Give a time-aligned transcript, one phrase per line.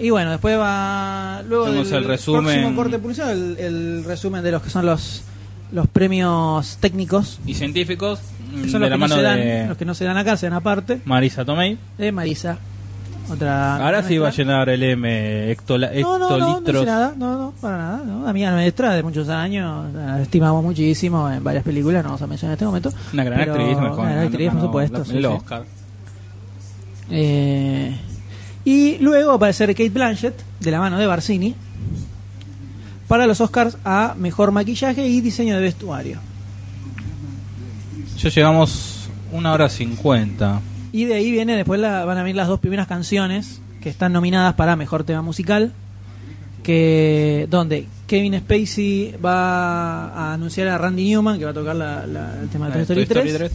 [0.00, 1.42] Y bueno, después va.
[1.48, 2.42] Luego Tenemos del el resumen.
[2.44, 5.22] próximo corte publicitario, el, el resumen de los que son los,
[5.72, 7.40] los premios técnicos.
[7.46, 8.20] Y científicos,
[8.52, 9.94] mm, Que son de los la que, no mano se dan, de los que no
[9.94, 11.00] se dan acá, se dan aparte.
[11.04, 11.78] Marisa Tomei.
[11.98, 12.58] De Marisa.
[13.30, 13.76] Otra.
[13.84, 16.86] Ahora sí va a llenar el M hectola- No, no, no, no hectolitros.
[16.86, 18.02] nada, no, no, para nada.
[18.02, 18.26] No.
[18.26, 22.52] Amiga maestra de muchos años, la estimamos muchísimo en varias películas, no vamos a mencionar
[22.52, 22.90] en este momento.
[23.12, 23.98] Una gran Pero- actriz, mejor.
[24.00, 24.98] Una gran actriz, por supuesto.
[25.00, 25.24] El sí, sí.
[25.26, 25.64] Oscar.
[27.10, 27.96] Eh,
[28.68, 31.54] y luego va a aparecer Kate Blanchett, de la mano de Barcini,
[33.06, 36.18] para los Oscars a Mejor Maquillaje y Diseño de Vestuario.
[38.18, 40.60] Ya llegamos una hora cincuenta.
[40.92, 44.12] Y de ahí viene, después la- van a venir las dos primeras canciones que están
[44.12, 45.72] nominadas para Mejor Tema Musical,
[46.62, 52.06] que donde Kevin Spacey va a anunciar a Randy Newman, que va a tocar la-
[52.06, 53.52] la- el tema de Toy Story, Toy Story 3, 3.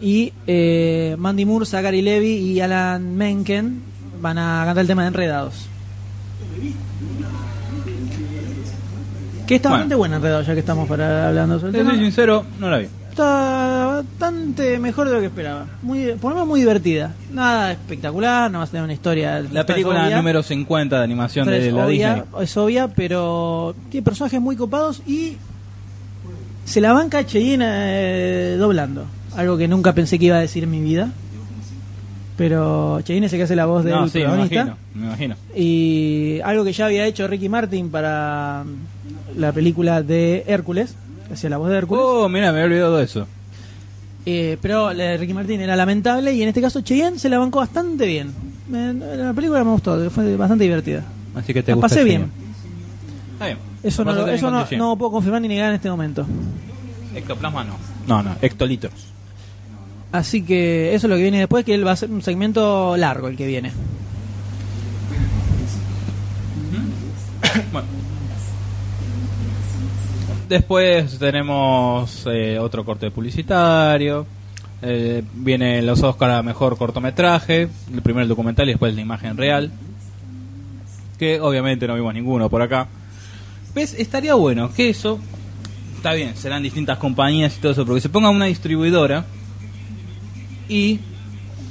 [0.00, 3.82] y eh, Mandy Moore, Zachary Levy y Alan Menken
[4.20, 5.66] van a cantar el tema de Enredados.
[9.46, 9.78] Que está Bueno.
[9.80, 12.04] bastante buena Enredados, ya que estamos para hablando sobre el Te soy tema.
[12.04, 12.86] sincero, no la vi.
[13.10, 15.66] Está bastante mejor de lo que esperaba.
[15.82, 17.14] Muy, por lo menos muy divertida.
[17.32, 19.40] Nada espectacular, no va a tener una historia.
[19.50, 22.42] La película obvia, número 50 de animación es de la obvia, Disney.
[22.44, 25.36] Es obvia, pero tiene personajes muy copados y
[26.64, 29.06] se la banca Cheyenne eh, doblando.
[29.36, 31.10] Algo que nunca pensé que iba a decir en mi vida.
[32.38, 34.54] Pero Cheyenne es el que hace la voz del No, sí, me protagonista.
[34.54, 35.36] imagino, me imagino.
[35.56, 38.64] Y algo que ya había hecho Ricky Martin para
[39.36, 40.94] la película de Hércules.
[41.32, 42.02] Hacía la voz de Hércules.
[42.06, 43.26] Oh, mira, me había olvidado de eso.
[44.24, 47.38] Eh, pero la de Ricky Martin era lamentable y en este caso Cheyenne se la
[47.38, 48.32] bancó bastante bien.
[48.68, 51.02] Me- la película me gustó, fue bastante divertida.
[51.34, 52.30] Así que te La gusta pasé bien.
[53.32, 53.58] Está bien.
[53.82, 56.24] Eso, no, lo- eso no, no puedo confirmar ni negar en este momento.
[57.14, 57.74] Ectoplasma no.
[58.06, 58.92] No, no, hectolitros.
[60.10, 62.96] Así que eso es lo que viene después, que él va a ser un segmento
[62.96, 63.72] largo el que viene.
[67.72, 67.88] Bueno.
[70.48, 74.26] Después tenemos eh, otro corte publicitario.
[74.80, 77.68] Eh, viene los Oscar a mejor cortometraje.
[77.92, 79.70] El primero el documental y después la imagen real.
[81.18, 82.86] Que obviamente no vimos ninguno por acá.
[83.74, 83.94] ¿Ves?
[83.98, 85.18] Estaría bueno que eso.
[85.96, 89.24] Está bien, serán distintas compañías y todo eso, pero que se ponga una distribuidora
[90.68, 91.00] y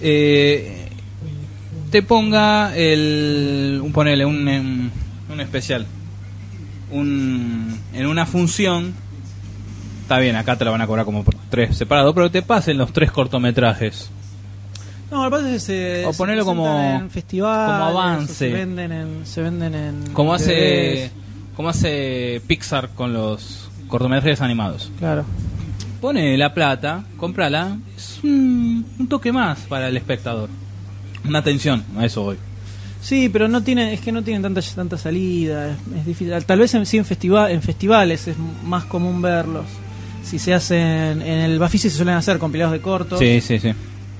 [0.01, 0.87] eh,
[1.91, 3.79] te ponga el.
[3.83, 4.91] Un, ponele, un,
[5.31, 5.85] un especial
[6.91, 8.93] un, en una función,
[10.03, 12.77] está bien, acá te la van a cobrar como por tres separados, pero te pasen
[12.77, 14.09] los tres cortometrajes.
[15.11, 18.33] No, lo que pasa es que se, O ponerlo como- en festivales, como avance.
[18.33, 21.11] Se venden en, se venden en Como hace, DVDs.
[21.55, 24.91] como hace Pixar con los cortometrajes animados.
[24.99, 25.23] Claro.
[26.01, 30.49] Pone la plata, cómprala, es un, un toque más para el espectador.
[31.27, 32.37] Una atención, a eso voy.
[33.01, 36.33] Sí, pero no tiene, es que no tienen tanta tanta salida, es, es difícil.
[36.45, 38.35] Tal vez en, sí en, festival, en festivales es
[38.65, 39.65] más común verlos.
[40.23, 43.19] Si se hacen en el Bafisi se suelen hacer compilados de cortos.
[43.19, 43.71] Sí, sí, sí.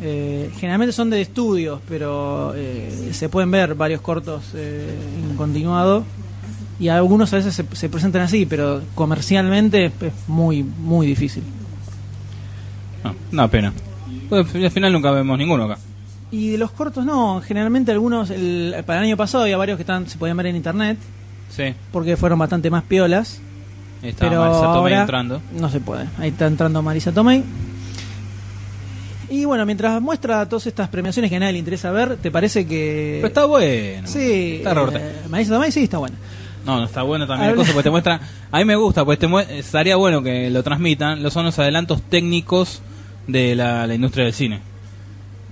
[0.01, 4.87] Eh, generalmente son de estudios, pero eh, se pueden ver varios cortos eh,
[5.29, 6.05] en continuado
[6.79, 11.43] y algunos a veces se, se presentan así, pero comercialmente es muy muy difícil.
[13.03, 13.73] No, una pena.
[14.29, 15.77] Pues, al final nunca vemos ninguno acá.
[16.31, 19.83] Y de los cortos no, generalmente algunos, el, para el año pasado había varios que
[19.83, 20.97] están, se podían ver en internet
[21.49, 23.39] Sí, porque fueron bastante más piolas.
[24.01, 25.41] está pero Marisa Tomei ahora entrando.
[25.57, 26.05] no se puede.
[26.19, 27.43] Ahí está entrando Marisa Tomei.
[29.29, 32.65] Y bueno, mientras muestra todas estas premiaciones que a nadie le interesa ver, ¿te parece
[32.65, 34.07] que Pero está bueno.
[34.07, 36.15] Sí, Está eh, Marisa Tomei sí está buena.
[36.67, 38.19] No, no está bueno también Habla- coso, porque te muestra.
[38.51, 41.23] A mí me gusta, pues te estaría bueno que lo transmitan.
[41.23, 42.81] Los son los adelantos técnicos
[43.25, 44.59] de la, la industria del cine.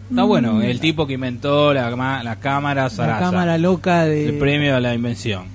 [0.10, 0.28] Está Mm.
[0.28, 1.90] bueno, el tipo que inventó la,
[2.22, 3.20] la cámara La Sarasa.
[3.20, 5.46] cámara loca de El premio a la invención.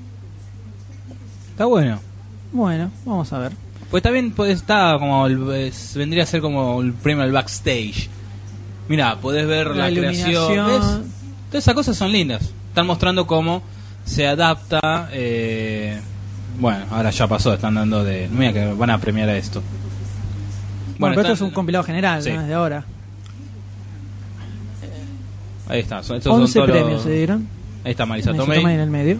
[1.52, 2.00] Está bueno.
[2.52, 3.52] Bueno, vamos a ver.
[3.90, 5.26] Pues también pues, está como.
[5.26, 8.08] el- vendría a ser como el premio al backstage.
[8.88, 10.54] Mira, podés ver la, La creación.
[10.56, 11.00] Todas
[11.52, 12.42] esas cosas son lindas.
[12.68, 13.62] Están mostrando cómo
[14.04, 15.08] se adapta.
[15.12, 15.98] eh,
[16.58, 18.28] bueno, ahora ya pasó, están dando de.
[18.30, 19.62] Mira que van a premiar a esto.
[20.98, 22.30] Bueno, pero esto es un compilado general, Sí.
[22.30, 22.84] no es de ahora.
[25.68, 26.02] Ahí está.
[26.02, 27.48] Son, estos son 11 todos los- premios se dieron.
[27.84, 29.18] Ahí está Marisa Marisa Tomei, Tomei en el medio.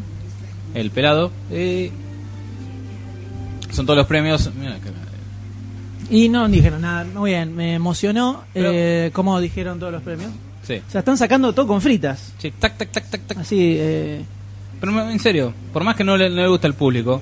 [0.74, 1.30] el pelado.
[1.50, 1.90] eh,
[3.70, 4.50] son todos los premios.
[4.58, 7.04] Mira que- Y no dijeron nada.
[7.14, 10.30] Muy bien, me emocionó Pero- eh, cómo dijeron todos los premios.
[10.66, 10.82] Sí.
[10.86, 12.32] O sea, están sacando todo con fritas.
[12.38, 13.38] Sí, tac, tac, tac, tac, tac.
[13.38, 14.24] Así, eh,
[14.80, 17.20] Pero en serio, por más que no le, no le guste al público,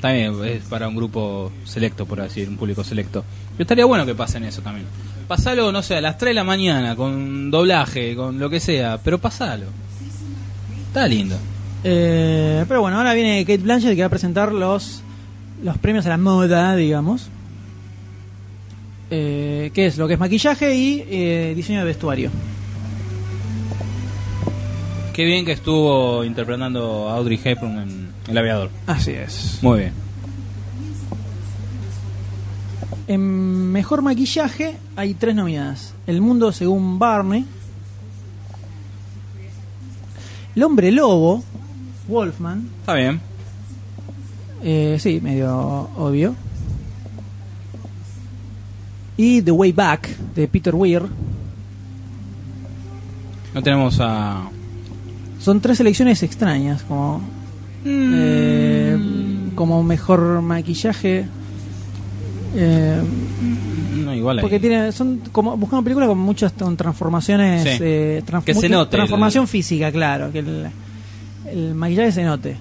[0.00, 3.24] también es para un grupo selecto, por así decir, un público selecto.
[3.52, 4.86] Pero estaría bueno que pasen eso también.
[5.26, 8.98] Pasalo, no sé, a las 3 de la mañana, con doblaje, con lo que sea,
[9.02, 9.66] pero pasalo.
[10.86, 11.36] Está lindo.
[11.84, 15.02] Eh, pero bueno, ahora viene Kate Blanchett que va a presentar los,
[15.62, 17.28] los premios a la moda, digamos.
[19.10, 22.30] Eh, que es lo que es maquillaje y eh, diseño de vestuario.
[25.18, 28.70] Qué bien que estuvo interpretando a Audrey Hepburn en El Aviador.
[28.86, 29.58] Así es.
[29.62, 29.92] Muy bien.
[33.08, 35.92] En mejor maquillaje hay tres nominadas.
[36.06, 37.44] El mundo según Barney.
[40.54, 41.42] El hombre lobo,
[42.06, 42.70] Wolfman.
[42.78, 43.20] Está bien.
[44.62, 46.36] Eh, sí, medio obvio.
[49.16, 51.02] Y The Way Back, de Peter Weir.
[53.52, 54.50] No tenemos a.
[55.48, 57.22] Son tres elecciones extrañas, como
[57.82, 58.98] eh,
[59.54, 61.24] como mejor maquillaje.
[62.54, 63.02] Eh,
[64.04, 64.42] No, igual ahí.
[64.42, 67.78] porque tiene, son como buscando películas con muchas con transformaciones, Sí.
[67.80, 70.66] eh, Que se note transformación el- física, claro, que el,
[71.50, 72.58] el maquillaje se note.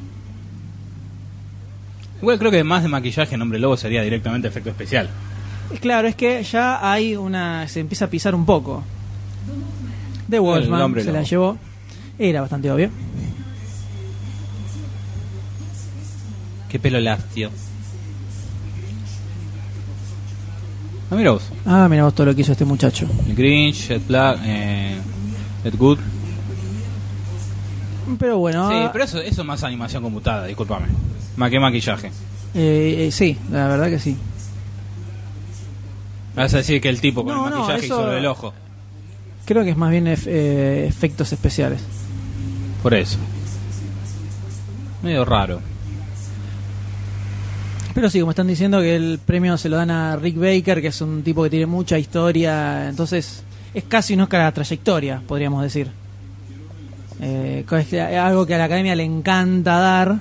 [2.21, 5.09] Igual creo que más de maquillaje en Hombre Lobo sería directamente efecto especial.
[5.73, 7.67] Es Claro, es que ya hay una.
[7.67, 8.81] Se empieza a pisar un poco.
[10.29, 11.57] De Wolfman hombre se la llevó.
[12.19, 12.89] Era bastante obvio.
[16.69, 17.49] Qué pelo lácteo.
[21.09, 21.43] Ah, mira vos.
[21.65, 23.07] Ah, mira vos todo lo que hizo este muchacho.
[23.27, 24.97] El Grinch, Ed Black, eh,
[25.63, 25.99] Ed Good.
[28.19, 30.87] Pero bueno, Sí, ah, pero eso, eso es más animación computada, discúlpame.
[31.37, 32.07] Más que maquillaje.
[32.53, 34.17] eh, eh, sí, la verdad que sí.
[36.35, 38.25] Vas a decir que el tipo con No, el no, maquillaje eso- hizo lo del
[38.25, 38.53] ojo.
[39.47, 41.79] Creo que es más bien eh, efectos especiales.
[42.83, 43.17] Por eso.
[45.01, 45.61] Medio raro.
[47.93, 50.89] Pero sí, como están diciendo que el premio se lo dan a Rick Baker, que
[50.89, 55.63] es un tipo que tiene mucha historia, entonces es casi un Oscar a trayectoria, podríamos
[55.63, 55.87] decir.
[57.21, 60.19] Eh, es es algo que a la academia le encanta dar.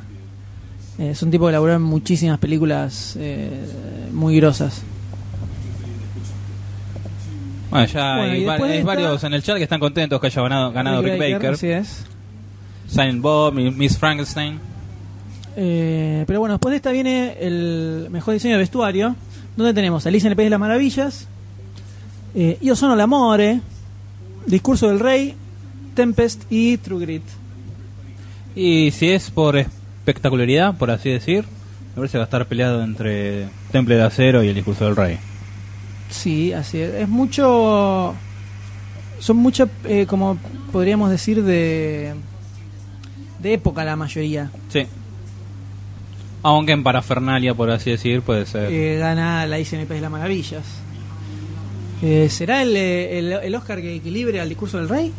[0.99, 3.50] Eh, es un tipo que laburó en muchísimas películas eh,
[4.12, 4.82] muy grosas.
[7.70, 10.72] Bueno, ya Bueno, hay, va- varios en el chat que están contentos que haya ganado,
[10.72, 11.50] ganado Rick, Baker.
[11.52, 12.04] Así es.
[12.88, 14.58] Silent Bob, Mi- Miss Frankenstein.
[15.56, 19.16] Eh, pero bueno, después de esta viene el mejor diseño de vestuario,
[19.56, 21.26] donde tenemos Alicia en el País de las Maravillas,
[22.34, 23.60] eh, Io sono l'amore,
[24.46, 25.34] Discurso del Rey,
[25.94, 27.22] Tempest y True Grit.
[28.54, 31.44] Y si es por espectacularidad, por así decir,
[31.90, 34.94] me parece que va a estar peleado entre Temple de Acero y el Discurso del
[34.96, 35.18] Rey.
[36.11, 36.94] Sí, así es.
[36.94, 38.14] Es mucho.
[39.19, 40.38] Son muchas, eh, como
[40.73, 42.14] podríamos decir, de.
[43.41, 44.50] de época la mayoría.
[44.69, 44.87] Sí.
[46.43, 48.70] Aunque en parafernalia, por así decir, puede ser.
[48.70, 50.62] Eh, gana la el País de las Maravillas.
[52.03, 55.12] Eh, ¿Será el, eh, el, el Oscar que equilibre al Discurso del Rey?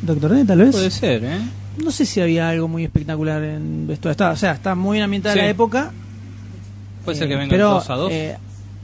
[0.00, 0.70] Doctor D, tal vez.
[0.70, 1.38] Puede ser, ¿eh?
[1.82, 4.10] No sé si había algo muy espectacular en esto.
[4.10, 5.40] Está, o sea, está muy bien ambientada Sí.
[5.40, 5.90] la época.
[7.04, 8.12] Puede eh, ser que venga pero, 2 a 2.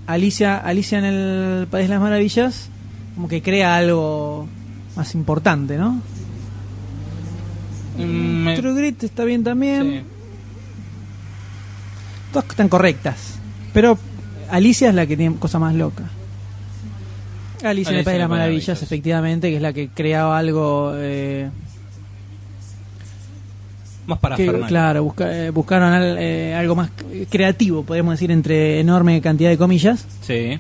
[0.08, 2.69] Alicia, Alicia en el País de las Maravillas,
[3.14, 4.49] como que crea algo
[4.96, 6.00] más importante, ¿no?
[7.99, 9.82] Mm, me- True Grit está bien también.
[9.82, 10.02] sí.
[12.32, 13.38] Todas están correctas.
[13.72, 13.99] Pero
[14.50, 16.05] Alicia es la que tiene cosa más loca.
[17.64, 20.93] Alicia en el País de las Maravillas, efectivamente, que es la que creaba algo.
[20.94, 21.50] Eh,
[24.08, 24.66] Más que, parafernalia.
[24.66, 26.90] claro, busca- eh, buscaron al- eh, algo más
[27.30, 30.04] creativo, podríamos decir, entre enorme cantidad de comillas.
[30.22, 30.58] Sí.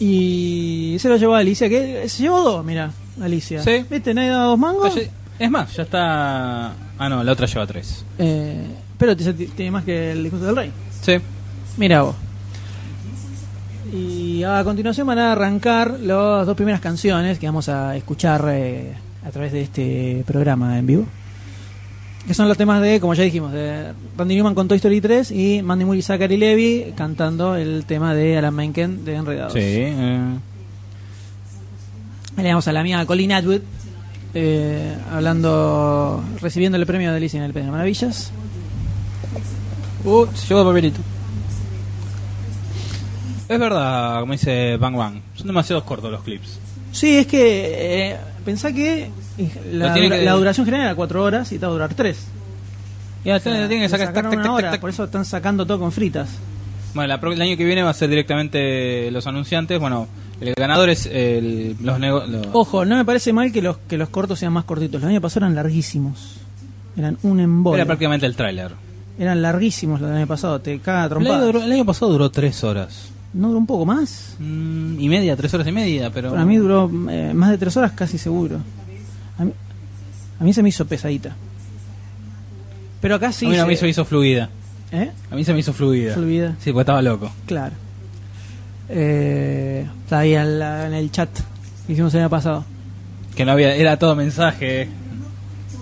[0.00, 2.90] Y se lo llevó a Alicia, que se llevó dos, mira,
[3.22, 3.62] Alicia.
[3.62, 3.84] Sí.
[3.88, 4.12] ¿Viste?
[4.12, 4.92] ¿Nadie dado dos mangos?
[5.38, 6.72] Es más, ya está.
[6.98, 8.04] Ah, no, la otra lleva 3.
[8.18, 8.66] Eh,
[8.98, 10.72] pero tiene más que el discurso del rey.
[11.00, 11.16] Sí.
[11.76, 12.14] Mira vos.
[13.92, 18.92] Y a continuación van a arrancar las dos primeras canciones que vamos a escuchar eh,
[19.24, 21.06] a través de este programa en vivo.
[22.26, 25.30] Que son los temas de, como ya dijimos, de Randy Newman con Toy Story 3
[25.30, 29.52] y Mandy Moore y Zachary Levy cantando el tema de Alan Menken de Enredados.
[29.52, 29.60] Sí.
[29.60, 30.38] eh,
[32.36, 33.60] le damos a la amiga Colleen Atwood
[34.32, 38.32] eh, hablando, recibiendo el premio de Alicia en el País de las Maravillas.
[40.04, 41.00] Uh, se el papelito.
[43.48, 45.20] Es verdad, como dice Bang Bang.
[45.34, 46.58] Son demasiado cortos los clips.
[46.94, 49.10] Sí, es que eh, pensá que
[49.72, 52.16] la, que- duración general era 4 horas y te va a durar 3.
[53.24, 55.92] Ya, tienen que sacar tac, tac, tac, una hora, por eso están sacando todo con
[55.92, 56.28] fritas.
[56.94, 59.80] Bueno, la pro- el año que viene va a ser directamente los anunciantes.
[59.80, 60.06] Bueno,
[60.40, 64.10] el ganador es el, los, los- Ojo, no me parece mal que los que los
[64.10, 65.00] cortos sean más cortitos.
[65.00, 66.36] Los años pasados eran larguísimos.
[66.96, 67.78] Eran un embole.
[67.78, 68.70] Era prácticamente el tráiler.
[69.18, 70.60] Eran larguísimos los del año pasado.
[70.60, 73.08] Te caga El, duró- el año pasado duró tres horas.
[73.34, 74.36] ¿No duró un poco más?
[74.38, 76.30] Mm, y media, tres horas y media, pero...
[76.30, 78.58] Para mí duró eh, más de 3 horas casi seguro.
[79.38, 79.52] A mí,
[80.40, 81.34] a mí se me hizo pesadita.
[83.00, 83.46] Pero acá sí.
[83.46, 84.48] a mí se- me hizo, hizo fluida.
[84.92, 85.10] ¿Eh?
[85.30, 86.14] A mí se me hizo fluida.
[86.14, 86.54] Fluida.
[86.60, 87.30] Sí, porque estaba loco.
[87.46, 87.74] Claro.
[88.88, 91.28] Eh, está ahí en, la- en el chat
[91.86, 92.64] que hicimos el año pasado.
[93.34, 94.88] Que no había, era todo mensaje.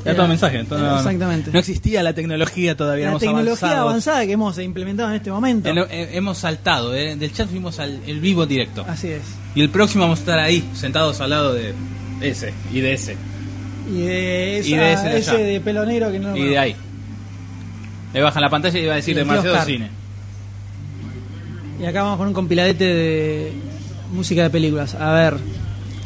[0.04, 0.58] Era, todo mensaje.
[0.58, 1.50] entonces no- exactamente.
[1.52, 3.10] No, existía la tecnología todavía.
[3.12, 5.68] La tecnología avanzada que hemos implementado en este momento.
[5.68, 8.84] Eh, eh, hemos saltado, eh, del chat fuimos al el vivo directo.
[8.88, 9.22] Así es.
[9.54, 11.72] Y el próximo vamos a estar ahí, sentados al lado de
[12.20, 13.16] ese y de ese.
[13.88, 15.64] Y de, esa- Y de ese de allá.
[15.64, 16.76] pelo negro que no Y de ahí.
[18.14, 19.66] Le bajan la pantalla y va a decir Y el tío demasiado Oscar.
[19.66, 19.90] cine.
[21.80, 23.52] Y acá vamos con un compiladete de
[24.12, 24.94] música de películas.
[24.94, 25.34] A ver,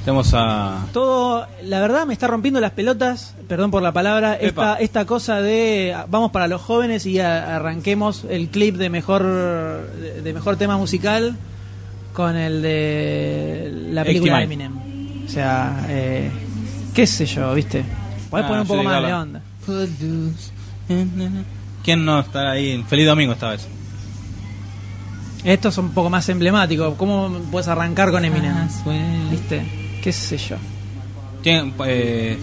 [0.06, 0.86] Tenemos a.
[0.92, 4.74] todo, la verdad me está rompiendo las pelotas, perdón por la palabra, esta, Epa.
[4.76, 10.22] esta cosa de vamos para los jóvenes y a- arranquemos el clip de mejor de,
[10.22, 11.36] de mejor tema musical
[12.14, 14.44] con el de la película de.
[14.44, 14.72] Eminem.
[15.26, 16.30] O sea, eh,
[16.94, 17.84] qué sé yo, ¿viste?
[18.30, 19.40] Podés Ah, poner un poco más de onda.
[21.84, 22.80] ¿Quién no está ahí?
[22.88, 23.66] Feliz domingo esta vez.
[25.44, 26.94] Estos son un poco más emblemáticos.
[26.96, 28.68] ¿Cómo puedes arrancar con Eminem?
[29.30, 29.66] ¿Viste?
[30.06, 30.54] ¿Qué sé yo?
[31.42, 32.38] Tiene, eh,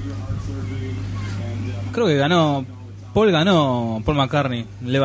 [1.93, 2.65] creo que ganó.
[3.13, 4.01] Paul ganó.
[4.03, 4.65] Paul McCartney.
[4.81, 4.99] And Let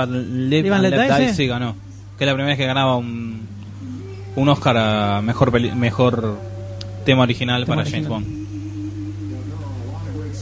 [0.90, 1.46] Let Die, Die, sí.
[1.46, 1.76] ganó.
[2.18, 3.42] Que es la primera vez que ganaba un,
[4.34, 6.36] un Oscar a mejor, peli- mejor
[7.04, 8.10] tema original Tema para original.
[8.10, 8.38] James Bond.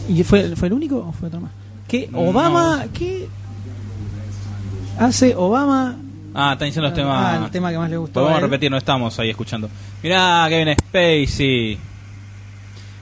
[0.08, 1.50] ¿Y fue, fue el único o fue otro más?
[1.87, 2.08] ¿Qué?
[2.11, 2.20] No.
[2.20, 2.87] ¿Obama?
[2.94, 3.28] ¿Qué
[4.99, 5.96] hace Obama?
[6.35, 7.35] Ah, está diciendo los temas.
[7.35, 8.20] Ah, el tema que más le gustó.
[8.20, 9.68] Podemos a repetir, no estamos ahí escuchando.
[10.02, 11.78] Mirá, Kevin Spacey.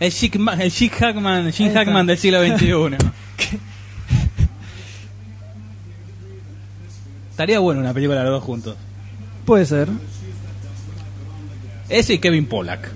[0.01, 1.73] El Chick, Ma- el Hackman, el Jim.
[1.73, 2.67] Hackman del siglo XXI.
[7.31, 8.77] Estaría bueno una película de los dos juntos.
[9.45, 9.89] Puede ser.
[11.89, 12.91] Ese y Kevin Pollack.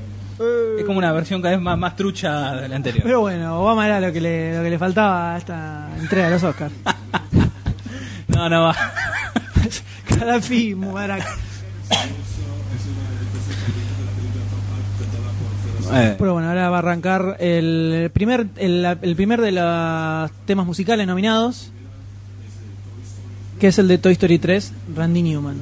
[0.78, 3.02] Es como una versión cada vez más, más trucha de la anterior.
[3.04, 6.34] Pero bueno, Obama era lo que le, lo que le faltaba a esta entrega de
[6.34, 6.72] los Oscars.
[8.28, 8.76] No, no va.
[10.10, 11.26] Gaddafi, Mubarak.
[15.92, 20.66] Eh, Pero bueno, ahora va a arrancar el primer, el, el primer de los temas
[20.66, 21.70] musicales nominados,
[23.58, 25.56] que es el de Toy Story 3, Randy Newman.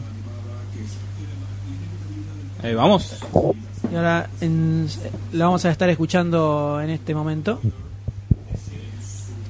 [2.63, 3.17] eh, vamos.
[3.93, 4.89] Y ahora en-
[5.33, 7.61] lo vamos a estar escuchando en este momento.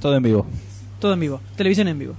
[0.00, 0.46] Todo en vivo.
[1.00, 2.14] Todo en vivo, televisión en vivo.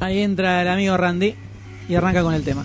[0.00, 1.34] Ahí entra el amigo Randy
[1.88, 2.64] y arranca con el tema.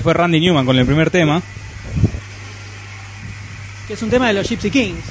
[0.00, 1.42] Eh, fue Randy Newman con el primer tema.
[3.86, 5.04] Que es un tema de los Gypsy Kings.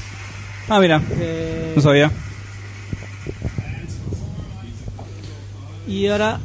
[0.67, 2.11] Ah, mira, que- no sabía.
[5.87, 6.39] Y ahora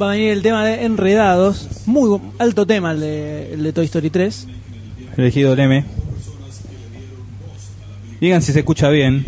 [0.00, 1.68] va a venir el tema de Enredados.
[1.86, 4.46] Muy alto tema el de, el de Toy Story 3.
[5.18, 5.84] Elegido el M.
[8.20, 9.26] Digan si se escucha bien.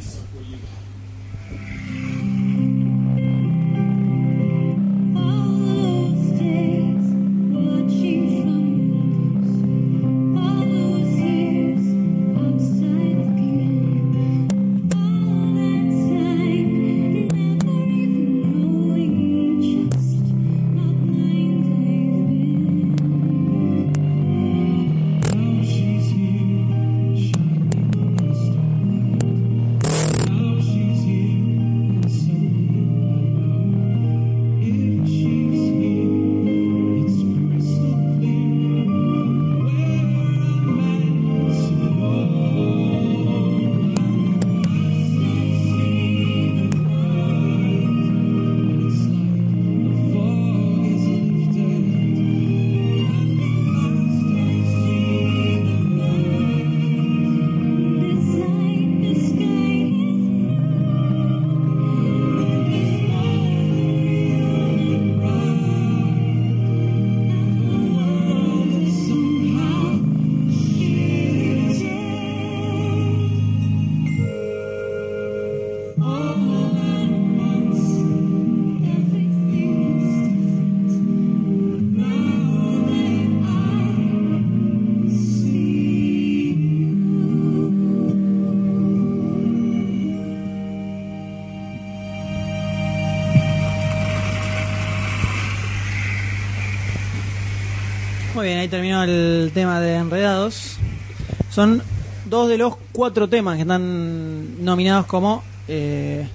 [101.57, 101.81] Son
[102.27, 106.29] dos de los cuatro temas que están nominados como eh,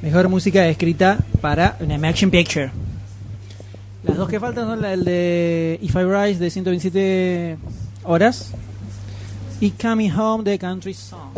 [0.00, 2.70] mejor música escrita para una action picture.
[4.04, 7.58] Las dos que faltan son la- el de If I Rise de 127
[8.04, 8.52] horas
[9.60, 11.30] y Coming Home de Country Song.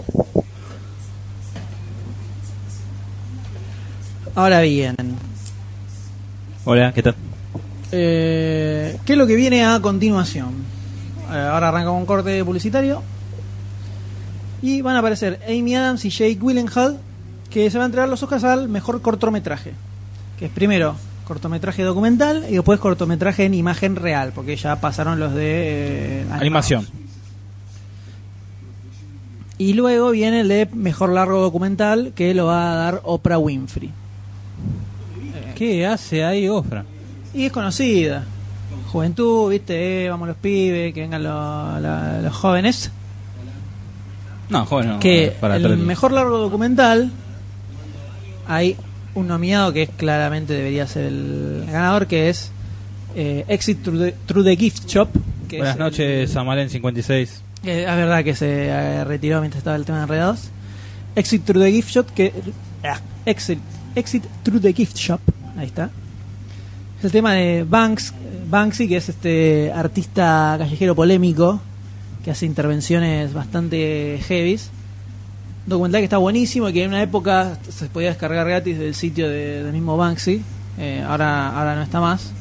[4.34, 4.94] Ahora bien,
[6.66, 7.14] Hola, ¿qué tal?
[7.92, 10.50] eh, ¿qué es lo que viene a continuación?
[11.32, 13.02] Eh, ahora arranca un corte publicitario
[14.62, 16.98] y van a aparecer Amy Adams y Jake Gyllenhaal
[17.50, 19.72] que se van a entregar los Oscars al mejor cortometraje,
[20.38, 20.94] que es primero
[21.26, 26.86] cortometraje documental y después cortometraje en imagen real, porque ya pasaron los de eh, Animación.
[29.58, 33.90] Y luego viene el de mejor largo documental que lo va a dar Oprah Winfrey.
[35.54, 36.84] ¿Qué hace ahí Ofra?
[37.34, 38.24] Y es conocida.
[38.90, 42.90] Juventud, viste, eh, vamos los pibes, que vengan la- los jóvenes.
[44.48, 44.98] No, joven, no.
[45.00, 47.10] que para el mejor largo documental
[48.46, 48.76] hay
[49.14, 52.50] un nominado que es claramente debería ser el ganador, que es
[53.14, 55.08] eh, Exit through the, Through the Gift Shop.
[55.48, 57.42] Que Buenas es el- noches, Samalén 56.
[57.62, 60.48] que es verdad que se eh, retiró mientras estaba el tema de enredados.
[61.14, 62.32] Exit Through the Gift Shop, que.
[62.84, 63.58] ah, exit,
[63.94, 65.20] exit Through the Gift Shop,
[65.58, 65.90] ahí está.
[66.98, 68.14] Es el tema de Banks,
[68.48, 71.60] Banksy, que es este artista callejero polémico
[72.24, 74.70] que hace intervenciones bastante heavies.
[75.66, 79.28] Documental que está buenísimo y que en una época se podía descargar gratis del sitio
[79.28, 80.42] de- del mismo Banksy.
[80.78, 82.32] Eh, ahora, ahora no está más.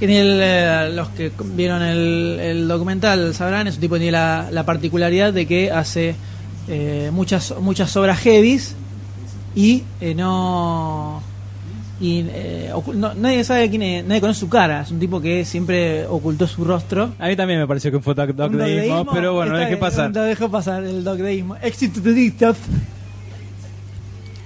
[0.00, 5.70] Eh, los que vieron el, documental sabrán, es tipo tiene la, la particularidad de que
[5.70, 6.14] hace
[6.68, 8.74] eh, muchas muchas obras heavies
[9.54, 9.84] y
[10.14, 11.22] no
[12.00, 15.44] y eh, no- nadie sabe quién es, nadie conoce su cara, es un tipo que
[15.44, 17.12] siempre ocultó su rostro.
[17.18, 19.66] A mí también me pareció que fue un doc- Un dogdeísmo, dogdeísmo, pero bueno, que
[19.66, 20.14] bien, pasar.
[20.14, 21.56] Lo dejó pasar el dogdeísmo.
[21.62, 22.56] Éxito de TikTok.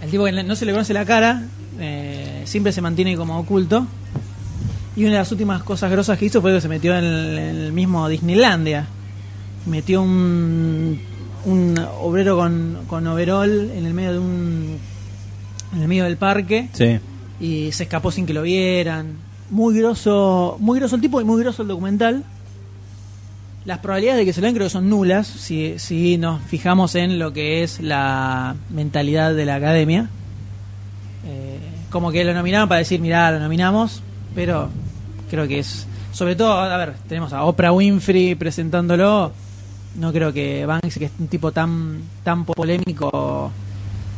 [0.02, 1.42] El tipo que no se le conoce la cara,
[1.78, 3.86] eh, siempre se mantiene como oculto.
[4.96, 7.38] Y una de las últimas cosas grosas que hizo fue que se metió en el,
[7.38, 8.86] en el mismo Disneylandia.
[9.66, 11.00] Metió un,
[11.44, 14.78] un obrero con, con overall en el medio de un
[15.74, 16.98] en el medio del parque Sí.
[17.40, 19.16] Y se escapó sin que lo vieran.
[19.50, 22.22] Muy groso, muy groso el tipo y muy groso el documental.
[23.64, 26.94] Las probabilidades de que se lo den creo que son nulas si, si nos fijamos
[26.94, 30.08] en lo que es la mentalidad de la academia.
[31.26, 31.58] Eh,
[31.90, 34.02] como que lo nominaban para decir, mirá, lo nominamos,
[34.34, 34.68] pero
[35.30, 35.86] creo que es...
[36.12, 39.32] Sobre todo, a ver, tenemos a Oprah Winfrey presentándolo.
[39.96, 43.50] No creo que Banks, que es un tipo tan, tan polémico,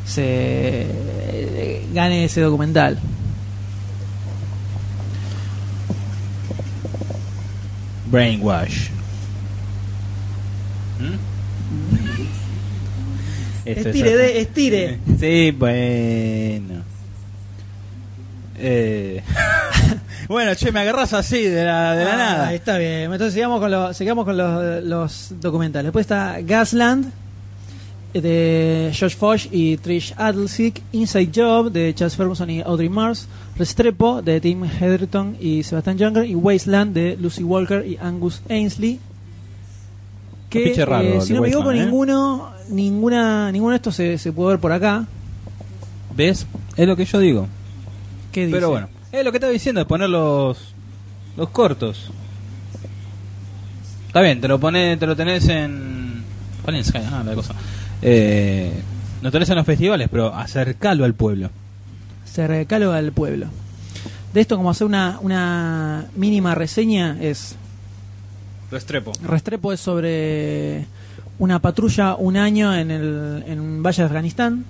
[0.07, 0.87] se
[1.93, 2.99] gane ese documental.
[8.11, 8.89] Brainwash.
[11.01, 11.15] ¿Mm?
[13.65, 14.99] Esto es Estire, de- estire.
[15.21, 16.83] Sí, bueno.
[18.59, 19.23] Eh.
[20.29, 22.55] bueno, che, me agarras así de la, de la Ah, nada.
[22.55, 23.05] Está bien.
[23.05, 25.87] Entonces sigamos con, los, sigamos con los, los documentales.
[25.87, 27.13] Después está Gasland
[28.13, 34.23] de Josh Fosh y Trish Adlesick, Inside Job de Charles Ferguson y Audrey Mars, Restrepo
[34.23, 39.01] de Tim Heatherton y Sebastian Younger y Wasteland de Lucy Walker y Angus Ainsley.
[40.51, 41.83] Que raro eh, si no me equivoco ¿eh?
[41.83, 45.07] ninguno, ninguna, ninguno de estos se, se puede ver por acá.
[46.15, 46.47] ¿Ves?
[46.77, 47.49] Es lo que yo digo.
[48.33, 48.57] ¿Qué dice?
[48.57, 50.75] Pero bueno, es lo que estaba diciendo, de poner los,
[51.37, 52.11] los cortos.
[54.09, 56.23] Está bien, te lo pones, te lo tenés en.
[56.63, 56.83] ¿Cuál?
[57.11, 57.55] Ah, la cosa.
[58.03, 58.73] Eh,
[59.23, 61.51] lo tenés en los festivales, pero acercalo al pueblo.
[62.25, 63.47] se recalga al pueblo.
[64.35, 67.55] De esto, como hacer una, una mínima reseña, es
[68.71, 69.13] Restrepo.
[69.23, 70.87] Restrepo es sobre
[71.39, 74.65] una patrulla un año en el en un valle de Afganistán,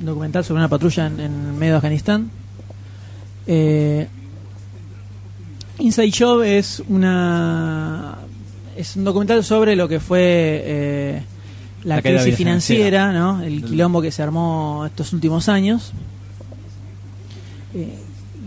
[0.00, 2.30] un documental sobre una patrulla en, en medio de Afganistán.
[3.46, 4.08] Eh,
[5.78, 8.18] Inside Job es una
[8.76, 10.20] es un documental sobre lo que fue
[10.64, 11.22] eh,
[11.84, 13.08] la, La crisis financiera.
[13.08, 13.42] financiera, ¿no?
[13.42, 15.92] el quilombo que se armó estos últimos años.
[17.74, 17.98] Eh,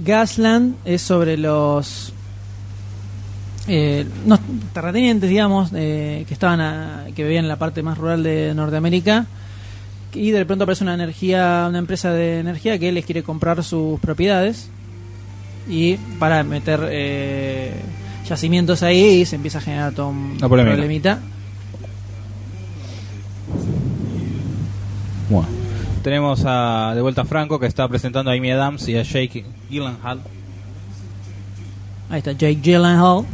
[0.05, 2.13] Gasland es sobre los
[3.67, 4.39] eh, no,
[4.73, 9.25] terratenientes, digamos, eh, que estaban a- que vivían en la parte más rural de Norteamérica
[10.13, 13.99] y de pronto aparece una energía, una empresa de energía que les quiere comprar sus
[13.99, 14.69] propiedades
[15.69, 17.73] y para meter eh,
[18.27, 21.19] yacimientos ahí y se empieza a generar todo un problemita.
[25.29, 25.67] Bueno.
[26.07, 29.43] Tenemos a, de vuelta a Franco que está presentando a Amy Adams y a Jake
[29.69, 30.21] Gyllenhaal.
[32.09, 33.25] Ahí está Jake Gyllenhaal.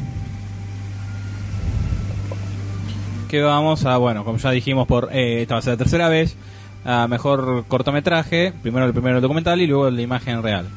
[3.30, 6.10] Que vamos a, bueno, como ya dijimos, por eh, esta va a ser la tercera
[6.10, 6.36] vez,
[6.84, 8.54] a mejor cortometraje.
[8.64, 10.68] Primero el primero el documental y luego la imagen real.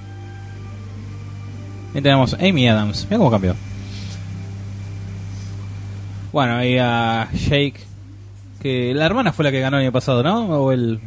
[1.94, 3.04] Y tenemos Amy Adams.
[3.04, 3.54] Mira cómo cambió.
[6.30, 7.85] Bueno, y a Jake.
[8.60, 10.46] Que la hermana fue la que ganó el año pasado, ¿no?
[10.46, 10.98] O el.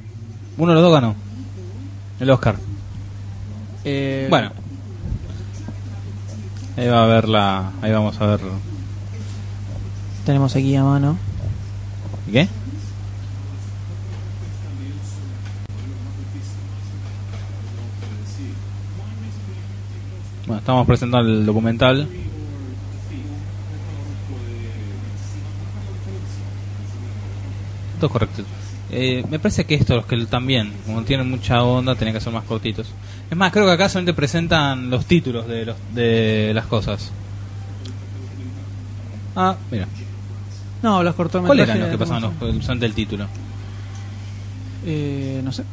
[0.57, 1.15] Uno de los dos ganó.
[2.19, 2.55] El Oscar.
[3.83, 4.51] Eh, Bueno.
[6.77, 7.71] Ahí va a ver la.
[7.81, 8.39] Ahí vamos a ver.
[10.25, 11.17] Tenemos aquí a mano.
[12.31, 12.47] ¿Qué?
[20.45, 22.07] Bueno, estamos presentando el documental.
[28.07, 28.43] Correcto.
[28.91, 32.31] Eh, me parece que estos, los que también, como tienen mucha onda, tienen que ser
[32.31, 32.87] más cortitos.
[33.29, 37.11] Es más, creo que acá solamente presentan los títulos de, los, de las cosas.
[39.35, 39.87] Ah, mira.
[40.81, 41.67] No, los ¿Cuáles cortometrajes.
[41.75, 43.25] eran los que ¿cómo pasaban los, solamente el título?
[44.85, 45.63] Eh, no sé.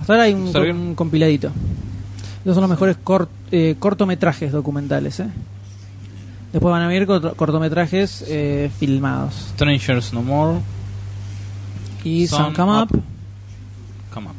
[0.00, 1.50] Hasta ahora hay un, compiladito.
[2.38, 5.20] Estos son los mejores cort- eh, cortometrajes documentales.
[5.20, 5.26] ¿eh?
[6.52, 9.34] Después van a venir corto- cortometrajes eh, filmados.
[9.54, 10.58] Strangers No More.
[12.04, 12.92] Y Come Up.
[12.94, 13.02] Up.
[14.12, 14.34] Come on.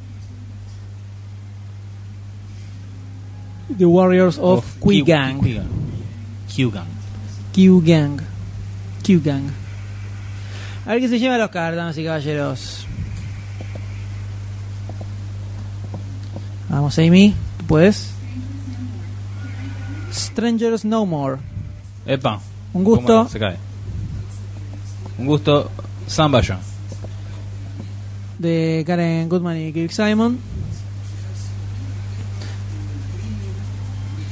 [3.77, 5.39] The Warriors of, Q- Q-Gang.
[5.41, 5.67] Q-Gang.
[6.49, 6.87] Q-Gang.
[7.53, 8.19] Q-Gang.
[9.03, 9.43] Q-Gang.
[10.85, 12.85] A ver qué se lleva los Oscar, damas y caballeros.
[16.69, 17.35] Vamos, Amy.
[17.59, 18.11] ¿Tú puedes?
[20.11, 21.37] Strangers No More.
[22.05, 22.39] Epa.
[22.73, 23.05] Un gusto.
[23.05, 23.57] ¿Cómo Se cae.
[25.17, 25.69] Un gusto.
[26.07, 26.59] Samba John.
[28.41, 30.37] De Karen Goodman y Kirk Simon.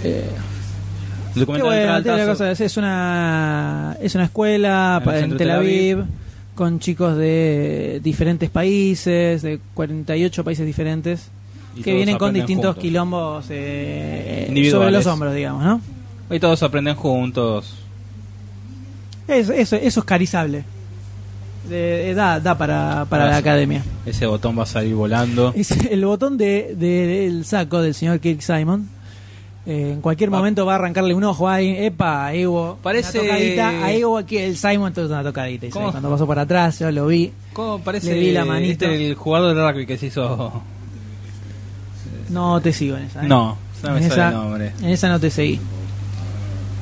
[0.03, 0.29] Eh,
[1.29, 5.51] El qué documental bueno, la cosa, es, es una es una escuela En en Tel
[5.51, 6.05] Aviv.
[6.55, 11.29] Con chicos de diferentes países, de 48 países diferentes,
[11.73, 12.81] Y que vienen con distintos juntos.
[12.81, 15.79] quilombos eh, sobre los hombros, digamos, ¿no?
[16.29, 17.75] Y todos aprenden juntos.
[19.29, 20.65] Eso, eso, eso es carizable.
[21.69, 23.83] Eh, da, da para, para la academia.
[24.05, 25.53] Ese botón va a salir volando.
[25.55, 28.87] Es el botón de, de- del saco del señor Kirk Simon.
[29.65, 30.37] Eh, en cualquier Va.
[30.37, 31.75] momento va a arrancarle un ojo ahí.
[31.77, 33.85] Epa, hubo Parece- una tocadita.
[33.85, 35.67] Ahí hubo aquí el Simon, entonces una tocadita.
[35.67, 35.91] Y ¿Cómo?
[35.91, 37.31] cuando pasó por atrás, yo lo vi.
[37.53, 38.85] ¿Cómo parece Le vi la manito.
[38.85, 40.63] este, el jugador de rugby que se hizo?
[42.29, 43.23] No te sigo en esa.
[43.23, 43.27] ¿eh?
[43.27, 44.71] No, no me en, sale esa, el nombre.
[44.81, 45.59] en esa no te seguí.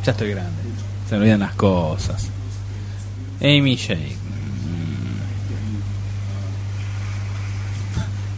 [0.05, 0.51] Ya estoy grande.
[1.09, 2.29] Se me olvidan las cosas.
[3.41, 4.17] Amy Shake.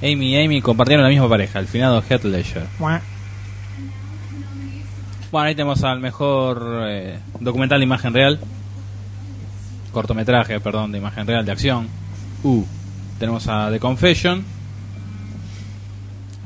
[0.02, 2.68] Amy y Amy compartieron la misma pareja, el finado Heath Ledger.
[2.80, 3.02] Bueno,
[5.48, 8.40] ahí tenemos al mejor eh, documental de imagen real.
[9.92, 11.88] Cortometraje, perdón, de imagen real, de acción.
[12.44, 12.64] Uh.
[13.20, 14.46] Tenemos a The Confession.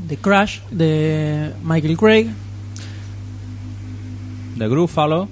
[0.07, 2.29] The Crash de Michael Craig.
[4.57, 5.29] The Gruffalo.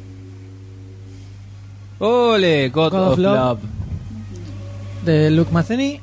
[1.99, 2.69] ¡Ole!
[2.69, 3.35] God, God of of, Love.
[3.35, 3.59] Love.
[5.05, 5.99] de Luke Matheny.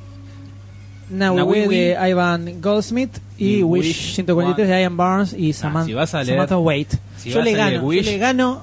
[1.10, 1.96] Now, We de.
[2.10, 3.18] Ivan Goldsmith.
[3.38, 6.58] Y, Y Wish, Wish 143 de Ian Barnes y Samantha, si vas a leer- Samantha
[6.58, 6.94] Wait.
[7.16, 8.62] si yo le gano, Wish- yo le gano.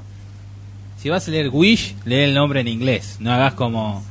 [1.02, 3.18] Si vas a leer Wish, lee el nombre en inglés.
[3.20, 4.04] No hagas como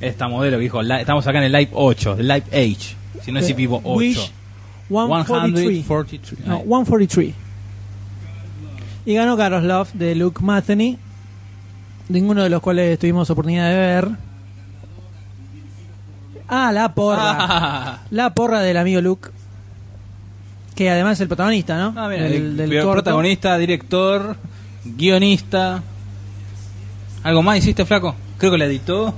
[0.00, 2.96] esta modelo que dijo, "Li- estamos acá en el Live 8, el Live Age.
[3.22, 3.96] Si no es Eh, vivo 8.
[3.98, 4.32] Wish
[4.88, 5.84] 143.
[5.84, 6.46] 143.
[6.46, 6.62] No, Ahí.
[6.62, 7.34] 143.
[9.06, 10.98] Y ganó Carlos Love de Luke Matheny.
[12.08, 14.08] Ninguno de los cuales tuvimos oportunidad de ver.
[16.48, 17.36] Ah, la porra.
[17.38, 19.30] Ah, La porra del amigo Luke.
[20.74, 21.92] Que además es el protagonista, ¿no?
[22.00, 24.36] ah, mira, el- del protagonista, director,
[24.84, 25.82] guionista.
[27.24, 28.14] ¿Algo más hiciste, flaco?
[28.38, 29.12] Creo que la editó.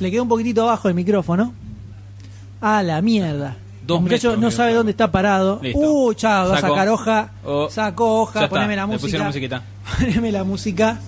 [0.00, 1.54] Le quedó un poquitito abajo el micrófono.
[2.60, 3.56] A la mierda.
[3.86, 4.76] Dos el muchacho metros, no sabe claro.
[4.78, 5.60] dónde está parado.
[5.62, 5.78] Listo.
[5.80, 7.28] Uh, chao, va a sacar hoja.
[7.44, 7.68] Oh.
[7.70, 9.00] Sacó hoja, poneme la le música.
[9.02, 9.62] pusieron musiquita.
[10.00, 10.98] Poneme la música.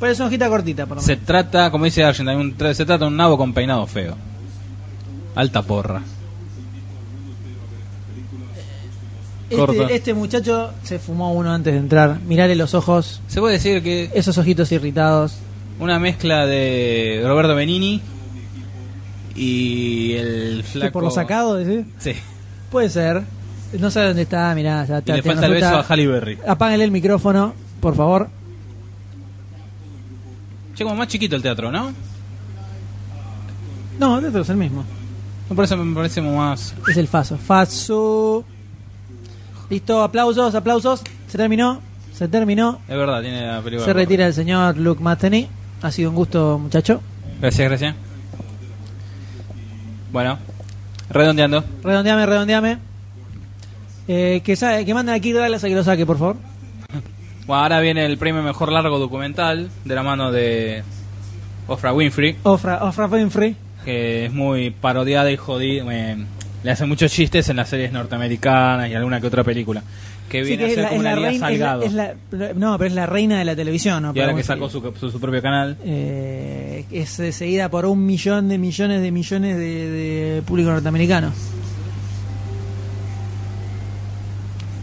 [0.00, 1.26] Pero es una hojita cortita, por lo Se menos.
[1.26, 4.16] trata, como dice Argent, hay un- se trata de un nabo con peinado feo.
[5.34, 6.02] Alta porra.
[9.54, 9.82] corta.
[9.82, 12.18] Este, este muchacho se fumó uno antes de entrar.
[12.26, 15.36] Mirale los ojos, Se puede decir que esos ojitos irritados.
[15.78, 18.00] una mezcla de Roberto Benini
[19.34, 20.92] y el ¿Que flaco.
[20.94, 21.86] por lo sacado, decís?
[21.98, 22.12] Sí.
[22.70, 23.22] Puede ser.
[23.78, 24.84] No sabe dónde está, mirá.
[24.86, 25.82] Ya, Y ya le falta el nos beso a.
[25.82, 26.38] Halle Berry.
[26.46, 28.28] Apáguenle el micrófono, por favor.
[30.76, 31.92] Che, como más chiquito el teatro, ¿no?
[33.98, 34.84] No, dentro es el mismo.
[35.48, 36.74] Me parece, me parece más.
[36.88, 37.38] Es el Faso.
[37.38, 38.44] Faso.
[39.70, 41.02] Listo, aplausos, aplausos.
[41.28, 41.80] Se terminó.
[42.12, 42.78] Se terminó.
[42.88, 43.84] Es verdad, tiene la película.
[43.86, 45.48] Se retira el señor Luke Matheny.
[45.82, 47.00] Ha sido un gusto, muchacho.
[47.40, 47.94] Gracias, gracias.
[50.12, 50.38] Bueno,
[51.10, 51.64] redondeando.
[51.82, 52.78] Redondeame, redondeame.
[54.08, 56.36] Eh, que, sa- que manden aquí Dallas a que lo saque, por favor.
[57.46, 60.82] Bueno, ahora viene el premio Mejor Largo Documental de la mano de
[61.68, 63.54] Oprah Winfrey, Ofra, Ofra Winfrey.
[63.84, 65.84] que es muy parodiada y jodida.
[65.92, 66.16] eh,
[66.64, 69.82] le hace muchos chistes en las series norteamericanas y alguna que otra película.
[70.28, 71.82] Que Sí, viene que a ser la- como una Lía reina- es la- Salgado.
[71.82, 74.12] es la- no, pero es la reina de la televisión, ¿no?
[74.12, 75.76] y ahora que sacó su, su, su propio canal.
[75.84, 81.30] Eh, es seguida por un millón de millones de millones de, de público norteamericano.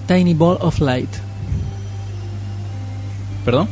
[0.08, 1.10] Tiny Ball of Light.
[3.46, 3.68] ¿Perdón?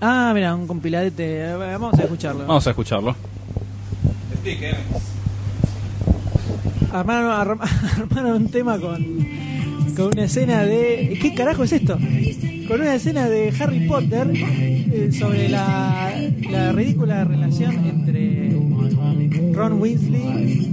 [0.00, 1.54] Ah, mira, un compiladete.
[1.54, 2.46] Vamos a escucharlo.
[2.46, 3.14] Vamos a escucharlo.
[6.92, 7.60] Armaron, arm-
[7.96, 9.04] armaron un tema con,
[9.96, 11.18] con una escena de.
[11.20, 11.98] ¿Qué carajo es esto?
[12.68, 16.12] Con una escena de Harry Potter eh, sobre la,
[16.50, 18.50] la ridícula relación entre
[19.52, 20.72] Ron Weasley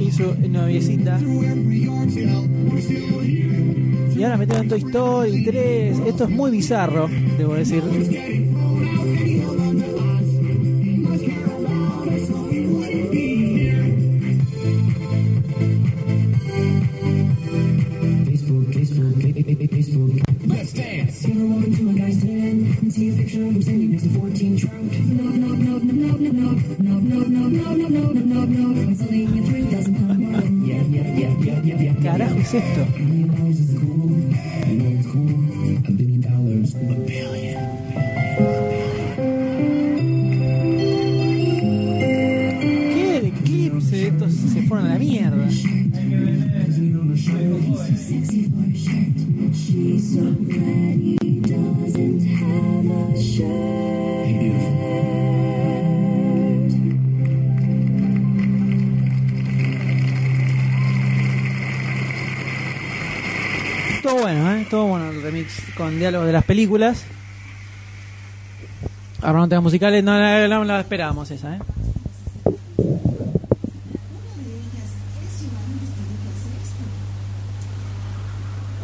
[0.00, 1.18] y su noviecita.
[4.18, 5.98] Y ahora metieron Toy Story 3.
[6.00, 7.84] Esto es muy bizarro, debo decir.
[20.74, 21.26] Dance.
[21.26, 21.46] You're
[32.68, 32.97] welcome
[66.08, 67.04] diálogos de las películas.
[69.20, 71.58] Armando temas musicales, no, la- no la esperábamos esa, ¿eh?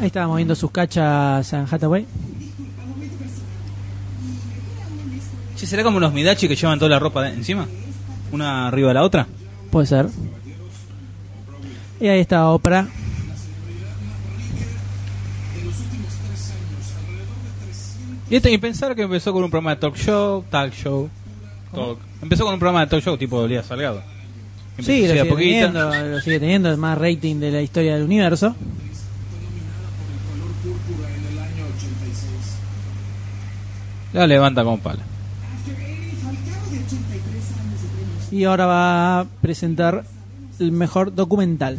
[0.01, 2.07] Ahí estábamos viendo sus cachas en Hathaway.
[5.57, 7.67] Che, ¿Será como unos Midachi que llevan toda la ropa de- encima?
[8.33, 9.27] ¿Una arriba de la otra?
[9.71, 10.09] Puede ser.
[12.01, 12.87] Y ahí está Oprah.
[18.35, 21.09] Y, este, y pensar que empezó con un programa de talk show, talk show,
[21.73, 22.01] talk.
[22.21, 24.03] Empezó con un programa de talk show tipo Lía Salgado.
[24.71, 28.03] Empezó Sí, lo sigue, teniendo, lo sigue teniendo, el más rating de la historia del
[28.03, 28.57] universo.
[34.13, 35.05] La levanta con pala.
[38.33, 40.05] Y ahora va a presentar
[40.59, 41.79] el mejor documental.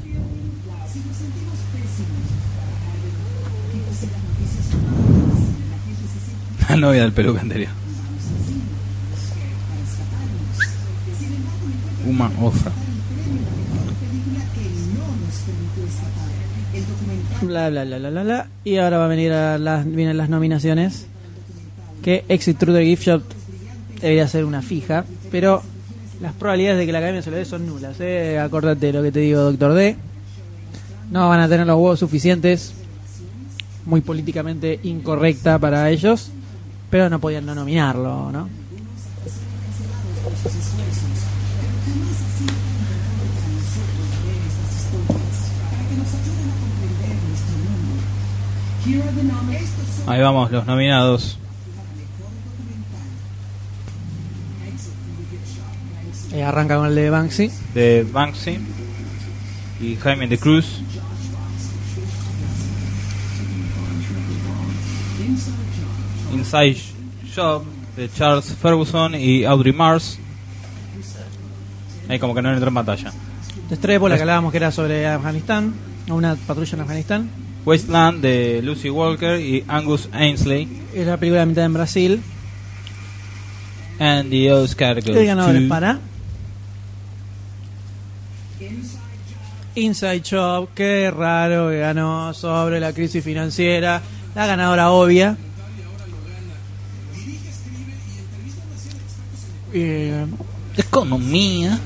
[6.69, 7.69] La novia del peluca anterior.
[12.07, 12.71] Uma Ofra.
[17.41, 18.47] Bla, bla, bla, bla, bla.
[18.63, 21.05] Y ahora va a venir a las, vienen las nominaciones.
[22.03, 23.21] Que Exit Through the Gift Shop
[24.01, 25.05] debería ser una fija.
[25.31, 25.61] Pero
[26.21, 27.97] las probabilidades de que la academia se lo dé son nulas.
[27.99, 28.39] ¿eh?
[28.39, 29.95] Acordate lo que te digo, Doctor D.
[31.11, 32.73] No van a tener los huevos suficientes.
[33.85, 36.31] Muy políticamente incorrecta para ellos.
[36.89, 38.49] Pero no podían no nominarlo, ¿no?
[50.07, 51.39] Ahí vamos, los nominados.
[56.31, 57.51] Y arranca con el de Banksy.
[57.73, 58.59] De Banksy
[59.79, 60.81] y Jaime de Cruz.
[66.35, 66.77] Inside
[67.35, 67.63] Job
[67.95, 70.19] de Charles Ferguson y Audrey Mars.
[72.09, 73.11] Ahí como que no entró en batalla.
[73.71, 75.73] Estrella por la que hablábamos que era sobre Afganistán.
[76.07, 77.29] Una patrulla en Afganistán.
[77.65, 80.67] Wasteland de Lucy Walker y Angus Ainsley.
[80.93, 82.21] Es la película de mitad en Brasil.
[83.97, 85.99] And the Oscar goes El ganador es to- para
[89.75, 94.01] Inside Job, qué raro que ganó sobre la crisis financiera,
[94.33, 95.35] la ganadora obvia.
[99.77, 100.25] Eh,
[100.77, 101.77] Economía.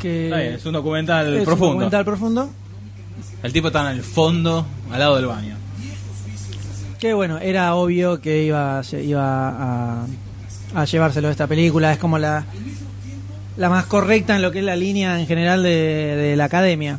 [0.00, 1.66] Que Está bien, es un documental es un profundo.
[1.72, 2.50] documental profundo.
[3.42, 5.56] El tipo está en el fondo, al lado del baño.
[6.98, 9.48] Que bueno, era obvio que iba, a- iba
[10.02, 10.06] a,
[10.74, 11.92] a llevárselo de esta película.
[11.92, 12.44] Es como la,
[13.56, 16.98] la más correcta en lo que es la línea en general de, de la academia.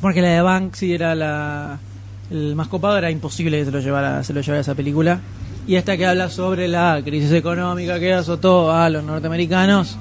[0.00, 1.78] Porque la de Banksy era la,
[2.30, 5.20] el más copado, era imposible que se lo llevara, se lo llevara esa película.
[5.66, 9.96] Y esta que habla sobre la crisis económica que azotó a los norteamericanos.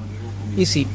[0.56, 0.86] Y sí.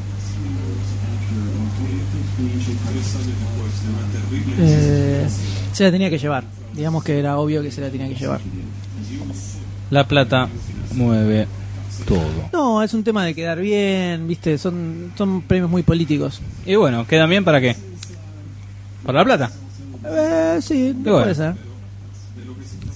[4.59, 5.27] Eh,
[5.73, 6.43] se la tenía que llevar.
[6.73, 8.39] Digamos que era obvio que se la tenía que llevar.
[9.89, 10.47] La plata
[10.93, 11.47] mueve
[12.07, 12.21] todo.
[12.53, 16.41] No, es un tema de quedar bien, viste, son, son premios muy políticos.
[16.65, 17.75] Y bueno, ¿quedan bien para qué?
[19.03, 19.51] ¿Para la plata?
[20.03, 21.19] Eh, sí, bueno.
[21.21, 21.55] puede ser.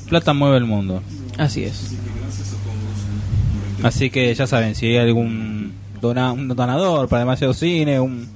[0.10, 1.02] Plata mueve el mundo.
[1.38, 1.96] Así es.
[3.84, 8.28] Así que ya saben, si hay algún dona- un donador para demasiado cine, un,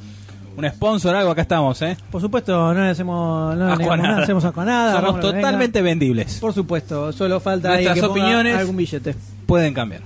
[0.58, 1.98] un sponsor, algo, acá estamos, ¿eh?
[2.12, 3.98] Por supuesto, no le hacemos, no le nada.
[3.98, 5.00] nada, hacemos nada.
[5.02, 6.36] Somos totalmente vendibles.
[6.40, 9.16] Por supuesto, solo falta ahí Nuestras que opiniones- algún billete.
[9.46, 10.02] Pueden cambiar.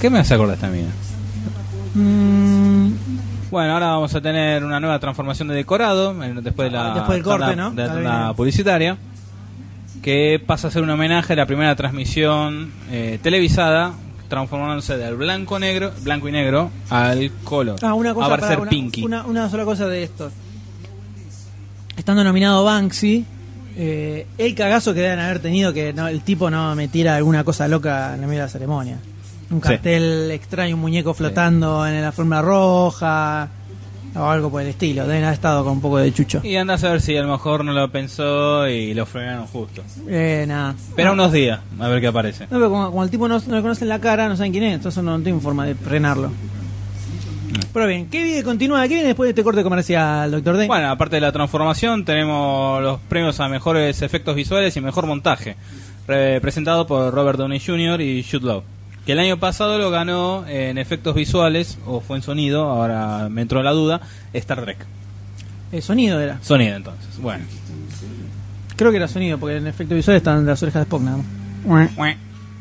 [0.00, 0.88] ¿Qué me hace acordar esta mina?
[1.94, 2.92] Mm,
[3.50, 7.22] Bueno, ahora vamos a tener una nueva transformación de decorado después de la Después del
[7.24, 7.70] corte, ¿no?
[7.72, 8.96] de la publicitaria
[10.02, 13.92] que pasa a ser un homenaje a la primera transmisión eh, televisada
[14.28, 18.70] transformándose del blanco negro blanco y negro al color ah, una cosa para- ser una,
[18.70, 20.30] pinky Una, una sola cosa de esto.
[21.96, 23.26] Estando nominado Banksy,
[23.76, 27.68] eh, el cagazo que deben haber tenido que no, el tipo no metiera alguna cosa
[27.68, 28.98] loca en la medio de la ceremonia.
[29.50, 29.68] Un Sí.
[29.68, 33.48] cartel extraño, un muñeco flotando en la alfombra roja
[34.14, 35.06] o algo por el estilo.
[35.06, 36.40] Deben haber estado con un poco de chucho.
[36.44, 39.82] y anda a saber si a lo mejor no lo pensó y lo frenaron justo
[40.08, 40.74] Eh, nada.
[40.88, 43.56] espera unos días a ver qué aparece No, pero como, como el tipo no, no
[43.56, 46.28] le conocen la cara, no saben quién es, entonces no tienen forma de frenarlo.
[46.28, 46.32] Mm.
[47.72, 48.42] Pero bien, ¿qué viene?
[48.44, 50.66] Continúa, ¿qué viene después de este corte comercial, doctor D?
[50.68, 55.56] Bueno, aparte de la transformación, tenemos los premios a mejores efectos visuales y mejor montaje,
[56.06, 58.00] representado por Robert Downey Jr.
[58.00, 58.62] y Jude Law.
[59.06, 63.42] Que el año pasado lo ganó en efectos visuales, o fue en sonido, ahora me
[63.42, 64.00] entró la duda,
[64.32, 64.86] Star Trek.
[65.72, 66.38] El sonido era.
[66.42, 67.18] Sonido entonces.
[67.18, 67.44] Bueno.
[68.76, 71.90] Creo que era sonido, porque en efecto visual están las orejas de Spock nada más.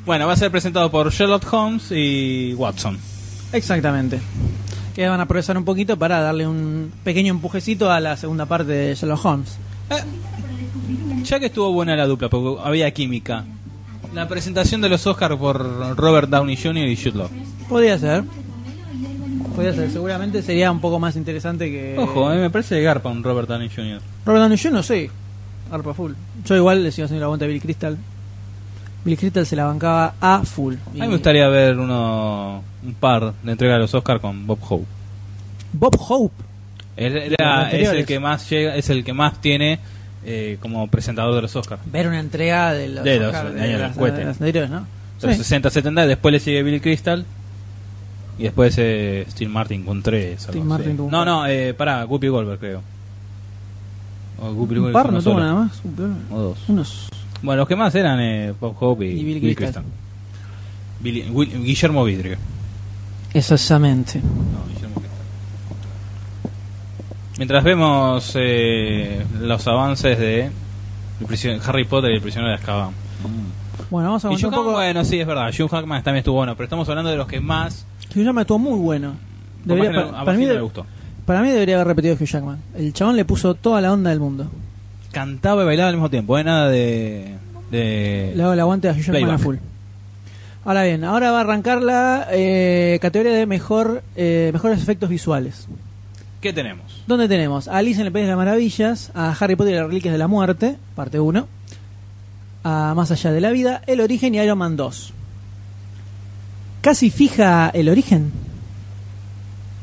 [0.06, 2.98] Bueno, va a ser presentado por Sherlock Holmes y Watson.
[3.54, 4.20] Exactamente.
[4.96, 8.72] Que van a progresar un poquito para darle un pequeño empujecito a la segunda parte
[8.72, 9.58] de Sherlock Holmes.
[11.24, 13.46] Ya que estuvo buena la dupla, porque había química.
[14.14, 16.88] La presentación de los Oscars por Robert Downey Jr.
[16.88, 17.30] y Jude Law.
[17.68, 18.24] Podría ser.
[19.56, 19.92] Podría ser.
[19.92, 21.96] Seguramente sería un poco más interesante que.
[21.98, 24.02] Ojo, a mí me parece que garpa un Robert Downey Jr.
[24.26, 25.10] Robert Downey yo no sé.
[25.72, 26.14] Arpa full.
[26.46, 27.96] Yo igual le sigo haciendo la aguanta a Billy Crystal.
[29.06, 30.74] Billy Crystal se la bancaba a full.
[30.88, 34.60] A mí me gustaría ver uno, un par de entrega de los Oscars con Bob
[34.68, 34.86] Hope.
[35.74, 36.44] Bob Hope.
[36.98, 39.80] Era- es el que más llega, es el que más tiene
[40.26, 41.82] eh, como presentador de los Oscars.
[41.92, 44.18] Ver una entrega de los, De los- Oscar- de cohete.
[44.26, 44.86] de anteriores, ¿no?
[45.22, 45.38] Los Sí.
[45.40, 47.26] 60, 70, después le sigue Billy Crystal.
[48.38, 50.44] Y después eh, Steve Martin con tres.
[50.44, 50.64] Steve.
[50.64, 52.82] Martin un No, no, eh, pará, Guppy Goldberg creo.
[54.42, 55.46] O Guppy Un Goldberg par, uno no tuvo solo.
[55.46, 55.82] nada más.
[56.32, 56.58] O dos.
[56.70, 57.10] Unos.
[57.42, 59.84] Bueno, los que más eran eh, Bob Hope y, Y Billy Billy Crystal.
[59.84, 60.00] Crystal.
[61.02, 62.38] Billy- Will- Guillermo Vidrio.
[63.34, 64.20] Exactamente.
[64.20, 64.79] No.
[67.40, 70.52] Mientras vemos eh, los avances de
[71.66, 72.92] Harry Potter y el prisionero de Azkaban.
[73.90, 74.72] Bueno, vamos a Y contar Hugh un poco.
[74.74, 75.48] Bueno, sí, es verdad.
[75.48, 77.86] Hugh Jackman también estuvo bueno, pero estamos hablando de los que más.
[78.14, 79.14] Hugh Jackman estuvo muy bueno.
[79.64, 80.86] Debería- para, mí de- gustó.
[81.26, 82.60] para mí debería haber repetido Hugh Jackman.
[82.78, 84.52] El chabón le puso toda la onda del mundo.
[85.14, 86.44] Cantaba y bailaba al mismo tiempo, ¿eh?
[86.44, 87.36] Nada de.
[87.72, 89.56] de Le hago el aguante a Hugh Jackman a full.
[90.66, 95.68] Ahora bien, ahora va a arrancar la eh, categoría de mejor eh, mejores efectos visuales.
[96.42, 97.04] ¿Qué tenemos?
[97.08, 99.88] Donde tenemos a Alice en el País de las Maravillas, a Harry Potter y las
[99.88, 101.48] Reliquias de la Muerte, parte 1,
[102.64, 105.14] a Más allá de la vida, El Origen y Iron Man 2.
[106.82, 108.32] Casi fija el origen,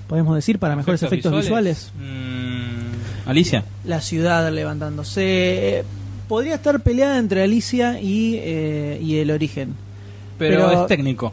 [0.08, 1.92] podemos decir, para mejores efectos visuales.
[1.98, 3.64] Mm, Alicia.
[3.84, 5.84] La ciudad levantándose.
[6.26, 9.74] podría estar peleada entre Alicia y, eh, y El Origen.
[10.38, 11.32] Pero, Pero- es técnico.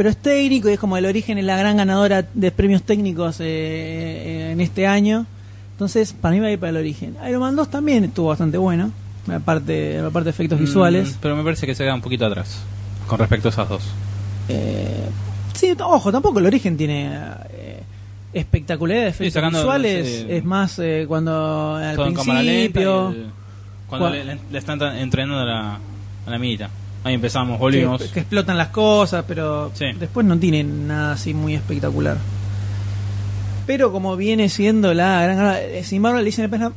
[0.00, 3.38] Pero es técnico y es como el origen es la gran ganadora de premios técnicos
[3.40, 5.26] eh, eh, en este año.
[5.72, 7.16] Entonces, para mí va a ir para el origen.
[7.28, 8.92] Iron Man 2 también estuvo bastante bueno,
[9.26, 11.18] la parte, la parte de efectos Mm, visuales.
[11.20, 12.62] pero me parece que se queda un poquito atrás
[13.06, 13.82] con respecto a esas dos.
[14.48, 15.04] Eh,
[15.52, 17.10] sí, ojo, tampoco el origen tiene
[17.50, 17.82] eh,
[18.32, 20.24] espectacularidad de efectos sacando, visuales.
[20.28, 23.08] Es más eh, cuando al cámara lenta principio.
[23.10, 23.26] el-
[23.86, 25.74] cuando Cua- le, le- están entrenando a la,
[26.26, 26.70] a la minita.
[27.02, 28.02] Ahí empezamos, volvimos.
[28.02, 29.86] que explotan las cosas, pero Sí.
[29.98, 32.18] después no tiene nada así muy espectacular.
[33.66, 35.56] Pero como viene siendo la gran...
[35.84, 36.72] Sin embargo, Alicia en el, País,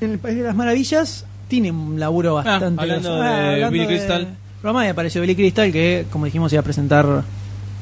[0.00, 2.80] en el País de las Maravillas tiene un laburo bastante...
[2.80, 4.28] Ah, hablando de Billy Crystal.
[4.62, 7.22] Roma y apareció Billy Crystal que, como dijimos, iba a presentar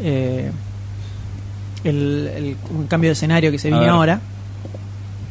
[0.01, 0.51] eh,
[1.85, 4.21] el, el- un cambio de escenario que se viene ahora.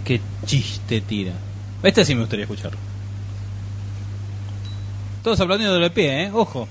[0.04, 1.34] Qué chiste tira.
[1.84, 2.72] Este sí me gustaría escuchar.
[5.24, 6.32] Todos aplaudiendo de pie, ¿eh?
[6.34, 6.68] Ojo.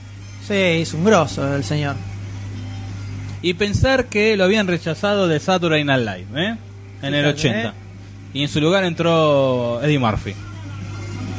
[0.46, 1.96] Sí, es un grosso el señor.
[3.42, 6.57] Y pensar que lo habían rechazado de Saturday Night Live, ¿eh?
[7.03, 7.68] En el Fíjate, 80.
[7.68, 7.72] ¿eh?
[8.34, 10.34] Y en su lugar entró Eddie Murphy.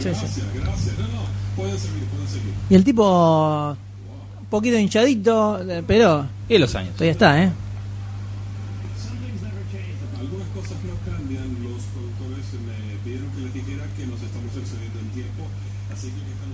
[0.01, 0.41] Sí, sí.
[2.69, 3.71] Y el tipo,
[4.39, 6.93] un poquito hinchadito, eh, pero Y los años.
[6.93, 7.51] todavía está, ¿eh?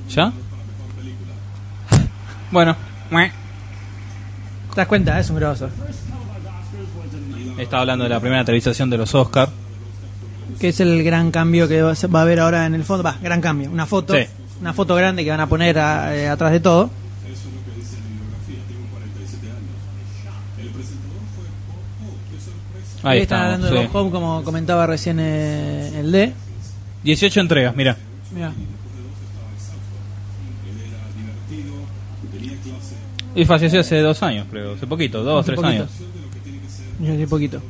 [0.10, 0.32] ¿Ya?
[2.52, 2.76] Bueno.
[4.74, 5.20] ¿Te das cuenta?
[5.20, 5.70] Es un grosso.
[7.58, 9.52] estaba hablando de la primera televisación de los Oscars.
[10.60, 13.04] Que es el gran cambio que va a haber ahora en el fondo.
[13.04, 13.70] Va, gran cambio.
[13.72, 14.14] Una foto.
[14.16, 14.22] Sí.
[14.62, 16.90] Una foto grande que van a poner a- eh, atrás de todo.
[17.26, 20.58] Eso es lo que dice la bibliografía, tengo 47 años.
[20.60, 23.10] El presentador fue Bob Hope, qué sorpresa.
[23.10, 23.88] Ahí están hablando de sí.
[23.92, 26.34] Bob Hope, como comentaba recién eh, el D.
[27.04, 27.98] 18 entregas, mira.
[28.34, 28.52] Mirá.
[33.38, 34.74] Y falleció hace dos años, creo.
[34.74, 35.84] Hace poquito, dos, Hace tres poquito.
[35.84, 35.92] años.
[37.00, 37.62] Mirá, qué poquito.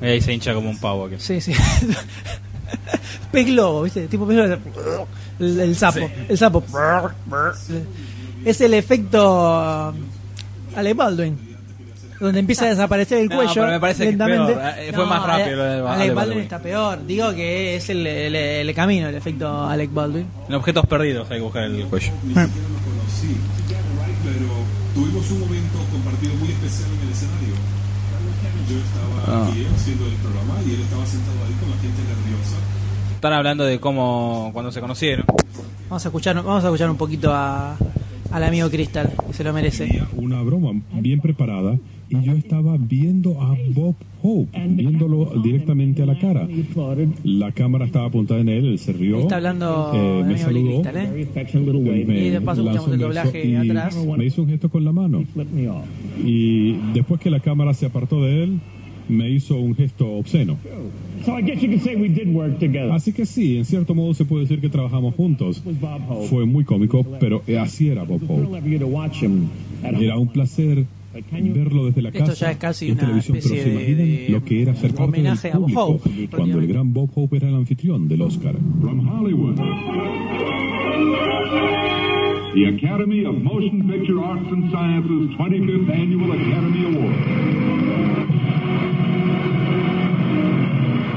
[0.00, 1.06] Y ahí se hincha como un pavo.
[1.06, 1.16] Aquí.
[1.18, 1.52] Sí, sí.
[3.32, 4.06] Pez globo, ¿viste?
[4.08, 5.08] Tipo pez globo.
[5.40, 5.98] El, el sapo.
[6.00, 6.04] Sí.
[6.28, 6.62] El sapo.
[8.44, 9.94] Es el efecto
[10.76, 11.38] Ale Baldwin.
[12.20, 14.52] Donde empieza a desaparecer el No, cuello pero me parece que lentamente.
[14.52, 14.72] peor.
[14.78, 16.14] Eh, fue más rápido lo de Alec Baldwin.
[16.14, 16.38] Baldwin.
[16.40, 17.06] está peor.
[17.06, 20.26] Digo que es el, el- el camino, el efecto Alec Baldwin.
[20.48, 22.12] En objetos perdidos hay que buscar el cuello.
[24.94, 27.54] Tuvimos un momento compartido muy especial en el escenario.
[28.68, 29.48] Yo estaba Ah.
[29.48, 32.56] aquí haciendo el programa y él estaba sentado ahí con la gente nerviosa.
[33.14, 35.26] Están hablando de cómo cuando se conocieron.
[35.88, 37.76] Vamos a escuchar, vamos a escuchar un poquito a,
[38.30, 39.86] al amigo Crystal, que se lo merece.
[39.86, 41.76] Tenía una broma bien preparada
[42.12, 46.46] y yo estaba viendo a Bob Hope, viéndolo directamente a la cara.
[47.24, 49.20] La cámara estaba apuntada en él, él se rió.
[49.20, 50.82] Está hablando eh, me saludó.
[50.84, 52.04] ¿eh?
[52.06, 53.96] Me Y de paso escuchamos el doblaje atrás.
[54.16, 55.24] Me hizo un gesto con la mano.
[56.24, 58.60] Y después que la cámara se apartó de él,
[59.08, 60.56] me hizo un gesto obsceno.
[61.24, 62.92] So I guess you could say we did work together.
[62.92, 65.62] Así que sí, en cierto modo se puede decir que trabajamos juntos.
[66.28, 68.60] Fue muy cómico, pero así era Bob Hope.
[69.82, 73.62] Era un placer verlo desde la Esto casa ya es casi una televisión, pero especie
[73.86, 76.92] se de- lo que era ser parte del homenaje a Bob Hope, cuando el gran
[76.92, 78.54] Bob Hope era el anfitrión del Oscar.
[78.80, 79.56] From Hollywood.
[82.54, 88.22] The Academy of Motion Picture Arts and Sciences 25th Annual Academy Award.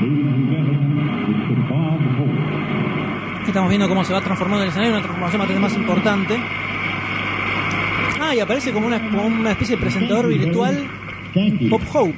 [0.02, 0.96] Ladies and gentlemen,
[1.28, 1.58] Mr.
[1.70, 3.48] Bob Hope.
[3.48, 6.36] Estamos viendo cómo se va transformando el escenario, una transformación bastante más importante.
[8.28, 10.88] Ah, y aparece como una, como una especie de presentador virtual
[11.34, 11.70] Thank you.
[11.70, 12.16] Bob Hope,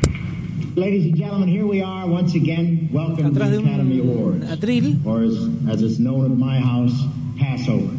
[0.75, 2.87] Ladies and gentlemen, here we are once again.
[2.93, 4.97] Welcome to atrás the de Academy un Awards, atril.
[5.05, 5.33] or as,
[5.73, 6.93] as it's known at my house,
[7.39, 7.89] Passover.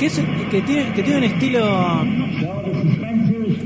[0.00, 0.20] Que, es,
[0.50, 2.04] que, tiene, que tiene un estilo.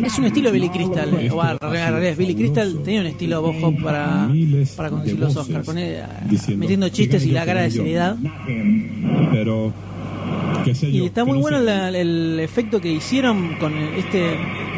[0.05, 1.09] Es un estilo Billy Crystal.
[1.18, 4.29] eh, O al revés, Billy Crystal tenía un estilo Bob Hope para,
[4.76, 5.97] para conducir los Oscars, con él,
[6.29, 8.16] diciendo, metiendo chistes y la cara de "Fíjate, yo seriedad.
[9.33, 9.72] Pero,
[10.66, 14.36] Y está que muy no bueno la- el efecto que hicieron con este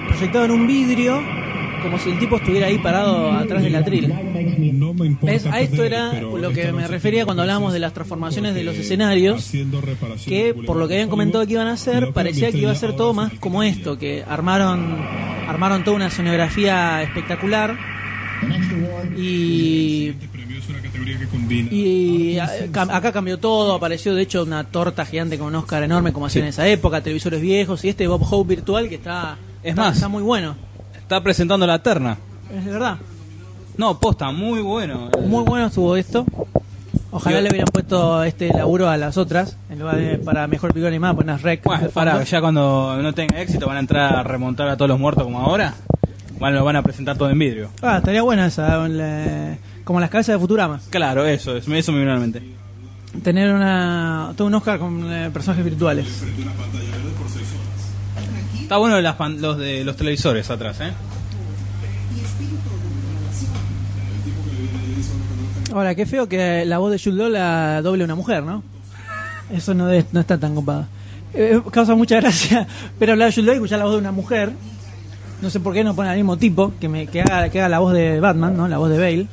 [0.08, 1.20] proyectado en un vidrio,
[1.82, 4.12] como si el tipo estuviera ahí parado atrás del atril.
[4.78, 5.46] No me importa ¿Ves?
[5.46, 9.50] A esto era lo que me refería cuando hablábamos de las transformaciones de los escenarios,
[10.26, 12.94] que por lo que habían comentado que iban a hacer, parecía que iba a ser
[12.96, 14.96] todo más como esto, que armaron
[15.48, 17.76] armaron toda una escenografía espectacular.
[19.18, 20.30] Y Este es
[20.70, 22.36] una categoría que combina y
[22.72, 26.26] cam- acá cambió todo, apareció de hecho una torta gigante con un Oscar enorme como
[26.26, 29.82] hacían en esa época, televisores viejos y este Bob Hope virtual que está, Es está,
[29.82, 29.94] más.
[29.96, 30.56] está muy bueno,
[30.96, 32.16] Está presentando la terna.
[32.56, 32.96] es de verdad.
[33.76, 35.10] No, posta, muy bueno.
[35.26, 36.24] Muy bueno estuvo esto.
[37.12, 40.70] Ojalá Yo- le hubieran puesto este laburo a las otras, en lugar de para mejor
[40.70, 41.64] película animada, poner rec.
[41.64, 45.00] Bueno, para, ya cuando no tenga éxito van a entrar a remontar a todos los
[45.00, 45.74] muertos como ahora.
[46.38, 47.70] Bueno, lo van a presentar todo en vidrio.
[47.82, 49.56] Ah, estaría buena esa, la-
[49.91, 50.80] como las cabezas de Futurama.
[50.88, 52.41] Claro, eso, es- eso me vino a la mente.
[53.24, 56.07] Tener una, todo un Oscar con eh, personajes virtuales.
[58.62, 60.93] Está bueno las pan- los de los televisores atrás, ¿eh?
[65.74, 68.62] Ahora, qué feo que la voz de Jude Law la doble una mujer, ¿no?
[69.53, 70.86] Eso no, es- no está tan copado.
[71.34, 72.68] Eh, causa mucha gracia
[73.01, 74.53] pero hablar de Jude Law y escuchar la voz de una mujer.
[75.43, 77.68] No sé por qué no pone al mismo tipo que, me, que, haga, que haga
[77.68, 78.68] la voz de Batman, ¿no?
[78.68, 79.26] La voz de Bale.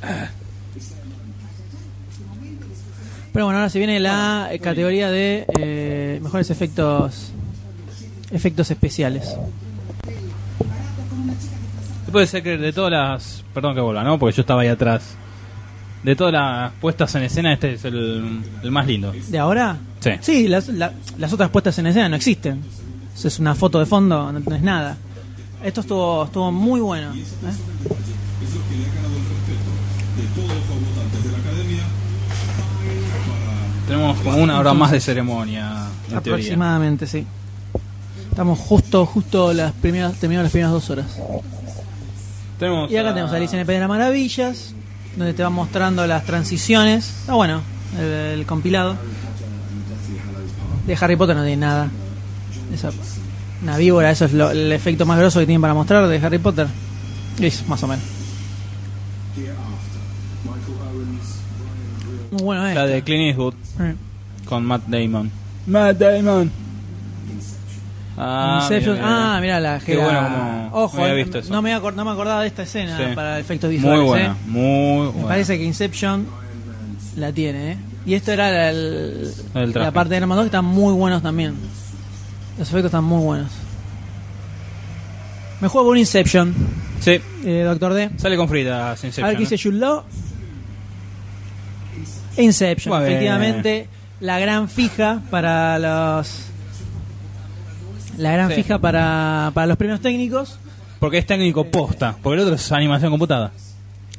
[3.37, 7.31] Pero bueno, ahora se viene la eh, categoría de eh, mejores efectos
[8.31, 9.35] efectos especiales.
[12.11, 13.43] Puede ser que de todas las.
[13.53, 14.17] Perdón que vuelva, ¿no?
[14.17, 15.03] Porque yo estaba ahí atrás.
[16.01, 19.13] De todas las puestas en escena, este es el, el más lindo.
[19.27, 19.77] ¿De ahora?
[20.19, 20.47] Sí.
[20.47, 22.63] las, la- las otras puestas en escena no existen.
[23.15, 24.97] Eso es una foto de fondo, no, es nada.
[25.63, 27.13] Esto estuvo, estuvo muy bueno.
[27.13, 27.23] ¿eh?
[33.87, 36.17] Tenemos como una hora más de ceremonia, en teoría.
[36.33, 37.25] Aproximadamente, sí.
[38.29, 41.05] Estamos justo, justo las primeras, terminando las primeras dos horas.
[42.59, 44.73] Tenemos Y acá a- tenemos Alicia en el País de las Maravillas,
[45.15, 47.13] donde te va mostrando las transiciones.
[47.27, 47.61] Ah, bueno,
[47.97, 48.95] el, el compilado.
[50.85, 51.89] De Harry Potter no tiene nada.
[52.73, 52.91] Esa,
[53.63, 56.37] una víbora, eso es lo- el efecto más grosso que tienen para mostrar de Harry
[56.39, 56.67] Potter.
[57.39, 58.03] Es más o menos.
[62.37, 63.95] Muy bueno La de Clint Eastwood Eh.
[64.45, 65.29] con Matt Damon.
[65.65, 66.51] Matt Damon.
[68.19, 68.95] Ah, Inception.
[68.95, 69.35] mira, mira.
[69.35, 71.53] Ah, mira la Qué bueno como Ojo, eh, visto eso.
[71.53, 73.03] no me, no me acordaba de esta escena Sí.
[73.13, 73.99] para efectos visuales.
[73.99, 74.35] Muy buena, eh.
[74.47, 75.27] muy Me buena.
[75.27, 76.25] parece que Inception
[77.15, 77.77] la tiene, ¿eh?
[78.07, 79.33] Y esto era la, el-
[79.73, 81.53] la parte de Iron Man 2 que están muy buenos también.
[82.57, 83.51] Los efectos están muy buenos.
[85.61, 86.53] Me juego un Inception,
[86.99, 88.09] Sí, eh, Doctor D.
[88.17, 89.25] sale con fritas Inception.
[89.25, 89.43] A ver qué.
[92.37, 93.05] Inception, Bueno.
[93.07, 93.87] efectivamente,
[94.19, 96.43] la gran fija para los.
[98.17, 98.55] La gran Sí.
[98.55, 100.59] fija para, para los premios técnicos.
[100.99, 103.51] Porque es técnico posta, porque el otro es animación computada.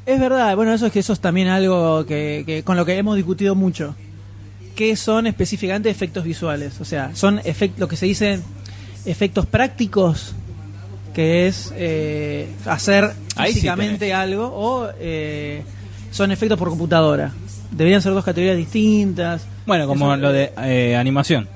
[0.07, 2.97] Es verdad, bueno, eso es que eso es también algo que, que con lo que
[2.97, 3.95] hemos discutido mucho.
[4.77, 6.81] ¿Qué son específicamente efectos visuales?
[6.81, 8.41] O sea, son efect- lo que se dice
[9.05, 10.35] efectos prácticos,
[11.15, 15.63] que es eh, hacer Ahí sí físicamente algo, o eh,
[16.13, 17.33] son efectos por computadora.
[17.71, 19.47] Deberían ser dos categorías distintas.
[19.67, 21.47] Bueno, como Eso- lo de eh, animación.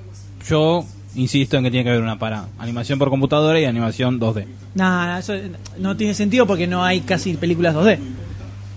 [0.48, 0.84] Yo
[1.14, 4.46] insisto en que tiene que haber una para animación por computadora y animación 2D.
[4.74, 5.34] Nah, eso
[5.78, 7.98] no tiene sentido porque no hay casi películas 2D.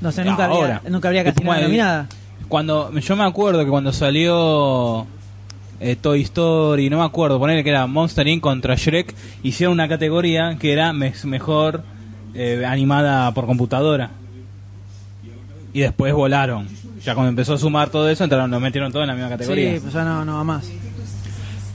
[0.01, 0.75] No sé, nunca, Ahora.
[0.77, 2.07] habría, nunca habría casi nada nominada.
[2.47, 5.07] Cuando yo me acuerdo que cuando salió
[5.79, 9.13] eh, Toy Story, no me acuerdo, poner que era Monster Inc contra Shrek,
[9.43, 11.83] hicieron una categoría que era me- mejor
[12.33, 14.11] eh, animada por computadora.
[15.73, 16.67] Y después volaron.
[17.05, 19.73] Ya cuando empezó a sumar todo eso, entraron, nos metieron todo en la misma categoría.
[19.75, 20.65] Sí, pues ya no, no va más.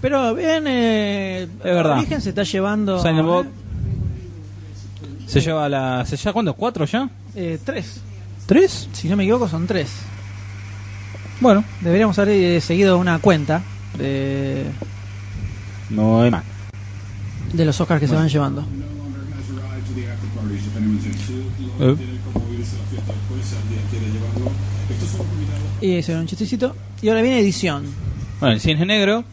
[0.01, 1.99] Pero bien, eh, Es verdad.
[1.99, 3.01] Origen se está llevando.
[3.01, 3.49] Silent eh,
[5.27, 6.05] Se lleva la.
[6.05, 6.55] ¿Se lleva cuánto?
[6.55, 7.09] ¿Cuatro ya?
[7.37, 8.01] eh, tres.
[8.47, 8.89] ¿Tres?
[8.93, 9.91] Si no me equivoco, son tres.
[11.41, 13.63] Bueno, Deberíamos haber eh, seguido una cuenta
[13.97, 14.65] de,
[15.91, 16.45] no hay más.
[17.53, 18.65] de los Oscars que se van llevando.
[21.81, 21.97] Eh.
[25.81, 26.75] Y ese era un chistecito.
[27.03, 27.85] Y ahora viene edición.
[28.41, 29.25] Bueno, el cine negro.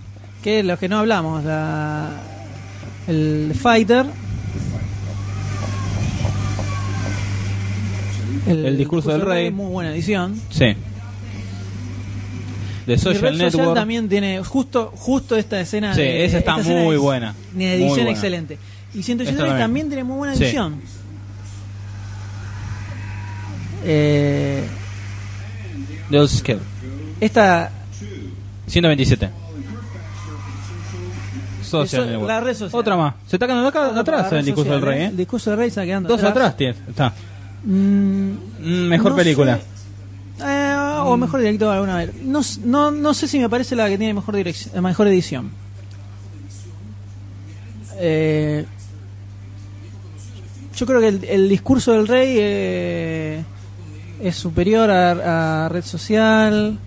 [0.44, 1.44] Que es lo que no hablamos.
[1.44, 2.10] La,
[3.08, 4.06] el Fighter.
[8.48, 9.52] El discurso del rey.
[9.52, 10.40] Muy buena edición.
[10.50, 10.66] Sí.
[12.86, 13.74] De Y Social Social Network.
[13.76, 15.94] también tiene justo justo esta escena.
[15.94, 17.36] Sí, de- esa está muy buena.
[17.54, 18.12] Una edición buena.
[18.12, 18.58] excelente.
[18.94, 19.58] Y 183 Esta también.
[19.60, 20.46] también tiene muy buena Sí.
[20.46, 20.80] edición.
[23.84, 24.64] Eh,
[26.10, 26.60] De Skill.
[27.20, 27.72] esta
[28.68, 29.30] 127.
[31.64, 32.28] Social Eso- Network.
[32.30, 32.80] la red social.
[32.80, 33.16] Otra más.
[33.28, 35.06] Se está quedando acá, atrás el discurso del rey, ¿eh?
[35.08, 36.76] El discurso del rey está quedando Dos atrás tiene.
[36.88, 37.14] Está.
[37.64, 39.58] Mm, Mm, mejor no película.
[39.58, 39.64] sé.
[40.46, 42.14] Eh, o mejor director alguna vez.
[42.24, 45.52] No, s- no, no sé si me parece la que tiene mejor dirección, mejor edición.
[48.00, 48.66] Eh,
[50.76, 53.44] yo creo que el, el discurso del rey eh,
[54.22, 56.78] es superior a, a red social.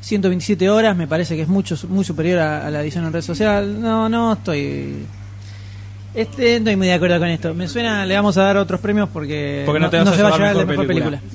[0.00, 3.22] 127 horas me parece que es mucho muy superior a, a la edición en red
[3.22, 3.80] social.
[3.80, 5.04] No, no estoy.
[6.14, 7.54] Este, no estoy muy de acuerdo con esto.
[7.54, 10.22] Me suena, le vamos a dar otros premios porque, Porque no te vas a se
[10.22, 11.18] va a llevar mejor mejor película.
[11.20, 11.32] película.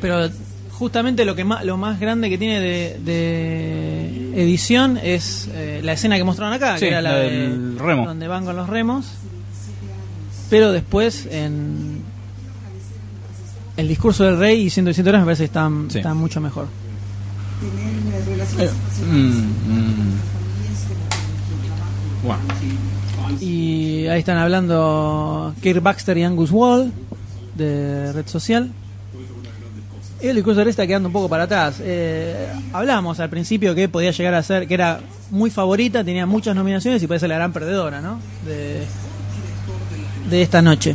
[0.00, 0.28] Pero
[0.72, 5.92] justamente lo que más, lo más grande que tiene de, de edición es eh, la
[5.92, 8.06] escena que mostraron acá, Sí, que era la la de- del remo.
[8.06, 9.06] donde van con los remos.
[10.50, 11.91] Pero después en
[13.76, 15.98] el discurso del rey y 117 horas me parece que están, Sí.
[15.98, 16.66] están mucho mejor.
[19.10, 20.12] Mm, mm.
[22.24, 22.42] Bueno.
[23.40, 26.92] Y ahí están hablando Kirk Baxter y Angus Wall
[27.56, 28.70] de Red Social.
[30.20, 31.76] El discurso de Rey está quedando un poco para atrás.
[31.80, 35.00] Eh, hablamos al principio que podía llegar a ser, que era
[35.30, 38.20] muy favorita, tenía muchas nominaciones y puede ser la gran perdedora, ¿no?
[38.46, 38.84] De,
[40.30, 40.94] de esta noche.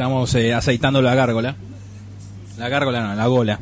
[0.00, 1.56] Estamos eh, aceitando la gárgola.
[2.56, 3.58] La gárgola no, la gola.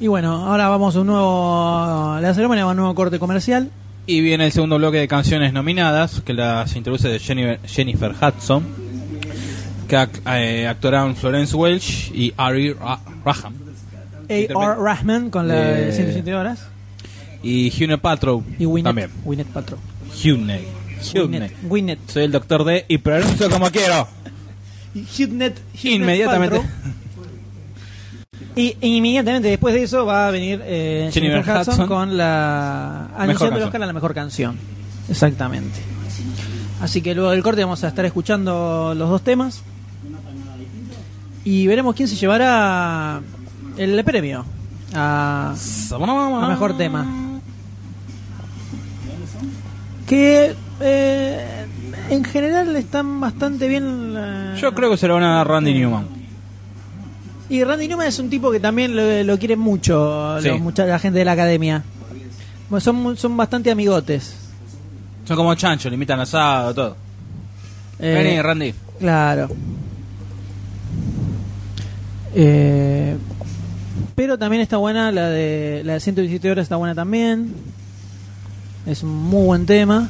[0.00, 2.18] Y bueno, ahora vamos a un nuevo.
[2.20, 3.70] La ceremonia va a un nuevo corte comercial.
[4.08, 8.64] Y viene el segundo bloque de canciones nominadas, que las introduce de Jennifer, Jennifer Hudson,
[9.86, 13.54] que ac- eh, actuarán Florence Welch y Ari Ra- Raham.
[14.28, 14.74] A.R.
[14.82, 16.66] Rahman con la de Eh, 180 horas.
[17.44, 19.10] Y Hune Paltrow Y Winnet, también.
[19.24, 19.78] Winnet Paltrow.
[20.24, 20.79] Hune.
[21.14, 21.52] Winnet.
[21.62, 21.98] Winnet.
[22.06, 24.06] Soy el doctor D y pronuncio como quiero.
[24.94, 26.60] Hugnet Inmediatamente.
[28.56, 31.88] Y inmediatamente después de eso va a venir eh, Jennifer Jennifer Hudson, Hudson.
[31.88, 33.62] con la anunciando el.
[33.64, 34.58] Oscar a la mejor canción.
[35.08, 35.80] Exactamente.
[36.80, 39.62] Así que luego del corte vamos a estar escuchando los dos temas
[41.44, 43.20] y veremos quién se llevará
[43.76, 44.44] el premio
[44.94, 45.54] a,
[45.92, 47.06] a mejor tema.
[50.06, 51.66] Que eh,
[52.10, 54.14] en general están bastante bien.
[54.16, 56.06] eh, Yo creo que se lo van a dar Randy Newman.
[57.48, 60.48] y Randy Newman es un tipo que también lo, lo quiere mucho Sí.
[60.48, 61.82] los mucha- la gente de la academia.
[62.68, 64.36] Bueno, son, son bastante amigotes.
[65.26, 66.96] Son como chancho, le imitan asado, todo.
[67.98, 68.74] Eh, Vení, Randy.
[68.98, 69.48] Claro.
[72.34, 73.16] Eh,
[74.14, 77.52] pero también está buena la de la de 117 horas está buena también.
[78.86, 80.08] Es un muy buen tema.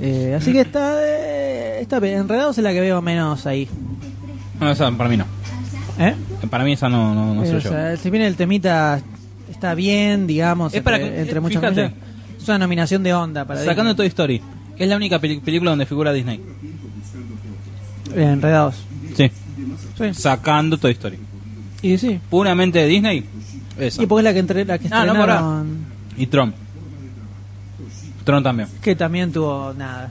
[0.00, 2.18] Eh, así que está eh, está bien.
[2.20, 3.68] enredados es la que veo menos ahí.
[4.60, 5.24] No, esa para mí no.
[5.98, 6.14] ¿Eh?
[6.50, 7.74] Para mí esa no, no, no se Eh, lo o lleva.
[7.76, 9.00] sea, si bien el temita
[9.50, 11.92] está bien, digamos, Es para entre, que- entre eh, muchas fíjate.
[12.40, 13.94] es una nominación de onda para Sacando Disney.
[13.96, 14.42] Toy Story,
[14.76, 16.40] que es la única película donde figura Disney.
[18.14, 18.76] Eh, enredados.
[19.16, 19.30] Sí.
[19.98, 20.14] Sí.
[20.14, 21.18] Sacando Toy Story.
[21.82, 22.18] Y sí.
[22.30, 23.24] Puramente de Disney,
[23.78, 24.02] esa.
[24.02, 25.64] Y porque es la que, entre, la que Ah, no,
[26.16, 26.54] Y Tron.
[28.24, 28.68] Tron también.
[28.80, 30.10] que también tuvo nada.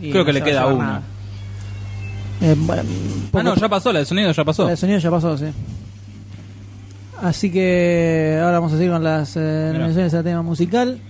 [0.00, 1.02] Y Creo que le queda una.
[2.40, 2.82] Eh, bueno,
[3.32, 4.68] Ah, no, ya pasó, la de sonido ya pasó.
[4.70, 5.46] El sonido ya pasó, sí.
[7.20, 11.00] Así que ahora vamos a seguir con las eh, nominaciones a tema musical.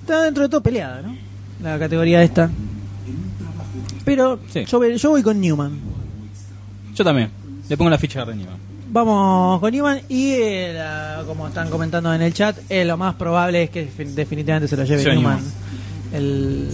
[0.00, 1.14] Está dentro de todo peleada, ¿no?
[1.62, 2.48] La categoría esta.
[4.04, 4.64] Pero Sí.
[4.64, 5.78] yo, voy- yo voy con Newman.
[6.94, 7.30] Yo también.
[7.68, 8.56] Le pongo la ficha de Newman.
[8.90, 13.14] Vamos con Newman y eh, la- como están comentando en el chat, eh, lo más
[13.16, 15.36] probable es que fin- definitivamente se lo lleve Sí, Newman.
[15.36, 15.52] Newman.
[16.12, 16.68] El,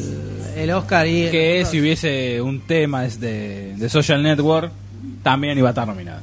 [0.57, 4.71] el Oscar y Que si hubiese un tema es de, de Social Network,
[5.23, 6.21] también iba a estar nominada.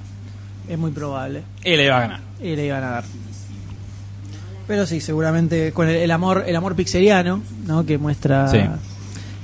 [0.70, 1.44] es muy probable.
[1.64, 2.20] Y le iba a ganar.
[2.42, 3.04] y le iban a dar.
[4.68, 7.86] Pero sí, seguramente con el, el amor el amor pixeliano, ¿no?
[7.86, 8.60] Que muestra Sí.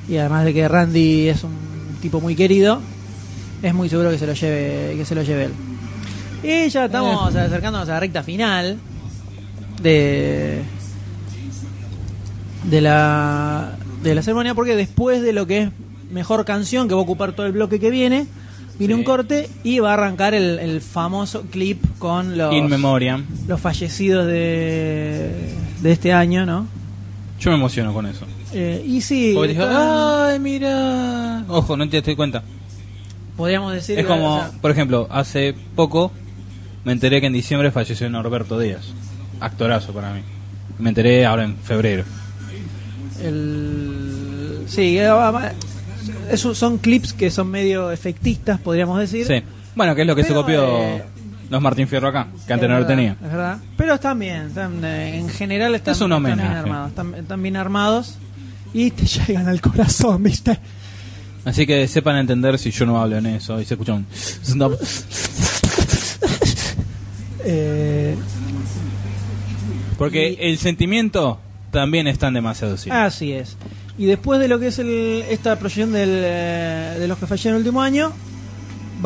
[0.08, 2.80] y además de que Randy es un tipo muy querido,
[3.62, 5.52] es muy seguro que se lo lleve que se lo lleve él.
[6.44, 7.40] Y ya estamos Eh.
[7.42, 8.78] acercándonos a la recta final
[9.82, 10.62] de
[12.70, 13.72] de la
[14.04, 15.70] de la ceremonia porque después de lo que es
[16.12, 18.28] mejor canción que va a ocupar todo el bloque que viene
[18.78, 19.00] viene Sí.
[19.00, 23.26] un corte y va a arrancar el, el famoso clip con los In Memoriam.
[23.48, 25.32] los fallecidos de,
[25.82, 26.68] de este año, ¿no?
[27.40, 28.26] Yo me emociono con eso.
[28.54, 31.44] Eh, y sí, Porque dijo, está- ay, mira.
[31.48, 32.44] Ojo, no te das cuenta.
[33.36, 36.12] podríamos decir Es como, o sea, por ejemplo, hace poco
[36.86, 38.88] me enteré que en diciembre falleció Norberto Díaz.
[39.40, 40.22] Actorazo para mí.
[40.80, 42.04] Me enteré ahora en febrero.
[43.22, 45.54] El, sí, eh, va-
[46.32, 49.26] eso son clips que son medio efectistas, podríamos decir.
[49.26, 49.42] Sí.
[49.76, 51.04] Bueno, que es lo que se copió eh,
[51.50, 53.12] los Martín Fierro acá, que antes Es no lo tenía.
[53.14, 53.58] Es verdad.
[53.78, 56.90] Pero están bien, están, eh, en general están, Es un están bien armados.
[56.90, 58.16] Están, están bien armados
[58.74, 60.58] y te llegan al corazón, ¿viste?
[61.46, 64.06] Así que sepan entender si yo no hablo en eso y se escucha un.
[67.50, 68.16] Eh,
[69.98, 71.40] Porque Y- el sentimiento
[71.80, 72.96] también está en demasiado cine.
[72.96, 73.56] Así es.
[73.98, 77.58] Y después de lo que es el, esta proyección del, eh, de los que fallecieron
[77.60, 78.12] el último año,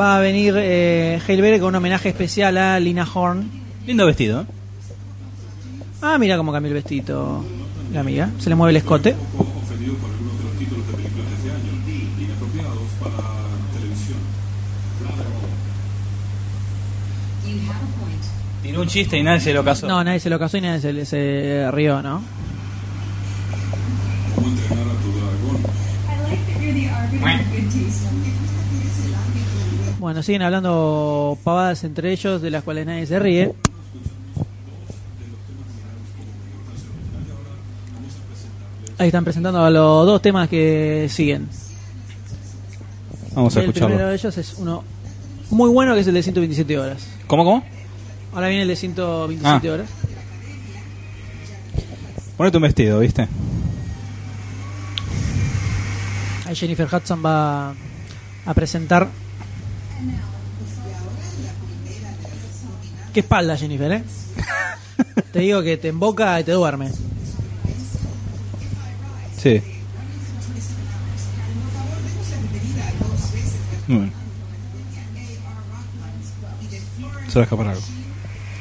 [0.00, 3.48] va a venir eh, Hail Berry con un homenaje especial a Lina Horn.
[3.86, 4.44] Lindo vestido, ¿eh?
[6.02, 7.44] Ah, mira cómo cambió el vestido
[7.92, 8.30] la amiga.
[8.38, 9.14] Se le mueve el escote.
[18.62, 19.88] Tiró un chiste y nadie se lo casó.
[19.88, 22.22] No, nadie se lo casó y nadie se, le- se rió, ¿no?
[30.02, 33.54] Bueno, siguen hablando pavadas entre ellos de las cuales nadie se ríe.
[38.98, 41.48] Ahí están presentando a los dos temas que siguen.
[43.34, 43.90] Vamos a el escucharlo.
[43.94, 44.82] primero de ellos es uno
[45.50, 47.06] muy bueno que es el de 127 horas.
[47.28, 47.64] ¿Cómo, cómo?
[48.34, 49.72] Ahora viene el de 127 Ah.
[49.72, 49.88] horas.
[52.36, 53.28] Ponete un vestido, ¿viste?
[56.46, 59.08] Ahí Jennifer Hudson va a presentar.
[63.12, 64.04] Qué espalda, Jennifer, ¿eh?
[65.32, 66.90] te digo que te emboca y te duerme.
[69.36, 69.60] Sí.
[73.88, 74.10] Muy.
[77.28, 77.82] Se va a escapar algo.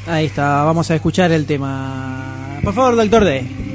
[0.08, 2.60] Ahí está, vamos a escuchar el tema.
[2.64, 3.71] Por favor, doctor D.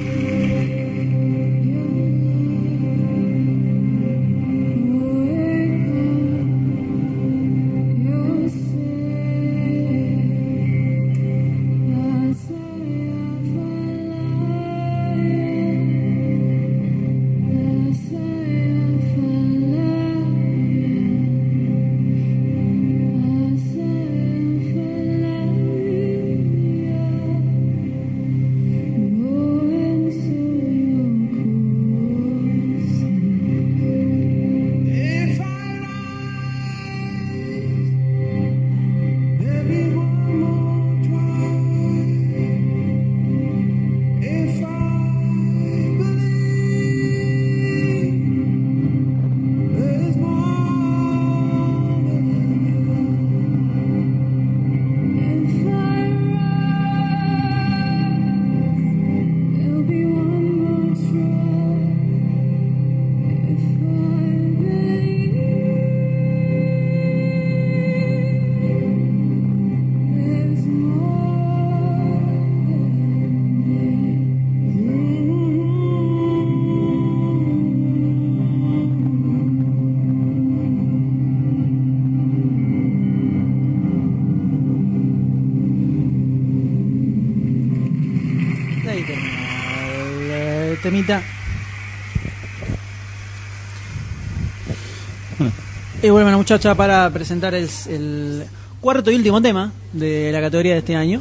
[96.46, 98.44] muchacha para presentar el,
[98.80, 101.20] cuarto y último tema de la categoría de este año.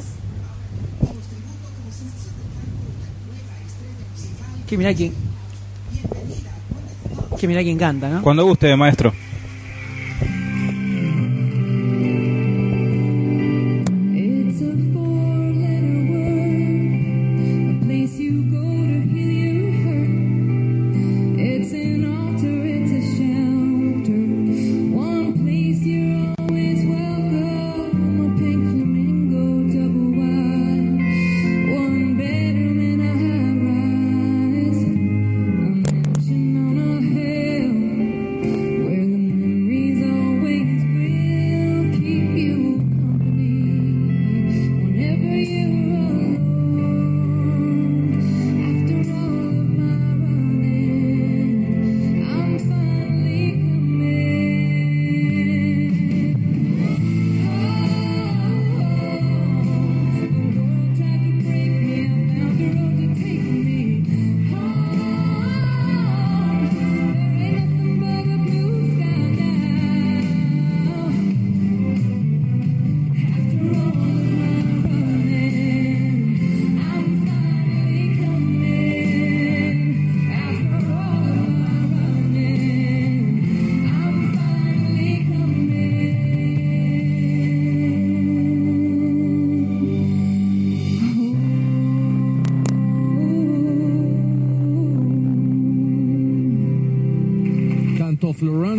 [4.68, 5.16] Que mirá quién.
[7.40, 8.22] Que mirá quién canta, ¿no?
[8.22, 9.16] Cuando guste, maestro.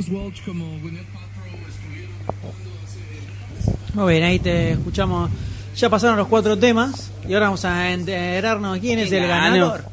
[0.06, 5.30] Florence Welch como Gwyneth Paltrow estuvieron actuando hace Muy bien, ahí te escuchamos.
[5.76, 9.84] Ya pasaron los cuatro temas y ahora vamos a enterarnos quién es el ganador.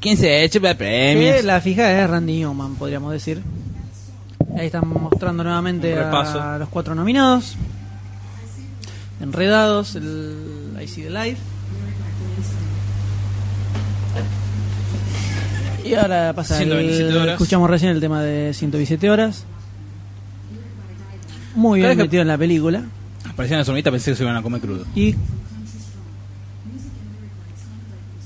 [0.00, 3.42] ¿Quién se ha hecho para Que la fija es Randy Newman, podríamos decir.
[4.56, 7.56] Ahí están mostrando nuevamente a los cuatro nominados.
[9.20, 11.49] Enredados, el I See the Life.
[15.90, 17.32] Y ahora pasa el- 127 horas.
[17.32, 19.44] escuchamos recién el tema de 127 horas.
[21.54, 22.84] Muy bien metido en la película.
[23.28, 24.84] Aparecía en la pensé que se iban a comer crudo.
[24.94, 25.14] Y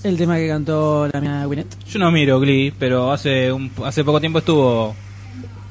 [0.02, 1.82] el tema que cantó la mía Gwyneth.
[1.86, 4.94] Yo no miro Glee, pero hace un, hace poco tiempo estuvo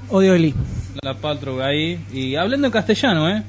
[0.09, 0.55] Odio Glee.
[1.03, 3.43] la Paltrow ahí y hablando en castellano, ¿eh?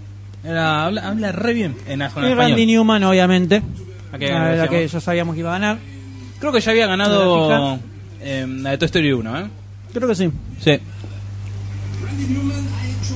[0.45, 2.35] Era, habla, habla re bien en, en Y.
[2.35, 3.63] Randy Newman, obviamente.
[4.13, 5.79] ¿A qué La que ya sabíamos que iba a ganar.
[6.39, 7.79] Creo que ya había ¿La ganado
[8.25, 9.45] eh, la de Toy Story 1, ¿eh?
[9.93, 10.31] Creo que sí.
[10.61, 10.71] Sí.
[12.05, 13.15] Randy Newman ha hecho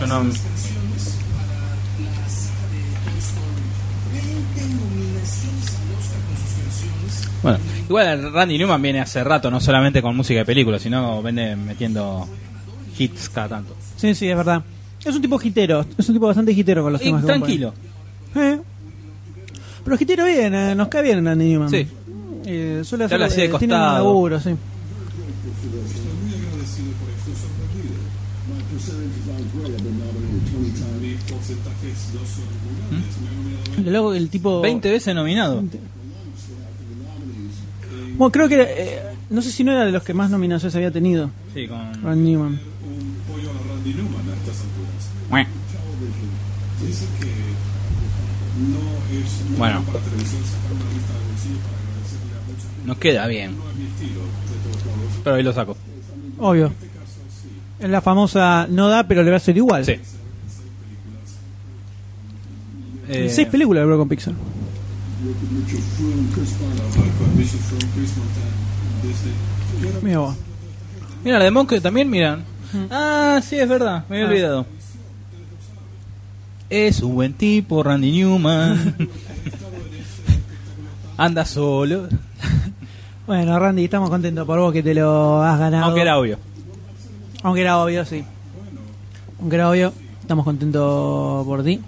[0.00, 3.64] Yo no- las canciones para la saga de Toy Story.
[4.12, 7.42] 20 nominaciones al Oscar con sus canciones.
[7.42, 7.58] Bueno,
[7.88, 12.28] igual Randy Newman viene hace rato, no solamente con música de películas, sino viene metiendo
[12.98, 13.74] hits cada tanto.
[13.96, 14.62] Sí, sí, es verdad.
[15.04, 17.74] Es un tipo hitero, es un tipo bastante hitero con los Y temas que tranquilo.
[18.34, 18.52] compone.
[18.54, 18.60] Eh.
[19.84, 21.70] Pero hitero bien, eh, nos cae bien Randy Newman.
[21.70, 21.86] Sí.
[22.46, 24.04] Eh, suele hacer, hacía de eh, tiene un costado.
[24.04, 24.50] laburo, sí.
[33.84, 34.60] Loco que el tipo...
[34.60, 35.62] 20 veces nominado.
[38.16, 38.62] Bueno, creo que...
[38.62, 41.30] eh, no sé si no era de los que más nominaciones había tenido.
[41.52, 42.02] Sí, con.
[42.02, 42.60] Randy Newman.
[49.58, 49.82] Bueno.
[52.86, 53.56] Nos queda bien.
[55.24, 55.76] Pero ahí lo saco.
[56.38, 56.72] Obvio.
[57.80, 59.84] Es la famosa no da, pero le va a ser igual.
[59.84, 59.96] Sí.
[63.08, 64.34] Eh, Seis películas de con Pixar.
[70.02, 70.36] Mira vos.
[71.24, 72.44] Mira, la de Monk también miran.
[72.90, 74.30] Ah, sí, es verdad, me había Ah.
[74.30, 74.66] olvidado.
[76.68, 78.96] Es un buen tipo, Randy Newman.
[81.16, 82.08] Anda solo.
[83.26, 85.86] Bueno, Randy, estamos contentos por vos que te lo has ganado.
[85.86, 86.38] Aunque era obvio.
[87.42, 88.24] Aunque era obvio, sí.
[89.40, 91.80] Aunque era obvio, estamos contentos por ti.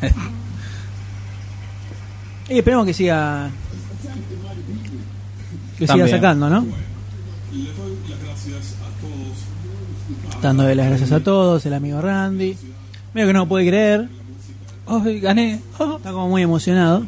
[2.48, 3.50] y esperemos que siga.
[5.78, 6.06] Que También.
[6.06, 6.64] siga sacando, ¿no?
[10.40, 12.56] Dándole las gracias a todos, el amigo Randy.
[13.14, 14.08] Mira que no lo puede creer.
[14.86, 15.60] Ay, gané.
[15.78, 15.94] Ah.
[15.96, 17.04] Está como muy emocionado.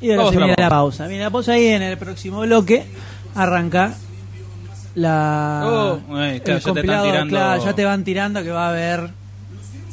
[0.00, 1.06] Y ahora Vamos se la viene la pausa.
[1.06, 2.84] Viene la pausa y en el próximo bloque
[3.34, 3.94] arranca
[4.94, 8.50] la Oh, claro, el ya te están compilado, tirando- claro, ya te van tirando que
[8.50, 9.10] va a haber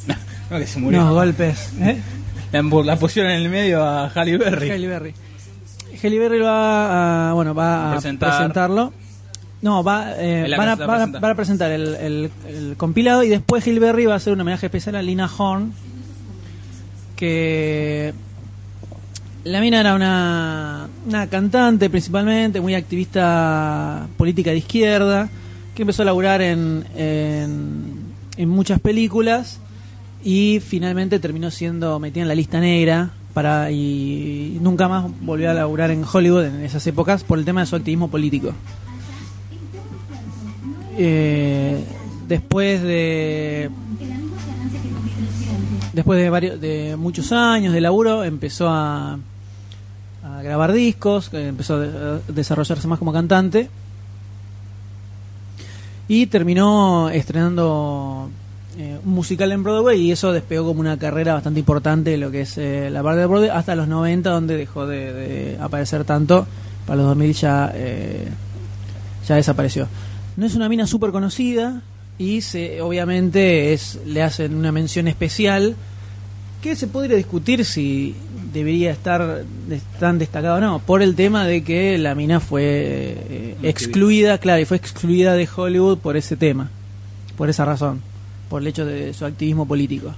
[0.50, 1.02] No, que se murió.
[1.02, 1.70] unos golpes.
[1.80, 2.02] ¿eh?
[2.52, 4.70] La, la pusieron en el medio a Halle Berry.
[4.72, 5.14] Halle Berry.
[6.04, 8.30] Halle Berry va a, bueno, va a Presentar.
[8.30, 8.94] presentarlo.
[9.62, 11.20] No, va, eh, van, a, van a- presenta.
[11.20, 14.42] van a presentar el, el- el compilado y después Halle Berry va a hacer un
[14.42, 15.74] homenaje especial a Lina Horn.
[17.16, 18.14] Que
[19.46, 20.90] la mina era una,
[21.30, 25.30] cantante principalmente, muy activista política de izquierda,
[25.74, 26.84] que empezó a laburar en
[28.38, 29.60] muchas películas
[30.26, 35.54] y finalmente terminó siendo metida en la lista negra para y nunca más volvió a
[35.54, 38.54] laburar en Hollywood en esas épocas por el tema de su activismo político.
[40.98, 41.84] Eh,
[42.28, 43.70] después de
[45.94, 49.20] después de varios de muchos años de laburo empezó a,
[50.42, 53.70] grabar discos, que empezó a de- a desarrollarse más como cantante.
[56.08, 58.30] Y terminó estrenando
[58.78, 62.30] eh, un musical en Broadway y eso despegó como una carrera bastante importante de lo
[62.30, 66.04] que es eh, la parte de Broadway hasta los 90 donde dejó de, de aparecer
[66.04, 66.46] tanto.
[66.86, 68.28] Para los 2000 ya eh,
[69.28, 69.88] ya desapareció.
[70.38, 71.82] No es una mina súper conocida
[72.20, 75.76] y se obviamente es le hacen una mención especial
[76.66, 78.16] que se podría discutir si
[78.52, 79.44] debería estar
[80.00, 84.64] tan destacado o no, por el tema de que la mina fue eh, excluida, claro,
[84.64, 86.72] y fue excluida de Hollywood por ese tema,
[87.38, 88.02] por esa razón,
[88.50, 90.16] por el hecho de su activismo político.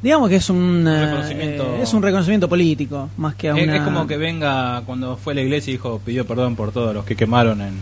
[0.00, 1.64] Digamos que es un, eh, Reconocimiento.
[1.64, 5.36] eh, es un reconocimiento político, más que a es como que venga cuando fue a
[5.36, 7.74] la iglesia y dijo, pidió perdón por todos los que quemaron en,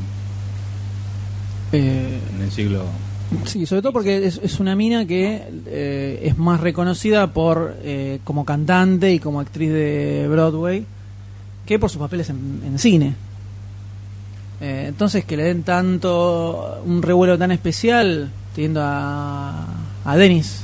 [1.73, 2.87] eh, en el siglo.
[3.45, 8.45] Sí, sobre todo porque es, una mina que eh, es más reconocida por eh, como
[8.45, 10.85] cantante y como actriz de Broadway
[11.65, 13.15] que por sus papeles en, cine.
[14.61, 19.67] Eh, entonces que le den tanto un revuelo tan especial teniendo a,
[20.05, 20.63] a Dennis,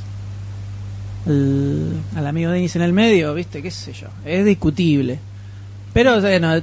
[1.27, 5.19] al, al amigo Dennis en el medio, viste, qué sé yo, es discutible.
[5.93, 6.53] Pero bueno,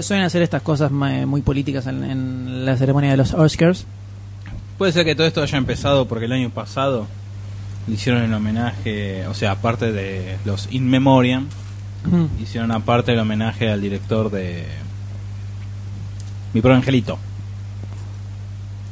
[0.00, 3.84] suelen hacer estas cosas ma- muy políticas en la ceremonia de los Oscars.
[4.78, 7.06] Puede ser que todo esto haya empezado porque el año pasado
[7.86, 11.46] le hicieron el homenaje, o sea, aparte de los In Memoriam,
[12.42, 14.64] hicieron aparte el homenaje al director de
[16.52, 17.18] Mi Pro Angelito.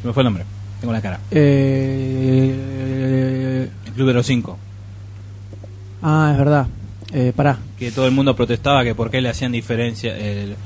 [0.01, 0.45] Se me fue el nombre,
[0.80, 1.18] tengo la cara.
[2.43, 4.59] Eh, El Club de los Cinco.
[6.03, 6.66] ah, es verdad.
[7.12, 7.59] Eh, pará.
[7.78, 10.57] Que todo el mundo protestaba que por qué le hacían diferencia, el,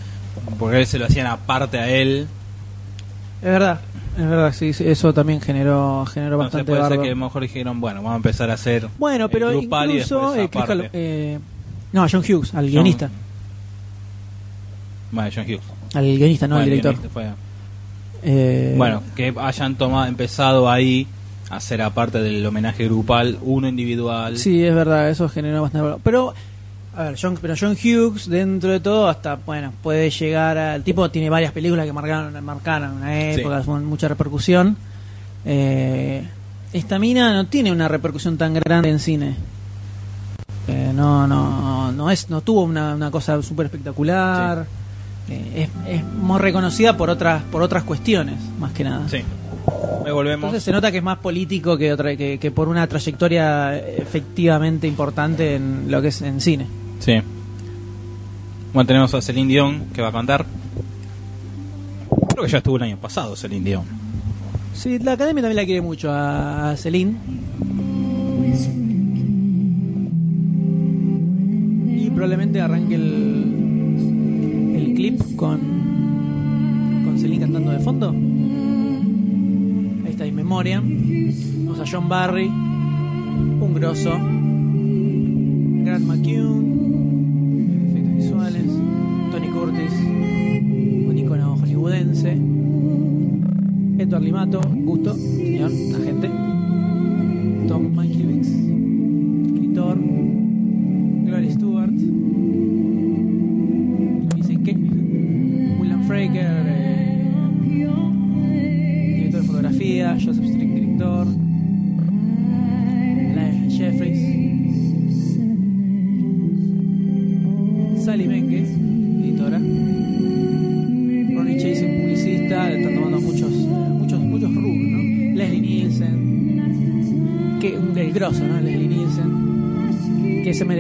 [0.59, 2.29] por qué se lo hacían aparte a él.
[3.43, 3.81] Es verdad.
[4.17, 7.43] Es verdad, sí, sí, eso también generó, generó bastante puede ser que a lo mejor
[7.43, 10.33] dijeron, bueno, vamos a empezar a hacer Bueno, el pero grupal y incluso...
[10.33, 11.39] después eh, eh,
[11.93, 13.11] no, a John Hughes, al John- guionista.
[15.13, 15.61] Bueno, John Hughes.
[15.95, 16.97] Al guionista, no al director.
[18.23, 21.07] Eh, Bueno, que hayan tomado, empezado ahí
[21.51, 24.37] a hacer aparte del homenaje grupal, uno individual.
[24.39, 26.01] Sí, es verdad, eso generó bastante.
[26.03, 26.35] Pero,
[26.97, 31.11] a ver, John, pero John Hughes, dentro de todo, hasta, bueno, puede llegar al tipo,
[31.11, 33.71] tiene varias películas que marcaron, marcaron una época, Sí.
[33.71, 34.77] mucha repercusión.
[35.45, 36.27] Eh,
[36.73, 39.37] esta mina no tiene una repercusión tan grande en cine.
[40.69, 44.67] Eh, no, no, no es, no tuvo una, una cosa súper espectacular.
[45.29, 49.09] Eh, es, es más reconocida por otras, por otras cuestiones, más que nada.
[49.09, 49.19] Sí.
[50.05, 50.45] Me volvemos.
[50.45, 54.87] Entonces se nota que es más político que, otra, que, que por una trayectoria efectivamente
[54.87, 56.67] importante en lo que es en cine.
[56.99, 57.15] Sí.
[58.73, 60.45] Bueno, tenemos a Celine Dion que va a cantar.
[62.29, 63.85] Creo que ya estuvo el año pasado Celine Dion.
[64.75, 67.17] Sí, la academia también la quiere mucho a, Celine.
[71.89, 75.59] Y probablemente arranque el, el clip con,
[77.05, 78.11] con Celine cantando de fondo.
[80.05, 80.83] Ahí está, In Memoria.
[80.83, 84.11] Vamos a John Barry, un grosso.
[85.87, 86.86] Grant McCune,
[94.07, 96.31] Edward Limato, gusto, señor, agente.
[97.67, 98.16] Tom Mankiewicz,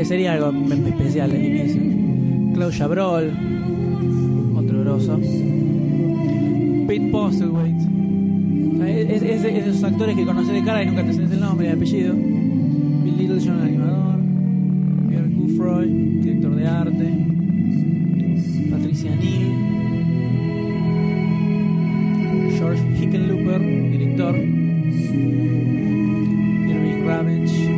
[0.09, 0.53] Nielsen, que se merecería algo
[0.89, 2.51] especial, Leslie Nielsen.
[2.55, 3.33] Claude Chabrol,
[4.57, 5.19] otro grosso.
[6.87, 11.13] Pete sea, es, es- es de esos actores que conoces de cara y nunca te
[11.13, 12.15] sabes el nombre y el apellido.
[12.15, 14.17] Bill Littlejohn, animador.
[15.09, 15.89] Pierre Gouffroy,
[16.21, 17.27] director de arte.
[18.71, 19.53] Patricia Neal.
[22.59, 24.35] George Hickenlooper, director.
[26.69, 27.76] Irving Ravage,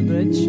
[0.00, 0.47] Bridge.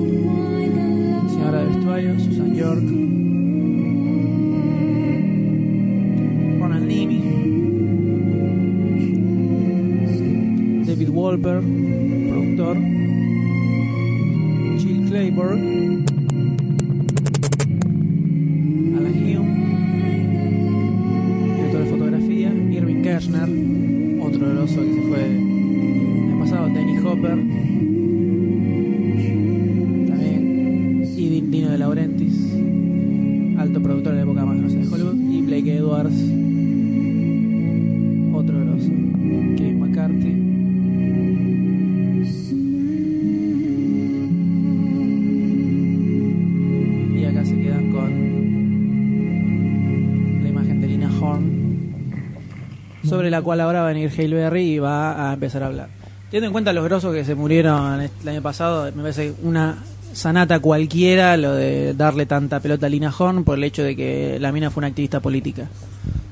[53.40, 55.88] La cual ahora va a venir Hale Berry y va a empezar a hablar.
[56.30, 59.78] Teniendo en cuenta los grosos que se murieron el año pasado, me parece una
[60.14, 64.38] sanata cualquiera lo de darle tanta pelota a Lina Horn por el hecho de que
[64.40, 65.68] la mina fue una activista política.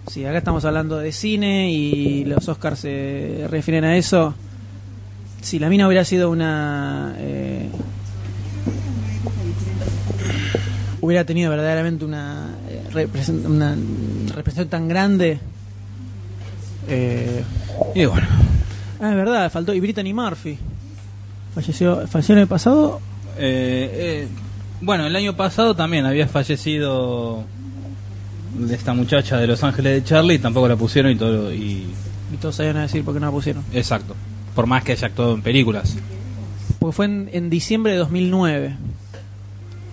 [0.08, 4.36] Si acá estamos hablando de cine y los Oscars se refieren a eso,
[5.42, 7.16] si la mina hubiera sido una...
[7.18, 7.70] eh,
[11.02, 13.76] hubiera tenido verdaderamente una, eh, represent- una
[14.36, 15.40] representación tan grande...
[16.88, 17.44] eh,
[17.96, 18.28] Y bueno,
[19.02, 19.74] ah, es verdad, faltó...
[19.74, 20.58] Y Brittany Murphy.
[21.56, 23.00] Falleció, falleció el año pasado.
[23.38, 24.28] eh, eh,
[24.82, 27.44] bueno, el año pasado también había fallecido
[28.70, 31.86] esta muchacha de Los Ángeles de Charlie y tampoco la pusieron y todo y
[32.32, 33.64] Y todos sabían a decir por qué no la pusieron.
[33.74, 34.16] exacto.
[34.56, 35.96] Por más que haya actuado en películas.
[36.80, 38.76] Porque fue en, en diciembre de 2009.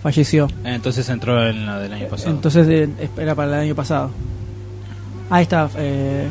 [0.03, 0.47] Falleció.
[0.63, 2.29] Entonces entró en la del año pasado.
[2.31, 4.11] Entonces eh, era para el año pasado.
[5.31, 5.67] Ahí está.
[5.77, 6.27] eh,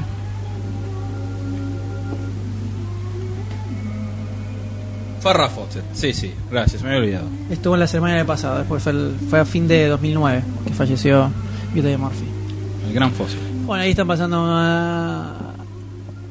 [5.24, 5.82] Farrah Fawcett.
[5.94, 7.24] Sí, sí, gracias, me había olvidado.
[7.50, 8.58] estuvo en la semana del pasado.
[8.58, 11.30] Después fue, el- fue a fin de 2009 que falleció
[11.74, 12.24] de Murphy.
[12.86, 13.40] El gran Fawcett.
[13.66, 15.32] Bueno, ahí están pasando a,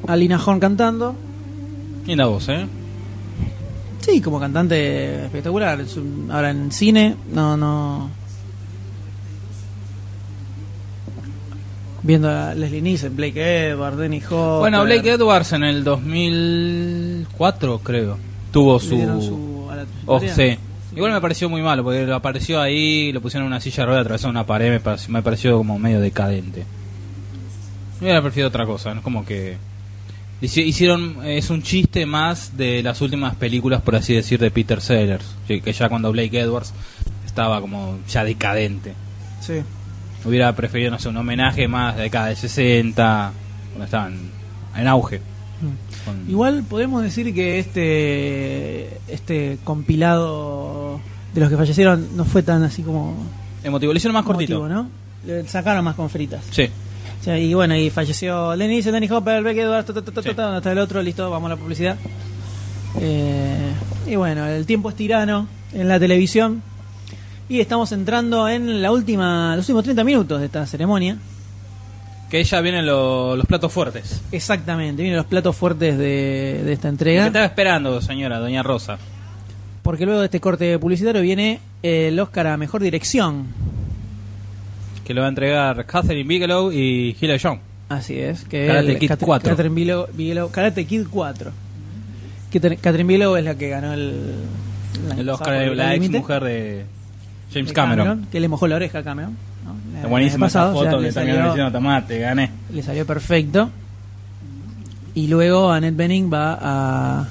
[0.06, 1.14] a Lina Horn cantando.
[2.06, 2.66] Linda voz, ¿eh?
[4.00, 5.78] Sí, como cantante espectacular.
[6.30, 8.10] Ahora en cine, no, no.
[12.02, 14.60] Viendo a Leslie Nielsen, Blake Edwards, Denny Hopper.
[14.60, 18.18] Bueno, Blake Edwards en el 2004, creo,
[18.54, 18.88] tuvo su...
[19.20, 19.54] su-
[20.06, 20.58] Oh, sí.
[20.96, 23.86] Igual me pareció muy malo, porque lo apareció ahí, lo pusieron en una silla de
[23.86, 26.60] ruedas, atravesó una pared, me pareció, me pareció como medio decadente.
[26.60, 29.02] Yo hubiera preferido otra cosa, ¿no?
[29.02, 29.56] como que...
[30.40, 34.80] hici- Hicieron, es un chiste más de las últimas películas, por así decir, de Peter
[34.80, 36.72] Sellers, que ya cuando Blake Edwards
[37.26, 38.94] estaba como ya decadente.
[39.40, 39.54] Sí.
[40.24, 43.32] Hubiera preferido, no sé, un homenaje más de década de 60,
[43.72, 44.16] cuando estaban
[44.76, 45.20] en auge.
[46.04, 51.00] Con- Igual podemos decir que este este compilado
[51.34, 53.14] de los que fallecieron no fue tan así como
[53.62, 54.54] Emotivo, lo hicieron más cortito.
[54.66, 54.88] emotivo, ¿no?
[55.26, 56.44] Le sacaron más con fritas.
[56.50, 56.68] Sí.
[57.20, 60.30] O sea, y bueno, y falleció Lenny Danny Hopper, Beck Edwards, ta, ta, Sí.
[60.36, 61.02] ¿dónde está el otro?
[61.02, 61.96] Listo, vamos a la publicidad.
[63.00, 63.72] Eh,
[64.06, 66.62] y bueno, el tiempo es tirano en la televisión.
[67.48, 71.16] Y estamos entrando en la última, los últimos 30 minutos de esta ceremonia.
[72.30, 74.20] Que ya vienen lo- los platos fuertes.
[74.32, 77.26] Exactamente, vienen los platos fuertes de, de esta ¿Qué entrega.
[77.26, 78.98] estaba esperando, señora, doña Rosa?
[79.82, 83.46] Porque luego de este corte publicitario viene el Oscar a Mejor Dirección.
[85.04, 87.58] Que lo va a entregar Catherine Bigelow y Hilary Young.
[87.90, 88.44] Así es.
[88.44, 89.50] Que Karate el- Kid Cat- 4.
[89.50, 91.52] Catherine Bigelow, Bigelow- Karate Kid 4.
[92.52, 94.14] Catherine Catherine Bigelow es la que ganó el...
[95.10, 96.84] año El pasado Oscar por de la ex Límite, mujer de
[97.52, 98.26] James de Cameron.
[98.32, 99.36] Que le mojó la oreja a Cameron.
[100.04, 102.50] Está buenísima esa foto que también le tomate, gané.
[102.72, 103.70] Le salió perfecto.
[105.14, 107.28] Y luego Annette Benning va a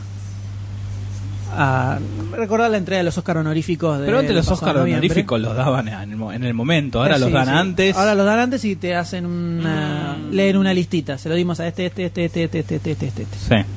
[1.55, 1.99] a
[2.31, 3.99] recordar la entrega de los Oscar honoríficos.
[3.99, 7.49] De Pero antes los Oscar honoríficos los daban en el, momento, ahora eh, los dan
[7.49, 7.95] antes.
[7.95, 11.17] Ahora los dan antes y te hacen una, leen una listita.
[11.17, 13.23] Se lo dimos a este, este, este, este, este, este, este, este.
[13.23, 13.37] este.
[13.37, 13.69] Sí.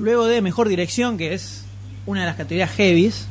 [0.00, 1.64] Luego de mejor dirección, que es
[2.06, 3.28] una de las categorías heavies,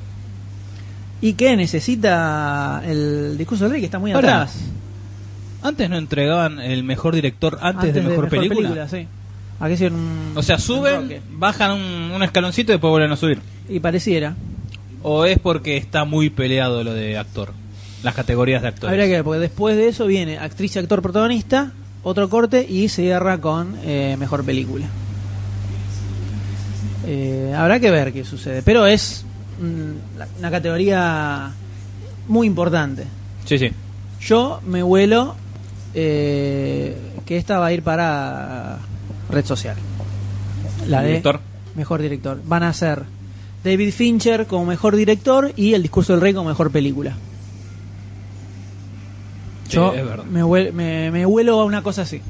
[1.21, 4.55] y que necesita el discurso del rey, que está muy atrás.
[5.63, 8.87] Antes no entregaban el mejor director antes, de mejor, película.
[8.87, 9.07] sí.
[9.59, 13.15] Aquí hicieron un- O sea, un suben, bajan un, un escaloncito y después vuelven a
[13.15, 13.39] subir.
[13.67, 14.35] Y pareciera.
[15.01, 17.53] ¿O es porque está muy peleado lo de actor?
[18.03, 18.89] Las categorías de actores.
[18.91, 21.71] Habría que ver, porque después de eso viene actriz y actor protagonista,
[22.03, 24.85] otro corte y cierra con eh, mejor película.
[27.07, 29.25] Eh, habrá que ver qué sucede, pero es
[29.59, 31.51] una categoría
[32.27, 33.05] muy importante.
[33.45, 33.71] Sí, sí.
[34.21, 35.35] Yo me vuelo
[35.93, 38.79] eh, que esta va a ir para
[39.29, 39.75] red social.
[40.87, 41.39] La de Director.
[41.75, 42.41] mejor director.
[42.45, 43.03] Van a ser
[43.63, 47.15] David Fincher como mejor director y El discurso del rey como mejor película.
[49.67, 49.93] Sí, Yo
[50.31, 52.21] me, vuel- me, me vuelo a una cosa así.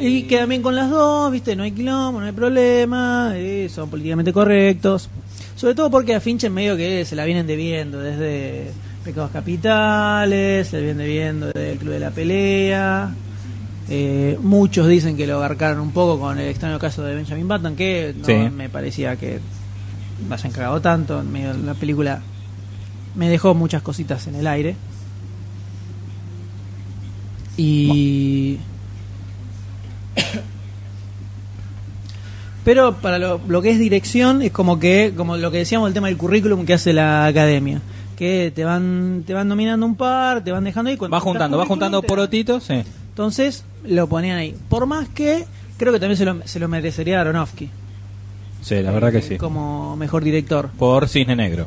[0.00, 1.54] Y quedan bien con las dos, ¿viste?
[1.54, 5.10] No hay quilombo, no hay problema, eh, son políticamente correctos.
[5.56, 8.72] Sobre todo porque a Fincher medio que se la vienen debiendo desde
[9.04, 13.14] Pecados Capitales, se la vienen debiendo desde el Club de la Pelea.
[13.88, 17.76] Eh, muchos dicen que lo agarcaron un poco con el extraño caso de Benjamin Button,
[17.76, 18.34] que no Sí.
[18.34, 19.40] me parecía que
[20.28, 21.20] me hayan cagado tanto.
[21.20, 22.22] En medio de la película
[23.14, 24.76] me dejó muchas cositas en el aire.
[27.56, 28.58] Y.
[32.64, 35.94] Pero para lo, lo que es dirección es como que, como lo que decíamos el
[35.94, 37.80] tema del currículum que hace la academia,
[38.16, 40.96] que te van, te van nominando un par, te van dejando ahí.
[40.96, 42.82] Va juntando, va juntando porotitos, sí.
[43.08, 44.54] Entonces lo ponían ahí.
[44.68, 45.44] Por más que
[45.76, 47.68] creo que también se lo, se lo merecería Aronofsky
[48.62, 49.36] Sí, la verdad que sí.
[49.36, 50.70] como mejor director.
[50.78, 51.66] Por Cisne Negro.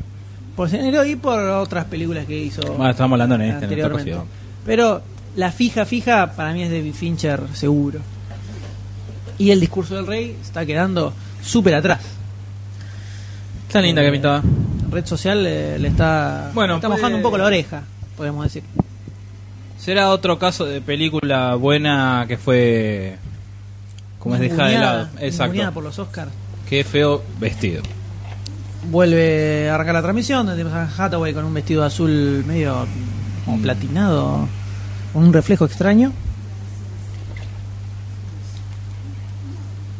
[0.56, 4.16] Por Cenero y por otras películas que hizo Bueno, estamos hablando en este, anteriormente.
[4.64, 5.02] Pero
[5.36, 8.00] la fija, fija, para mí es David Fincher, seguro.
[9.38, 12.00] Y el discurso del rey está quedando súper atrás.
[13.66, 14.42] Está linda que pintaba.
[14.90, 17.82] Red social le, le está, Bueno, le está puede- mojando un poco la oreja,
[18.16, 18.62] podemos decir.
[19.78, 23.16] Será otro caso de película buena que fue.
[24.18, 25.08] Como es dejada de lado.
[25.20, 25.72] Exacto.
[25.74, 26.30] por los Oscars.
[26.68, 27.82] Qué feo vestido.
[28.90, 32.86] Vuelve a arrancar la transmisión, tenemos a Hathaway con un vestido azul medio
[33.44, 34.48] como platinado,
[35.12, 36.12] con un reflejo extraño.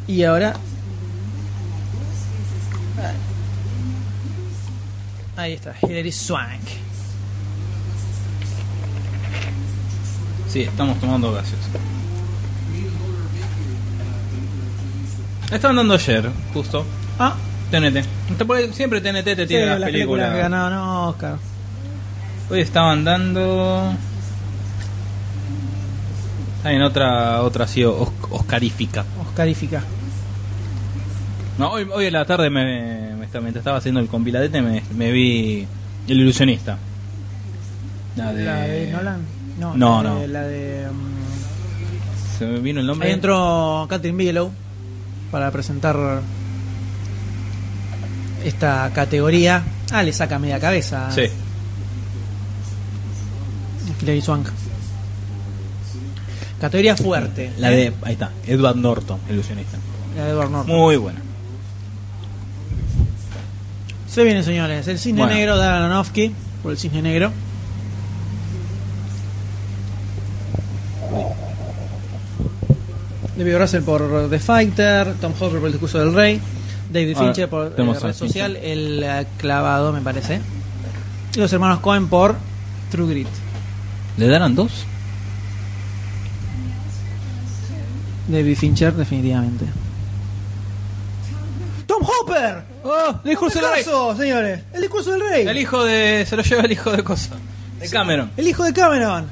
[0.07, 0.53] Y ahora.
[5.35, 6.61] Ahí está, Hilary Swank.
[10.49, 11.53] Sí, estamos tomando gases.
[15.51, 16.85] Estaban dando ayer, justo.
[17.19, 17.35] Ah,
[17.69, 18.03] TNT.
[18.73, 20.31] Siempre TNT te sí, tiene las las películas.
[20.33, 21.37] que ganaron Oscar.
[22.49, 23.93] Hoy estaban dando.
[26.57, 29.05] Está en otra, otra así os- oscarífica.
[29.29, 29.83] Oscarífica.
[31.57, 35.11] No, hoy, hoy en la tarde me, me mientras estaba haciendo el compiladete me, me
[35.11, 35.67] vi
[36.07, 36.77] El ilusionista.
[38.15, 39.21] La de, ¿La de Nolan?
[39.59, 40.19] No, No, la no.
[40.19, 43.07] de, la de mm, Se me vino el nombre.
[43.07, 44.51] Ahí entró Catherine Bigelow
[45.31, 46.21] para presentar
[48.43, 49.63] esta categoría.
[49.91, 51.11] Ah, le saca media cabeza.
[51.11, 51.23] Sí.
[54.01, 54.47] Hilary Swank.
[56.61, 57.51] Categoría fuerte.
[57.57, 57.75] La ¿eh?
[57.75, 57.93] de.
[58.03, 58.31] Ahí está.
[58.47, 59.77] Edward Norton, ilusionista.
[60.15, 60.75] La de Edward Norton.
[60.75, 61.21] Muy buena.
[64.17, 64.87] Se viene, señores.
[64.87, 65.35] El cisne Bueno.
[65.35, 66.33] negro de Aronofsky.
[66.63, 67.31] Por el cisne negro.
[73.37, 75.13] David Russell por The Fighter.
[75.21, 76.41] Tom Hopper por el discurso del rey.
[76.91, 78.55] David Ahora, Fincher por eh, Red Social.
[78.55, 80.41] El eh, clavado, me parece.
[81.35, 82.37] Y los hermanos Cohen por
[82.89, 83.27] True Grit.
[84.17, 84.83] ¿Le darán dos?
[88.27, 89.65] David Fincher, definitivamente.
[91.85, 92.76] ¡Tom Hopper!
[92.89, 93.19] ¡Oh!
[93.23, 93.83] El discurso del rey.
[93.83, 94.61] ¡Caso, señores!
[94.73, 95.47] ¡El discurso del rey!
[95.47, 96.25] El hijo de.
[96.27, 97.35] Se lo lleva el hijo de cosa.
[97.79, 98.31] De Cameron.
[98.37, 99.27] El hijo de Cameron.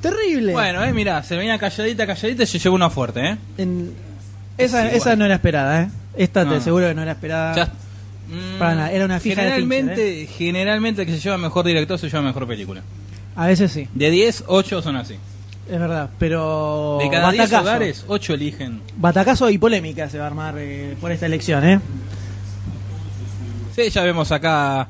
[0.00, 0.52] Terrible.
[0.52, 3.36] Bueno, eh, mirá, se venía calladita, calladita y se llevó una fuerte, eh.
[3.58, 3.94] En-
[4.58, 5.88] esa, Sí, esa no era esperada, ¿eh?
[6.16, 6.60] Esta No, te no.
[6.60, 7.54] aseguro que no era esperada.
[7.56, 7.72] Ya-
[8.28, 11.98] Mm, Para nada, era una fija de Generalmente, generalmente el que se lleva mejor director
[11.98, 12.80] se lleva mejor película.
[13.36, 15.16] A veces sí, De 10, 8 son así.
[15.72, 16.10] Es verdad.
[16.18, 16.98] Pero.
[17.00, 17.62] De cada 10 batacazo.
[17.62, 18.80] hogares, 8 eligen.
[18.96, 21.80] Batacazo y polémica se va a armar eh, por esta elección, ¿eh?
[23.74, 24.86] Sí, ya vemos acá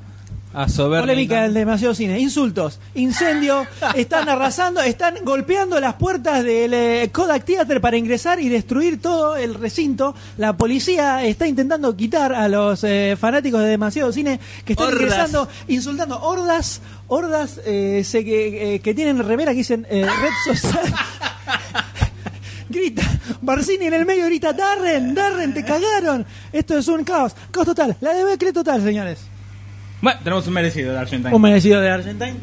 [0.55, 1.01] a.
[1.01, 2.19] Polémica del demasiado cine.
[2.21, 8.49] Insultos, incendio, están arrasando, están golpeando las puertas del eh, Kodak Theater para ingresar y
[8.49, 10.15] destruir todo el recinto.
[10.37, 15.01] La policía está intentando quitar a los eh, fanáticos de demasiado cine que están Hordas.
[15.03, 20.55] ingresando, insultando hordas, hordas eh, se- que, eh, que tienen remera que dicen eh, Red
[20.55, 20.93] Social.
[22.69, 23.03] Grita,
[23.43, 26.25] Barcini en el medio grita, Darren, Darren, te cagaron.
[26.53, 29.19] Esto es un caos, caos total, la debacle total, señores.
[30.03, 31.35] Bueno, tenemos un merecido de Argentine.
[31.35, 32.35] Un merecido de Argentine.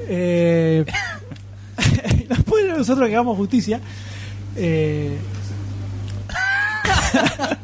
[0.00, 0.84] Eh,
[2.28, 3.80] después de nosotros que hagamos justicia.
[4.56, 5.16] Eh,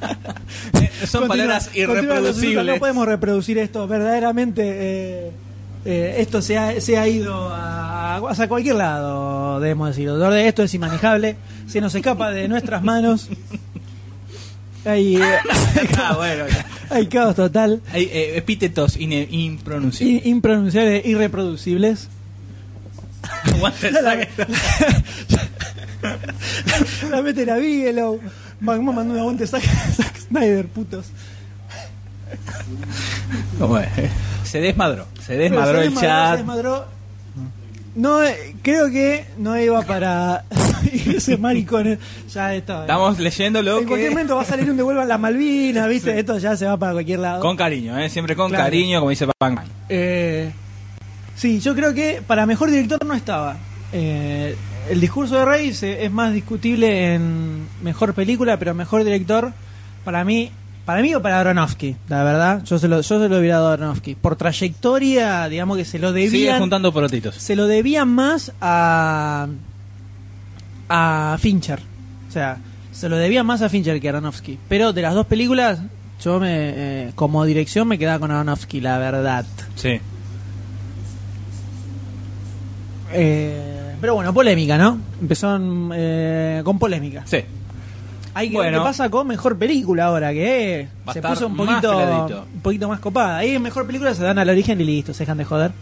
[1.06, 2.66] Son continúa- palabras irreproducibles.
[2.66, 3.86] No podemos reproducir esto.
[3.86, 5.30] Verdaderamente, eh,
[5.84, 10.32] eh, esto se ha, se ha ido a, hacia cualquier lado, debemos decirlo.
[10.34, 11.36] Esto es inmanejable.
[11.66, 13.28] Se nos escapa de nuestras manos.
[14.84, 15.22] Hay, eh,
[15.98, 16.44] ah, bueno.
[16.90, 17.80] hay caos total.
[17.92, 20.24] Hay eh, epítetos impronunciables.
[20.24, 22.08] in- impronunciables, irreproducibles.
[23.54, 24.28] Aguante el la, saque.
[27.10, 28.20] la meten a Bigelow.
[28.60, 31.06] Magma mandó un aguante Zack, Zack Snyder, putos.
[33.58, 33.88] Bueno,
[34.44, 35.06] se desmadró.
[35.24, 36.30] Se desmadró se el desmadró, chat.
[36.32, 36.97] se desmadró.
[37.98, 40.44] No, eh, creo que no iba para
[40.92, 41.98] ese maricón.
[42.32, 42.72] Ya esto.
[42.78, 42.80] eh.
[42.82, 46.16] Estamos leyendo lo en cualquier momento va a salir un devuelvan las Malvinas, ¿viste?
[46.18, 47.40] Esto ya se va para cualquier lado.
[47.40, 48.08] Con cariño, ¿eh?
[48.08, 48.64] siempre con Claro.
[48.64, 49.66] cariño, como dice Pac-Man.
[49.88, 50.52] Eh,
[51.34, 53.56] sí, yo creo que para mejor director no estaba.
[53.92, 54.54] Eh,
[54.90, 59.52] el discurso de Rey se- es más discutible en mejor película, pero mejor director,
[60.04, 60.52] para mí,
[60.88, 63.68] para mí o para Aronofsky, la verdad, yo se lo, yo se lo hubiera dado
[63.68, 64.14] a Aronofsky.
[64.14, 67.34] Por trayectoria, digamos que se lo Sigue debían, juntando porotitos.
[67.34, 69.48] se lo debían más a
[70.88, 71.80] a Fincher.
[72.26, 72.56] O sea,
[72.90, 74.58] se lo debían más a Fincher que a Aronofsky.
[74.66, 75.80] Pero de las dos películas,
[76.24, 76.54] yo me,
[77.08, 79.44] eh, como dirección me quedaba con Aronofsky, la verdad.
[79.74, 80.00] Sí.
[83.12, 84.98] Eh, pero bueno, polémica, ¿no?
[85.20, 87.24] Empezó en, eh, con polémica.
[87.26, 87.44] Sí.
[88.38, 88.78] Hay que ver Bueno.
[88.78, 91.98] qué pasa con mejor película ahora, que eh, se puso un poquito,
[92.54, 93.38] un poquito más copada.
[93.38, 95.72] Ahí en mejor película se dan al origen y listo, se dejan de joder.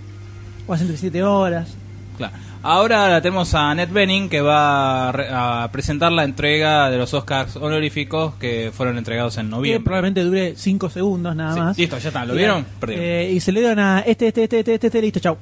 [0.67, 1.69] O hacen 37 horas.
[2.17, 2.33] Claro.
[2.63, 6.97] Ahora la tenemos a Annette Bening que va a, re- a presentar la entrega de
[6.97, 9.85] los Oscars honoríficos que fueron entregados en Que noviembre.
[9.85, 11.79] probablemente dure 5 segundos nada Sí, más.
[11.79, 12.25] listo, ya está.
[12.25, 12.65] ¿Lo Y- vieron?
[12.89, 15.37] Eh, y se le dieron a este, este, este, este, este, este, listo, chau.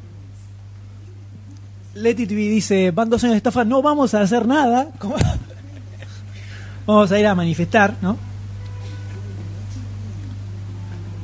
[1.95, 4.89] Let It Be dice, van dos años de estafa, no vamos a hacer nada.
[6.87, 8.17] vamos a ir a manifestar, ¿no?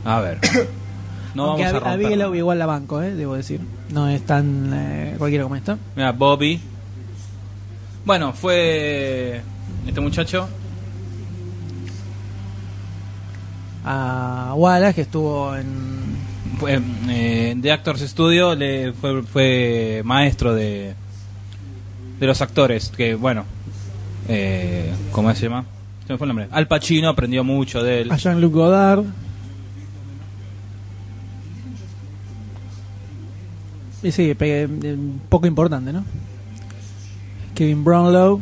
[0.05, 0.39] A ver.
[1.33, 2.09] No Aunque vamos a a, a romper.
[2.09, 3.61] Bigelow igual la banco, eh, debo decir.
[3.91, 5.79] No es tan eh, cualquiera como esto.
[5.95, 6.61] Mira, Bobby.
[8.05, 9.41] Bueno, fue
[9.87, 10.49] este muchacho.
[13.85, 16.01] A Wallace, que estuvo en
[16.59, 16.79] fue,
[17.09, 20.95] eh, de Actors Studio le fue, fue maestro de
[22.19, 23.47] de los actores que bueno
[24.33, 25.65] eh, cómo se llama
[26.07, 29.05] se me fue el nombre Al Pacino aprendió mucho de él A Jean-Luc Godard.
[34.03, 34.97] Y sí, pe- eh,
[35.29, 36.05] poco importante, ¿no?
[37.55, 38.41] Kevin Brownlow.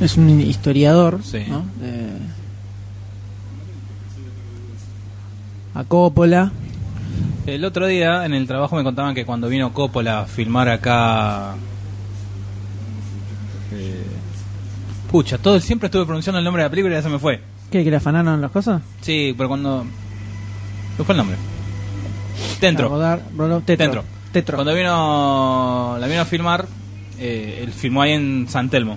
[0.00, 1.38] Es un historiador, Sí.
[1.48, 1.64] ¿no?
[1.82, 2.18] Eh,
[5.74, 6.52] a Coppola.
[7.46, 11.54] El otro día en el trabajo me contaban que cuando vino Coppola a filmar acá
[13.72, 14.04] eh,
[15.10, 17.40] pucha todo siempre estuve pronunciando el nombre de la película y ya se me fue
[17.70, 17.84] ¿Qué?
[17.84, 18.82] ¿Que le afanaron las cosas?
[19.00, 19.84] sí pero cuando
[20.96, 21.36] ¿qué fue el nombre?
[22.60, 23.84] Dentro A Godard, Brownlow, Tetro.
[23.84, 24.04] Dentro.
[24.32, 24.56] Tetro.
[24.56, 26.66] Cuando vino, la vino a filmar,
[27.18, 28.96] eh, él filmó ahí en San Telmo.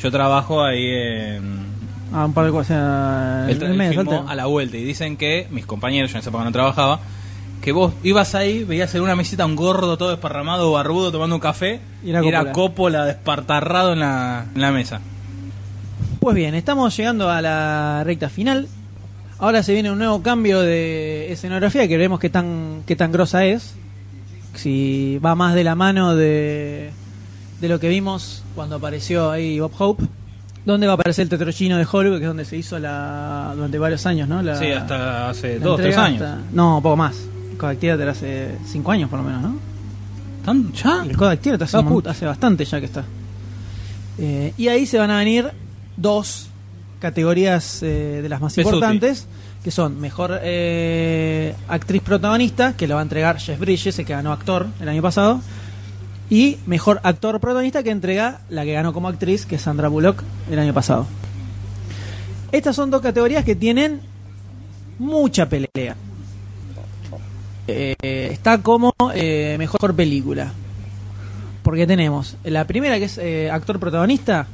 [0.00, 1.72] Yo trabajo ahí en...
[2.12, 3.48] Ah, un par de cosas.
[3.48, 6.30] En él medio, filmó a la vuelta y dicen que, mis compañeros, yo en esa
[6.30, 7.00] época no trabajaba,
[7.62, 11.40] que vos ibas ahí, veías en una mesita un gordo todo desparramado, barbudo, tomando un
[11.40, 12.52] café, Y era Coppola.
[12.52, 15.00] Coppola despartarrado en la, en la mesa.
[16.20, 18.68] Pues bien, estamos llegando a la recta final.
[19.38, 23.44] Ahora se viene un nuevo cambio de escenografía que veremos qué tan, qué tan grosa
[23.44, 23.74] es.
[24.54, 26.90] Si va más de la mano de,
[27.60, 30.04] de lo que vimos cuando apareció ahí Bob Hope.
[30.64, 33.78] Donde va a aparecer el tetrochino de Hollywood, que es donde se hizo la durante
[33.80, 34.42] varios años, ¿no?
[34.42, 36.22] La, sí, hasta hace dos, tres años.
[36.22, 37.16] hasta- no, poco más.
[37.62, 39.54] Kodak Theater hace cinco años por lo menos, ¿no?
[40.44, 41.04] ¿Tan- ¿Ya?
[41.06, 43.04] Y el Theater hace, Ah, hace bastante ya que está.
[44.18, 45.48] Eh, y ahí se van a venir
[45.96, 46.48] dos
[46.98, 48.74] categorías eh, de las más Pesuti.
[48.74, 49.28] importantes,
[49.62, 54.12] que son mejor eh, actriz protagonista, que lo va a entregar Jeff Bridges, el que
[54.12, 55.40] ganó actor el año pasado,
[56.28, 60.20] y mejor actor protagonista, que entrega la que ganó como actriz, que es Sandra Bullock
[60.50, 61.06] el año pasado.
[62.50, 64.00] Estas son dos categorías que tienen
[64.98, 65.94] mucha pelea.
[67.66, 67.94] Eh,
[68.32, 70.52] está como eh, mejor película.
[71.62, 74.48] Porque tenemos la primera que es eh, actor protagonista,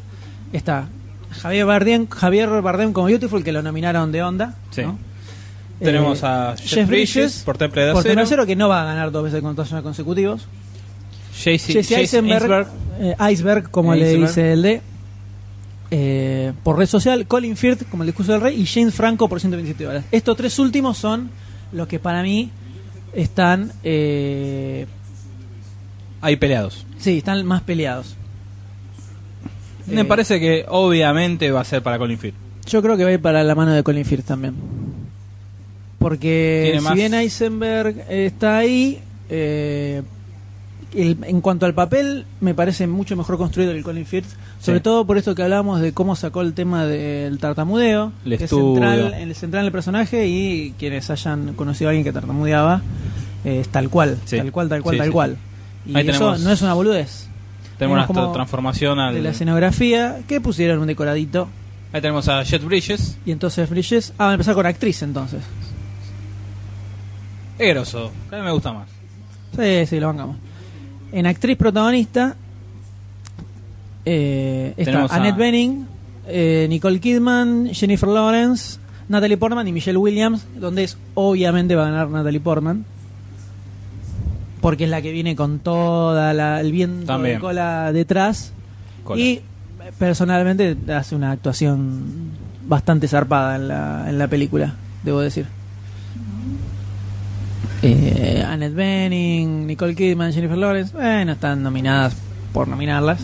[0.52, 0.88] está
[1.30, 4.54] Javier Bardem, Javier Bardem como Beautiful, que lo nominaron de onda.
[4.70, 4.82] Sí.
[4.82, 4.98] ¿no?
[5.80, 8.42] Tenemos a Jeff Bridges por Temple de por Temple de Acero.
[8.42, 10.46] Acero, que no va a ganar dos veces consecutivos.
[11.34, 12.66] Jesse, Eisenberg,
[13.30, 14.82] Iceberg, como le dice el de
[15.90, 19.40] eh, por red social, Colin Firth como el discurso del rey y James Franco por
[19.40, 20.04] 127 horas.
[20.10, 21.30] Estos tres últimos son
[21.72, 22.50] los que para mí
[23.22, 24.86] están eh,
[26.20, 26.86] Ahí peleados.
[26.98, 28.16] sí, están más peleados.
[29.86, 32.34] Me Eh, parece que obviamente va a ser para Colin Firth.
[32.66, 34.54] Yo creo que va a ir para la mano de Colin Firth también.
[35.98, 39.00] Porque si más- bien Eisenberg está ahí,
[39.30, 40.02] eh,
[40.94, 44.28] el- en cuanto al papel, me parece mucho mejor construido que el Colin Firth.
[44.60, 44.82] Sobre Sí.
[44.82, 48.50] todo por esto que hablamos de cómo sacó el tema del tartamudeo, El que es
[48.50, 52.82] central, el central en el personaje y quienes hayan conocido a alguien que tartamudeaba,
[53.44, 54.36] eh, es tal cual, Sí.
[54.38, 55.36] tal cual, tal cual, Sí, tal cual.
[55.86, 57.28] Y Ahí eso tenemos- no es una boludez.
[57.78, 59.14] Tenemos una transformación al...
[59.14, 61.48] De la escenografía, que pusieron un decoradito
[61.92, 63.16] Ahí tenemos a Jet Bridges.
[63.24, 64.10] y entonces Bridges.
[64.18, 65.42] Ah, vamos a empezar con actriz entonces.
[67.58, 68.10] Es grosso.
[68.30, 68.88] A mí me gusta más.
[69.56, 70.36] Sí, sí, lo bancamos.
[71.12, 72.36] En actriz protagonista
[74.04, 75.86] eh, está Tenemos a- Annette Bening,
[76.26, 78.78] eh, Nicole Kidman, Jennifer Lawrence,
[79.08, 82.84] Natalie Portman y Michelle Williams, donde es obviamente va a ganar Natalie Portman.
[84.60, 87.36] Porque es la que viene con toda la, el viento También.
[87.36, 88.52] de cola detrás.
[89.04, 89.20] Cola.
[89.20, 89.42] Y eh,
[89.98, 92.02] personalmente hace una actuación
[92.66, 94.74] bastante zarpada en la, en la película,
[95.04, 95.46] debo decir.
[97.82, 102.16] Eh, Annette Bening, Nicole Kidman, Jennifer Lawrence, bueno, están nominadas
[102.52, 103.20] por nominarlas.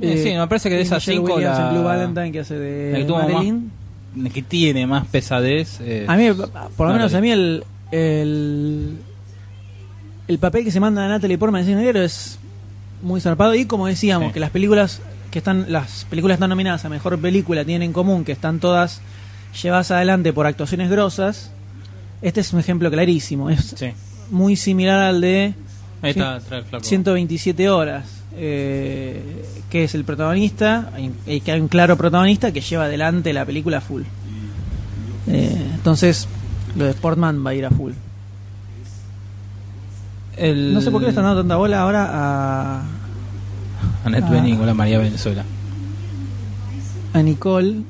[0.00, 2.40] Eh, sí, me parece que de y esas Michelle cinco Williams la- Blue Valentine que
[2.40, 5.78] hace de que más- tiene más pesadez.
[5.82, 6.28] eh, A mí,
[6.76, 8.96] por lo menos a mí el, el
[10.26, 12.38] el papel que se manda a Natalie Portman en Cine Negro es
[13.02, 14.34] muy zarpado y como decíamos Sí.
[14.34, 15.00] que las películas
[15.30, 19.00] que están las películas están nominadas a mejor película tienen en común que están todas
[19.62, 21.52] llevadas adelante por actuaciones grosas.
[22.22, 23.92] Este es un ejemplo clarísimo, es Sí.
[24.30, 25.54] muy similar al de
[26.02, 26.84] Ahí está, trae el flaco.
[26.84, 28.06] 127 horas,
[28.36, 29.22] eh,
[29.70, 30.90] que es el protagonista,
[31.26, 34.02] hay- que hay un claro protagonista que lleva adelante la película full.
[35.26, 36.28] Eh, entonces,
[36.76, 37.92] lo de Sportman va a ir a full.
[40.36, 42.82] El- No sé por qué le están dando tanta bola ahora a,
[44.04, 44.30] Annette Ah.
[44.30, 45.44] Bening o la María Venezuela.
[47.12, 47.82] a Nicole.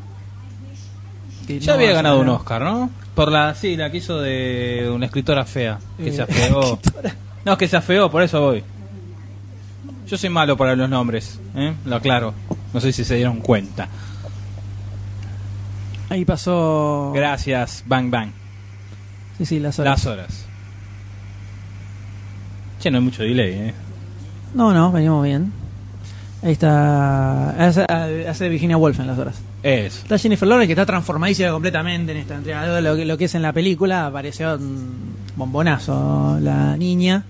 [1.46, 2.28] que Ya no había a ganado un.
[2.28, 2.90] Oscar, ¿no?
[3.14, 6.78] Por la, sí, la que hizo de una escritora fea, que Eh, se afeó.
[7.44, 8.62] No, que se afeó, por eso voy.
[10.06, 11.72] Yo soy malo para los nombres, ¿eh?
[11.84, 12.34] lo aclaro.
[12.72, 13.88] No sé si se dieron cuenta.
[16.08, 17.12] Ahí pasó.
[17.14, 18.30] Gracias, Bang Bang.
[19.38, 19.98] Sí, sí, las horas.
[20.04, 20.44] Las horas.
[22.80, 23.74] Che, no hay mucho delay, ¿eh?
[24.54, 25.52] No, no, venimos bien.
[26.42, 27.50] Ahí está.
[27.50, 27.84] Hace,
[28.28, 29.36] hace Virginia Woolf en las horas.
[29.62, 29.98] Eso.
[30.02, 32.80] Está Jennifer Lawrence que está transformadísima completamente en esta entrega.
[32.80, 37.24] Lo, que- lo que es en la película apareció un bombonazo la niña.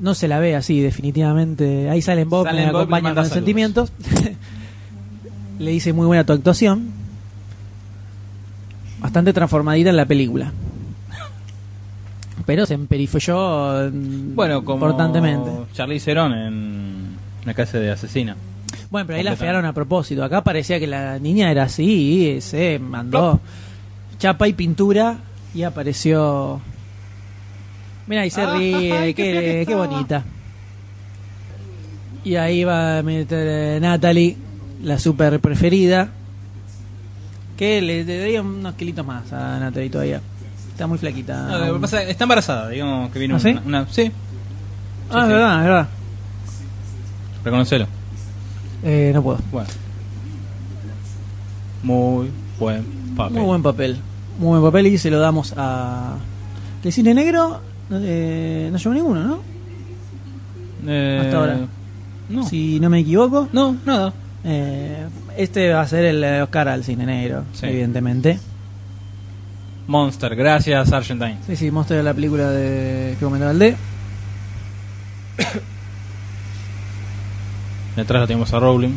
[0.00, 1.90] No se la ve así, definitivamente.
[1.90, 3.32] Ahí sale en Bob, me acompaña con saludos.
[3.34, 3.92] sentimientos.
[5.58, 6.90] le dice muy buena tu actuación.
[9.00, 10.52] Bastante transformadita en la película.
[12.46, 15.50] Pero se emperifolló mm, Bueno, como importantemente.
[15.74, 16.79] Charlize Theron en
[17.44, 18.36] la casa de asesina.
[18.90, 20.24] Bueno, pero ahí la fearon a propósito.
[20.24, 23.40] Acá parecía que la niña era así y se mandó
[24.18, 25.18] chapa y pintura
[25.54, 26.60] y apareció.
[28.06, 30.24] Mira, y se Ah, ríe, ay, qué bonita.
[32.24, 34.36] Y ahí va a meter eh, Natalie,
[34.82, 36.08] la super preferida.
[37.56, 40.20] Que le, le daría unos kilitos más a Natalie todavía.
[40.72, 41.46] Está muy flaquita.
[41.46, 43.58] No, está embarazada, digamos que viene ¿Ah, una, sí?
[43.66, 44.12] una- sí,
[45.10, 45.32] ah, sí, es sí.
[45.32, 45.88] verdad, es verdad.
[47.44, 47.86] Reconocelo.
[48.82, 49.38] Eh, no puedo.
[49.52, 49.68] Bueno.
[51.82, 52.84] Muy buen
[53.16, 53.36] papel.
[53.36, 53.96] Muy buen papel.
[54.38, 56.16] Muy buen papel y se lo damos a.
[56.82, 57.60] De cine negro
[57.90, 59.40] eh, no llevó ninguno, ¿no?
[60.86, 61.58] Eh, Hasta ahora.
[62.28, 62.46] No.
[62.46, 63.48] Si no me equivoco.
[63.52, 64.12] No, nada.
[64.44, 65.06] Eh,
[65.36, 67.66] este va a ser el Oscar al cine negro, Sí.
[67.66, 68.38] evidentemente.
[69.86, 71.38] Monster, gracias Argentine.
[71.46, 73.76] Sí, sí, mostré la película de que comentaba el D.
[77.96, 78.96] Detrás la tenemos a Rowling.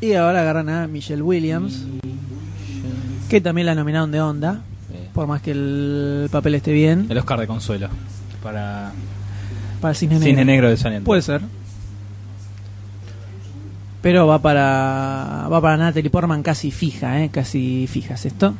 [0.00, 1.84] Y ahora agarran a Michelle Williams,
[3.28, 4.60] que también la nominaron de Onda,
[4.92, 7.88] Eh, por más que el papel esté bien, El Oscar de consuelo.
[8.42, 8.92] Para
[9.80, 10.44] para el cine negro.
[10.44, 11.06] Negro de Saliente.
[11.06, 11.40] Puede ser.
[14.02, 17.30] Pero va para va para Natalie Portman casi fija, ¿eh?
[17.30, 18.54] Casi fijas esto.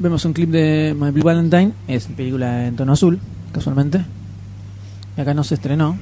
[0.00, 3.20] Vemos un clip de My Blue Valentine, es película en tono azul,
[3.52, 4.04] casualmente.
[5.16, 5.96] Y acá no se estrenó.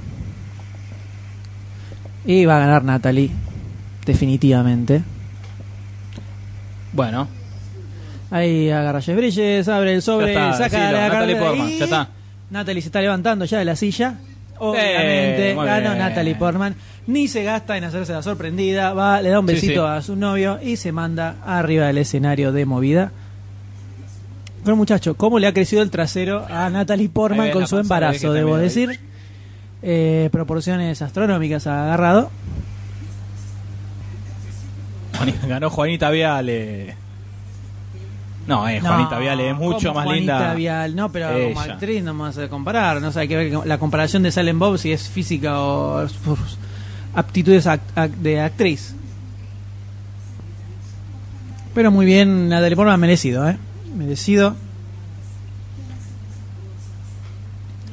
[2.25, 3.31] Y va a ganar Natalie,
[4.07, 5.03] definitivamente.
[6.93, 7.29] Bueno,
[8.33, 11.85] Ahí agarra Jeff Bridges, abre el sobre, está, saca decilo, la Natalie Portman, y ya
[11.85, 12.09] está.
[12.51, 14.15] Natalie se está levantando ya de la silla.
[14.59, 15.95] Obviamente Eh, ganó.
[15.97, 16.77] Natalie Portman.
[17.09, 18.93] Ni se gasta en hacerse la sorprendida.
[18.93, 19.91] Va, le da un Sí, besito sí.
[19.99, 23.11] a su novio y se manda arriba del escenario de movida.
[24.65, 28.33] Pero muchacho, ¿cómo le ha crecido el trasero a Natalie Portman con su embarazo?
[28.33, 29.01] Debo decir.
[29.83, 32.31] Eh, proporciones astronómicas ha agarrado.
[35.49, 36.95] Ganó Juanita Viale.
[38.47, 40.55] No, eh, Juanita No, Viale es mucho ¿cómo más Juanita linda.
[40.55, 40.97] Vial?
[40.97, 43.01] No, pero como actriz no vamos a comparar.
[43.01, 46.59] No sé, hay que ver la comparación de Salem Bob si es física o sus
[47.15, 48.95] aptitudes act- act- de actriz.
[51.75, 53.57] Pero muy bien, Natalie Portman merecido, ¿eh?
[53.97, 54.55] Merecido.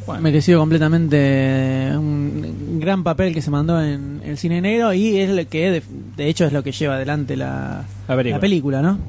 [0.06, 0.22] Bueno.
[0.22, 5.46] Merecido completamente un gran papel que se mandó en el cine negro y es lo
[5.50, 5.84] que de,
[6.16, 8.36] de hecho es lo que lleva adelante la, La película.
[8.38, 9.00] la película, ¿no?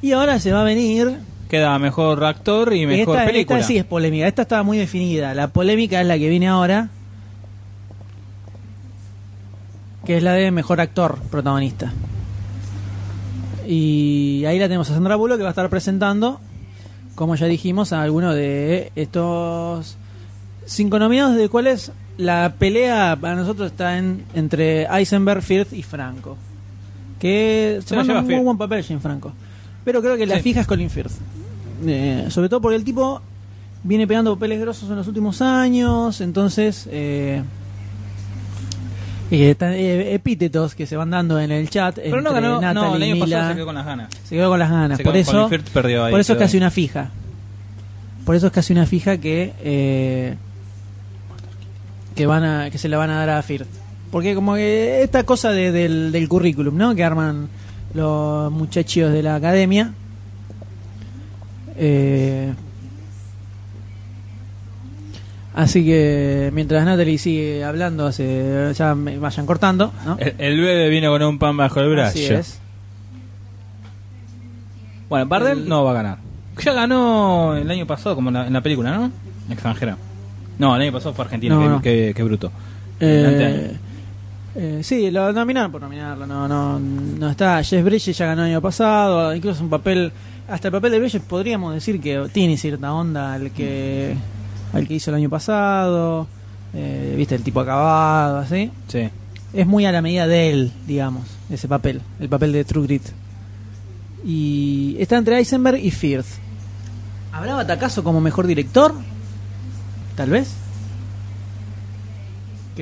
[0.00, 1.18] Y ahora se va a venir
[1.48, 3.58] Queda mejor actor y mejor esta, película.
[3.58, 4.26] esta sí es polémica.
[4.26, 5.34] Esta estaba muy definida.
[5.34, 6.88] La polémica es la que viene ahora.
[10.04, 11.92] Que es la de mejor actor protagonista.
[13.66, 16.40] Y ahí la tenemos a Sandra Bullock que va a estar presentando,
[17.14, 19.96] como ya dijimos, a alguno de estos
[20.66, 26.36] cinco nominados, de cuales la pelea para nosotros está en, entre Eisenberg, Firth y Franco.
[27.18, 28.44] Que se manda un muy Firth.
[28.44, 29.32] buen papel Jane Franco.
[29.84, 30.42] Pero creo que la Sí.
[30.42, 31.12] fija es Colin Firth.
[31.86, 33.20] Eh, sobre todo porque el tipo
[33.82, 37.42] viene pegando papeles grosos en los últimos años, entonces eh,
[39.30, 42.94] eh, ta- eh, epítetos que se van dando en el chat Pero no ganó, no,
[42.96, 43.48] el año pasado Mila.
[43.48, 44.08] se quedó con las ganas.
[44.24, 44.98] Se quedó con las ganas.
[44.98, 46.60] Se Por eso, perdió ahí, por eso es casi ahí.
[46.62, 47.10] una fija.
[48.24, 50.36] Por eso es casi una fija que eh,
[52.14, 53.66] que van a que se la van a dar a Firth.
[54.10, 56.94] Porque como que esta cosa de- del, del currículum, ¿no?
[56.94, 57.48] Que arman
[57.94, 59.92] los muchachos de la academia.
[61.76, 62.52] Eh,
[65.54, 70.16] así que mientras Natalie sigue hablando, se, ya me vayan cortando, ¿no?
[70.18, 72.10] El, el bebé vino con un pan bajo el brazo.
[72.18, 72.58] Así es.
[75.08, 76.18] Bueno, Bardem El- no va a ganar.
[76.62, 79.10] Ya ganó el año pasado, como en la, en la película, ¿no?
[79.50, 79.96] Extranjera.
[80.58, 81.82] No, el año pasado fue Argentina, No, qué, no.
[81.82, 82.52] qué- qué bruto.
[83.00, 83.26] El.
[83.42, 83.76] Eh,
[84.56, 86.26] eh, sí, lo nominaron por nominarlo.
[86.26, 87.60] No, no, no está.
[87.64, 89.34] Jeff Bridges ya ganó el año pasado.
[89.34, 90.12] Incluso un papel.
[90.48, 94.14] Hasta el papel de Bridges podríamos decir que tiene cierta onda al que
[94.74, 96.26] al que hizo el año pasado.
[96.74, 98.70] Eh, Viste, el tipo acabado, así.
[98.88, 99.08] Sí.
[99.52, 103.02] es muy a la medida de él, digamos, ese papel, el papel de True Grit.
[104.24, 106.26] Y está entre Eisenberg y Firth.
[107.32, 108.94] ¿Habrá Batacazo como mejor director?
[110.16, 110.52] Tal vez.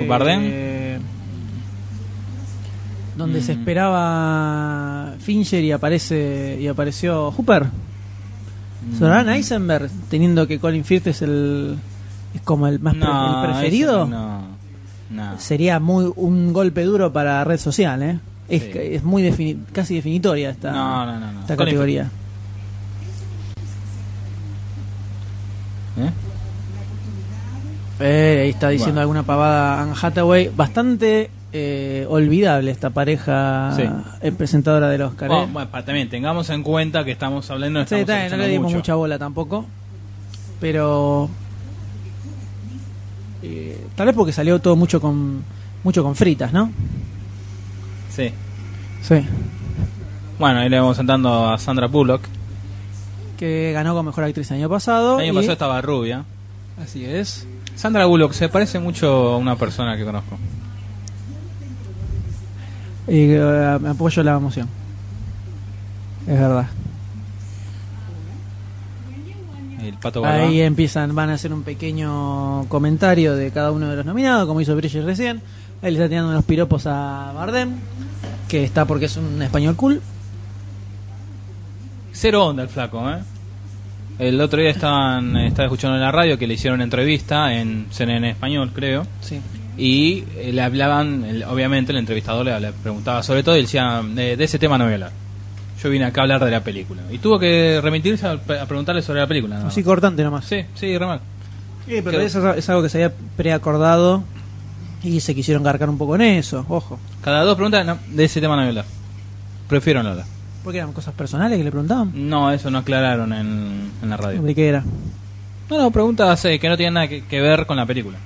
[0.09, 1.01] ¿Bardem?
[3.17, 3.59] Donde se Mm.
[3.59, 7.67] esperaba Fincher y aparece y apareció Hooper.
[8.99, 11.79] ¿Será Eisenberg teniendo que Colin Firth es el
[12.35, 14.07] es como el más pre- el preferido?
[14.07, 14.43] No,
[15.11, 15.39] no.
[15.39, 18.19] Sería muy un golpe duro para red social, ¿eh?
[18.49, 18.71] Es, Sí.
[18.75, 21.41] es muy defini- casi definitoria esta, No, no, no, no.
[21.41, 22.11] esta categoría.
[25.99, 26.11] ¿Eh?
[28.01, 29.01] Eh, ahí está diciendo Bueno.
[29.03, 30.51] alguna pavada Anne Hathaway.
[30.55, 33.83] Bastante eh, olvidable esta pareja Sí.
[34.23, 35.29] eh, presentadora del Oscar.
[35.29, 35.49] Bueno, ¿eh?
[35.53, 38.65] bueno, pa- también tengamos en cuenta que estamos hablando Sí, está bien, no le dimos
[38.65, 38.77] mucho.
[38.77, 39.67] mucha bola tampoco.
[40.61, 41.29] Pero.
[43.43, 45.43] eh, tal vez porque salió todo mucho con
[45.85, 46.71] mucho con fritas, ¿no?
[48.11, 48.31] Sí.
[49.03, 49.17] Sí.
[50.39, 52.23] Bueno, ahí le vamos sentando a Sandra Bullock.
[53.37, 55.17] Que ganó con mejor actriz el año pasado.
[55.19, 56.25] El año y- pasado estaba rubia.
[56.83, 57.47] Así es.
[57.75, 60.39] Sandra Bullock se parece mucho a una persona que conozco.
[63.09, 64.69] Y eh, me apoyo la emoción.
[66.27, 66.67] Es verdad.
[69.83, 70.49] El pato Galván.
[70.49, 74.61] Ahí empiezan, van a hacer un pequeño comentario de cada uno de los nominados, como
[74.61, 75.43] hizo Bridges recién.
[75.83, 77.73] Ahí le está tirando unos piropos a Bardem,
[78.49, 80.01] que está porque es un español cool.
[82.13, 83.19] Cero onda el flaco, ¿eh?
[84.19, 88.31] El otro día estaban estaba escuchando en la radio que le hicieron entrevista en CNN
[88.31, 89.05] Español, creo.
[89.21, 89.41] Sí.
[89.77, 94.37] Y eh, le hablaban, el- obviamente el entrevistador le, preguntaba sobre todo y decía, "Eh,
[94.37, 95.13] de ese tema no voy a hablar.
[95.83, 97.03] Yo vine acá a hablar de la película.
[97.11, 99.57] Y tuvo que remitirse a, a preguntarle sobre la película.
[99.57, 99.65] más.
[99.67, 100.45] Así cortante nomás.
[100.45, 101.21] Sí, sí, re mal.
[101.87, 104.23] Sí, pero Creo- eso es algo que se había preacordado
[105.03, 107.01] y se quisieron garcar un poco en eso, ojo.
[107.23, 108.85] Cada dos preguntas, no, de ese tema no voy a hablar.
[109.69, 110.27] Prefiero no hablar.
[110.63, 112.13] Porque eran cosas personales que le preguntaban.
[112.15, 114.41] No, eso no aclararon en, en la radio.
[114.43, 114.85] ¿De qué era?
[115.69, 118.19] No, no, preguntas eh, que no tienen nada que, que ver con la película.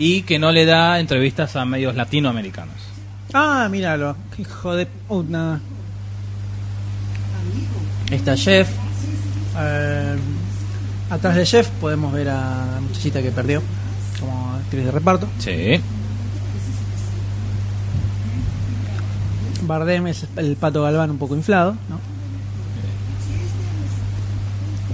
[0.00, 2.74] Y que no le da entrevistas a medios latinoamericanos.
[3.34, 4.16] Ah, míralo.
[4.34, 5.60] Qué hijo de puta.
[8.10, 8.70] Está Jeff.
[9.58, 10.16] Eh,
[11.10, 13.62] atrás de Jeff podemos ver a la muchachita que perdió
[14.18, 15.28] como actriz de reparto.
[15.38, 15.78] Sí.
[19.66, 22.00] Bardem es el pato Galván un poco inflado, ¿no?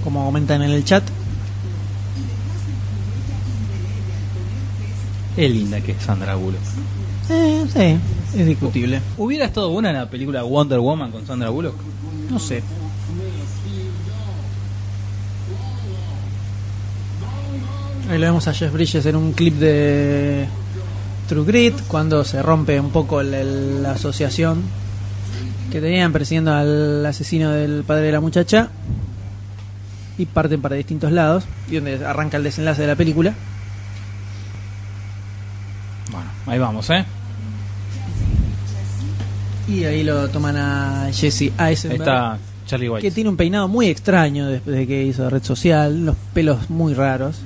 [0.03, 1.03] Como comentan en el chat.
[5.37, 6.59] Es linda que es Sandra Bullock.
[7.29, 9.01] Eh, sí, es discutible.
[9.17, 11.75] ¿Hubiera estado buena la película Wonder Woman con Sandra Bullock?
[12.31, 12.63] No sé.
[18.09, 20.45] Ahí lo vemos a Jeff Bridges en un clip de
[21.27, 24.61] True Grit cuando se rompe un poco el- la asociación
[25.71, 28.69] que tenían persiguiendo al asesino del padre de la muchacha
[30.17, 33.33] y parten para distintos lados y donde arranca el desenlace de la película.
[36.47, 37.05] Ahí vamos, ¿eh?
[39.67, 42.01] Y ahí lo toman a Jesse Ahí Eisenberg.
[42.01, 43.11] está Charlie que White.
[43.11, 47.37] tiene un peinado muy extraño después de que hizo red social, los pelos muy raros,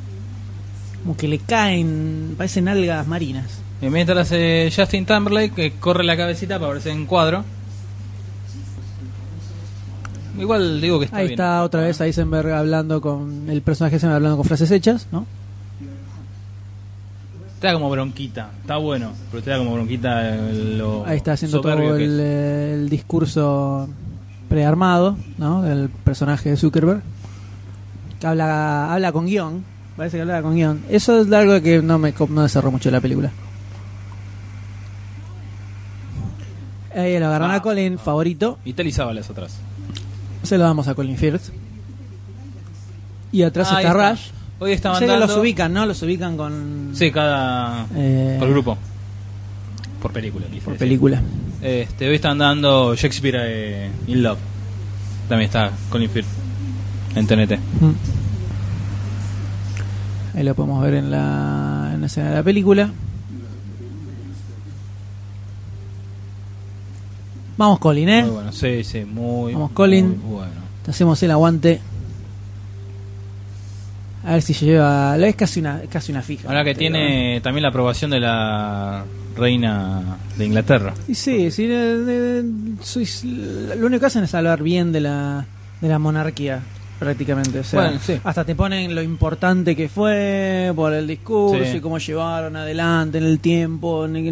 [1.01, 3.45] como que le caen, parecen algas marinas.
[3.81, 7.43] Y mientras eh, Justin Timberlake que corre la cabecita para verse en cuadro.
[10.39, 11.33] Igual digo que está Ahí bien.
[11.33, 15.25] está otra vez Eisenberg hablando con el personaje Eisenberg hablando con frases hechas, ¿no?
[17.61, 18.49] Te da como bronquita.
[18.61, 23.87] Está bueno, pero te da como bronquita lo Ahí está haciendo todo el, discurso
[24.49, 25.61] prearmado, ¿no?
[25.61, 27.03] Del personaje de Zuckerberg.
[28.19, 29.63] Que habla, habla con guion,
[29.95, 30.81] parece que habla con guion.
[30.89, 33.31] Eso es algo que no me, no cerró mucho la película.
[36.95, 37.55] Ahí lo agarran Ah.
[37.55, 38.57] a Colin, favorito.
[38.65, 39.57] Y Savalas atrás.
[40.41, 41.43] Se lo damos a Colin Firth.
[43.31, 44.11] Y atrás Ah, está, está.
[44.13, 44.40] Rush.
[44.63, 45.25] Hoy estaban Sé dando...
[45.25, 45.87] los ubican, ¿no?
[45.87, 46.91] Los ubican con.
[46.93, 47.87] Sí, cada...
[47.95, 48.77] Eh, Por grupo.
[49.99, 50.45] Por película.
[50.45, 50.77] por decir.
[50.77, 51.19] película.
[51.63, 54.37] Este, hoy están dando Shakespeare eh, in Love.
[55.27, 56.27] También está Colin Firth
[57.15, 57.57] en TNT.
[57.81, 57.91] Mm.
[60.37, 62.91] Ahí lo podemos ver en la, en la escena de la película.
[67.57, 68.21] Vamos, Colin, ¿eh?
[68.21, 70.19] Muy bueno, sí, sí, muy, Vamos, Colin.
[70.23, 70.61] muy bueno.
[70.85, 71.81] Te hacemos el aguante.
[74.23, 75.17] A ver si lleva.
[75.17, 76.47] Es casi una, casi una fija.
[76.47, 79.03] Ahora que Pero- tiene también la aprobación de la
[79.35, 80.93] reina de Inglaterra.
[81.07, 82.43] Y sí, sí, de- de-
[82.83, 85.45] sois- lo único que hacen es hablar bien de la,
[85.79, 86.59] de la monarquía,
[86.99, 87.59] prácticamente.
[87.59, 88.19] O sea, Bueno, sí.
[88.23, 91.77] hasta te ponen lo importante que fue por el discurso Sí.
[91.77, 94.31] y cómo llevaron adelante en el tiempo, ni que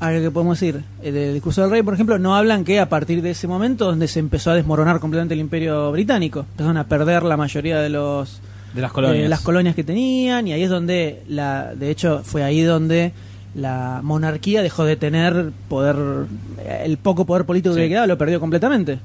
[0.00, 2.80] pero algo que podemos decir eh, del discurso del rey, por ejemplo, no hablan que
[2.80, 6.76] a partir de ese momento donde se empezó a desmoronar completamente el imperio británico, empezaron
[6.76, 8.40] a perder la mayoría de los
[8.74, 9.26] De las colonias.
[9.26, 13.12] eh, las colonias que tenían y ahí es donde la de hecho fue ahí donde
[13.54, 15.96] la monarquía dejó de tener poder
[16.60, 18.98] eh, el poco poder político que le quedaba lo perdió completamente.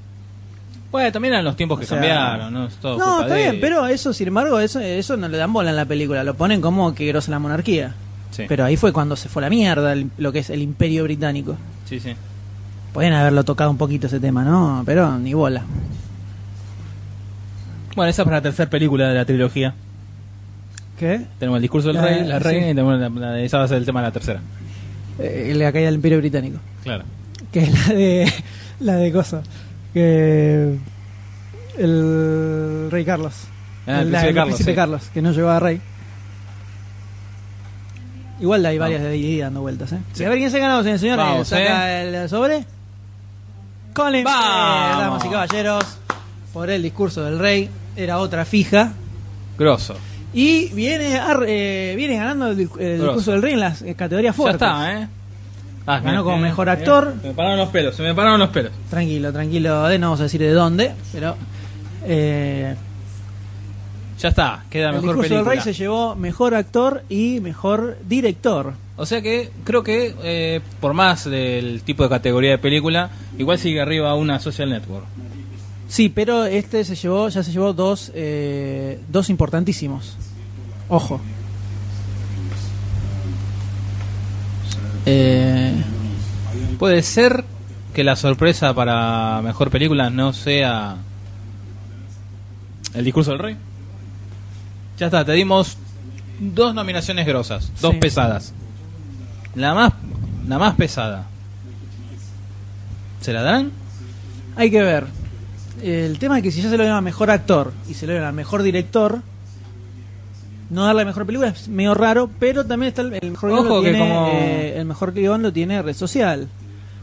[0.91, 2.67] Bueno, también eran los tiempos que O sea, cambiaron, ¿no?
[2.67, 5.51] Es todo No, está de bien, pero eso, sin embargo, eso, eso no le dan
[5.51, 6.23] bola en la película.
[6.23, 7.93] Lo ponen como que grosa la monarquía.
[8.31, 8.43] Sí.
[8.47, 11.55] Pero ahí fue cuando se fue la mierda el- lo que es el imperio británico.
[11.87, 12.13] Sí, sí.
[12.93, 14.83] Podrían haberlo tocado un poquito ese tema, ¿no?
[14.85, 15.63] Pero ni bola.
[17.95, 19.73] Bueno, esa es para la tercera película de la trilogía.
[20.99, 21.21] ¿Qué?
[21.39, 22.43] Tenemos el discurso del La- rey, la sí.
[22.43, 24.41] reina y tenemos la, la- esa va a ser el tema de la tercera.
[25.19, 26.57] Eh, la caída del imperio británico.
[26.83, 27.03] Claro.
[27.51, 28.33] Que es la de.
[28.81, 29.41] La de cosa.
[29.93, 30.75] Que.
[31.77, 33.33] El rey Carlos.
[33.87, 34.75] Ah, el la- príncipe Carlos, príncipe sí.
[34.75, 35.79] Carlos, que no llegó a rey.
[38.39, 39.99] Igual hay varias de ahí dando vueltas, ¿eh?
[40.13, 40.23] Sí.
[40.25, 41.01] A ver quién se ganó, señores.
[41.01, 41.25] señores.
[41.25, 42.65] Vamos, Saca el sobre.
[43.93, 44.23] Colin.
[44.23, 44.97] Vamos.
[44.97, 45.83] Eh, damas y caballeros.
[46.53, 47.69] Por el discurso del rey.
[47.95, 48.91] Era otra fija.
[49.57, 49.95] Grosso.
[50.33, 54.37] Y viene, a- eh, viene ganando el, discurso del rey en las eh, categorías Ya
[54.37, 54.61] fuertes.
[54.67, 55.07] está, ¿eh?
[55.87, 57.13] Ah, Ganó como mejor actor.
[57.21, 58.71] Se me pararon los pelos, se me pararon los pelos.
[58.89, 59.83] Tranquilo, tranquilo.
[59.87, 60.91] De, no vamos a decir de dónde.
[61.13, 61.35] Pero.
[62.03, 62.75] eh,
[64.19, 65.63] Ya está, queda el mejor discurso del película.
[65.63, 68.73] rey se llevó mejor actor y mejor director.
[68.95, 73.59] O sea que creo que eh, por más del tipo de categoría de película, igual
[73.59, 75.05] sigue arriba una social network.
[75.89, 80.15] Sí, pero este se llevó, ya se llevó dos, eh, dos importantísimos.
[80.87, 81.19] Ojo.
[85.05, 85.73] Eh,
[86.79, 87.43] Puede ser
[87.93, 90.97] que la sorpresa para mejor película no sea
[92.93, 93.57] el discurso del rey.
[94.97, 95.77] Ya está, te dimos
[96.39, 97.99] dos nominaciones grosas, dos Sí.
[97.99, 98.53] pesadas.
[99.55, 99.93] La más,
[100.47, 101.25] la más pesada.
[103.21, 103.71] ¿Se la dan?
[104.57, 105.05] hay que ver.
[105.83, 108.13] El tema es que si ya se lo dieron a mejor actor y se lo
[108.13, 109.21] dieron al mejor director,
[110.69, 113.65] no darle a mejor película es medio raro, pero también está el, el mejor guion
[113.65, 116.47] Ojo lo que tiene, como- eh, el mejor guion lo tiene red social.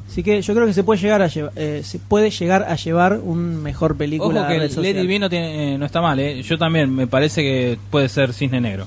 [0.09, 2.77] Así que yo creo que se puede llegar a llevar, eh, se puede llegar a
[2.77, 4.95] llevar un mejor película Ojo que red el social.
[4.95, 6.43] Lady B no, tiene, eh, no está mal, ¿eh?
[6.43, 8.87] yo también me parece que puede ser Cisne Negro.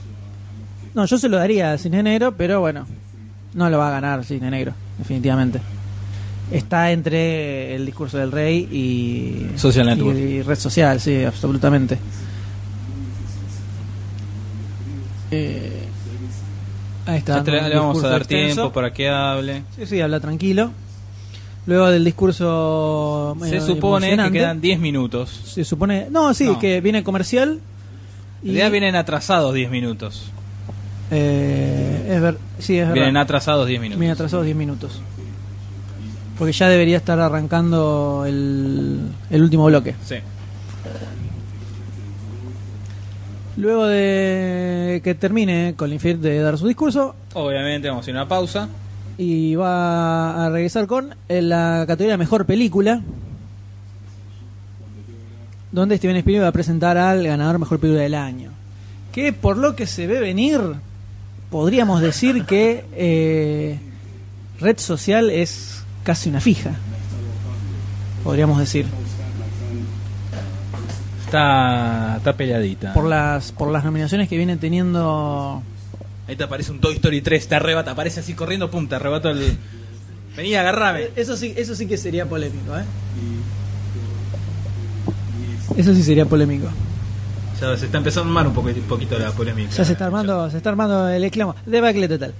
[0.95, 2.87] No, yo se lo daría a Cine Negro, pero bueno,
[3.53, 5.59] no lo va a ganar Cine Negro, definitivamente.
[6.51, 10.17] Está entre el discurso del rey y Social Network.
[10.17, 11.97] y red social, sí, absolutamente.
[15.31, 15.83] Eh,
[17.07, 17.43] ahí está.
[17.43, 18.55] Le vamos a dar extenso.
[18.55, 19.63] tiempo para que hable.
[19.75, 20.71] Sí, sí, habla tranquilo.
[21.67, 23.35] Luego del discurso.
[23.39, 25.29] Se medio supone que quedan 10 minutos.
[25.45, 26.07] Se supone.
[26.11, 26.59] No, sí, No.
[26.59, 27.59] que viene comercial.
[28.41, 30.31] En realidad vienen atrasados 10 minutos.
[31.11, 32.93] eh, es ver, sí, es verdad.
[32.93, 33.99] Vienen atrasados 10 minutos.
[33.99, 35.01] Viene atrasados 10 minutos.
[36.37, 39.95] Porque ya debería estar arrancando el, el último bloque.
[40.05, 40.15] Sí.
[43.57, 48.21] Luego de que termine Colin Firth de dar su discurso, Obviamente vamos a ir a
[48.21, 48.67] una pausa.
[49.17, 53.01] Y va a regresar con eh, la categoría Mejor Película,
[55.71, 58.51] donde Steven Spielberg va a presentar al ganador Mejor Película del Año.
[59.11, 60.59] Que por lo que se ve venir,
[61.49, 63.79] podríamos decir que eh,
[64.59, 66.75] Red Social es casi una fija.
[68.23, 68.85] Podríamos decir.
[71.25, 72.93] Está, está peleadita.
[72.93, 75.63] Por las, por las nominaciones que viene teniendo
[76.27, 79.29] Ahí te aparece un Toy Story 3, te arrebata, aparece así corriendo, pum, te arrebato
[79.29, 79.57] el...
[80.35, 81.09] Vení, agarrame.
[81.15, 82.83] Eso sí, eso sí que sería polémico, ¿eh?
[85.77, 86.67] Eso sí sería polémico.
[87.61, 89.69] Ya se está empezando a armar un poquito, un poquito la polémica.
[89.71, 91.55] Ya se está armando, se está armando el exclamo.
[91.65, 92.33] Debacle total.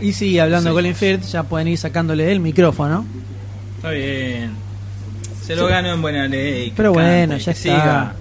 [0.00, 0.74] Y sí, hablando Sí.
[0.76, 3.04] de Colin Firth, ya pueden ir sacándole el micrófono.
[3.76, 4.50] Está bien.
[5.42, 6.72] Se lo ganó en buena ley.
[6.76, 7.62] Pero bueno, ya que está.
[7.62, 8.14] siga,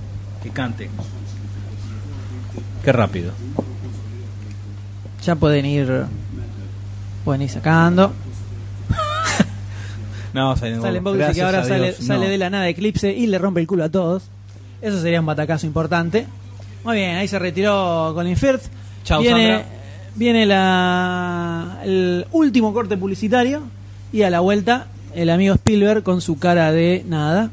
[0.44, 0.90] que cante.
[2.84, 3.32] Qué rápido.
[5.26, 6.06] Ya pueden ir
[7.24, 8.14] pueden ir sacando.
[10.34, 12.32] No, box dice que ahora sale, sale no.
[12.32, 14.24] de la nada Eclipse y le rompe el culo a todos.
[14.82, 16.26] Eso sería un batacazo importante.
[16.84, 18.64] Muy bien, ahí se retiró Colin Firth.
[19.04, 19.66] Chau, viene, Sandra.
[20.16, 23.62] Viene la, el último corte publicitario
[24.12, 27.52] y a la vuelta el amigo Spielberg con su cara de nada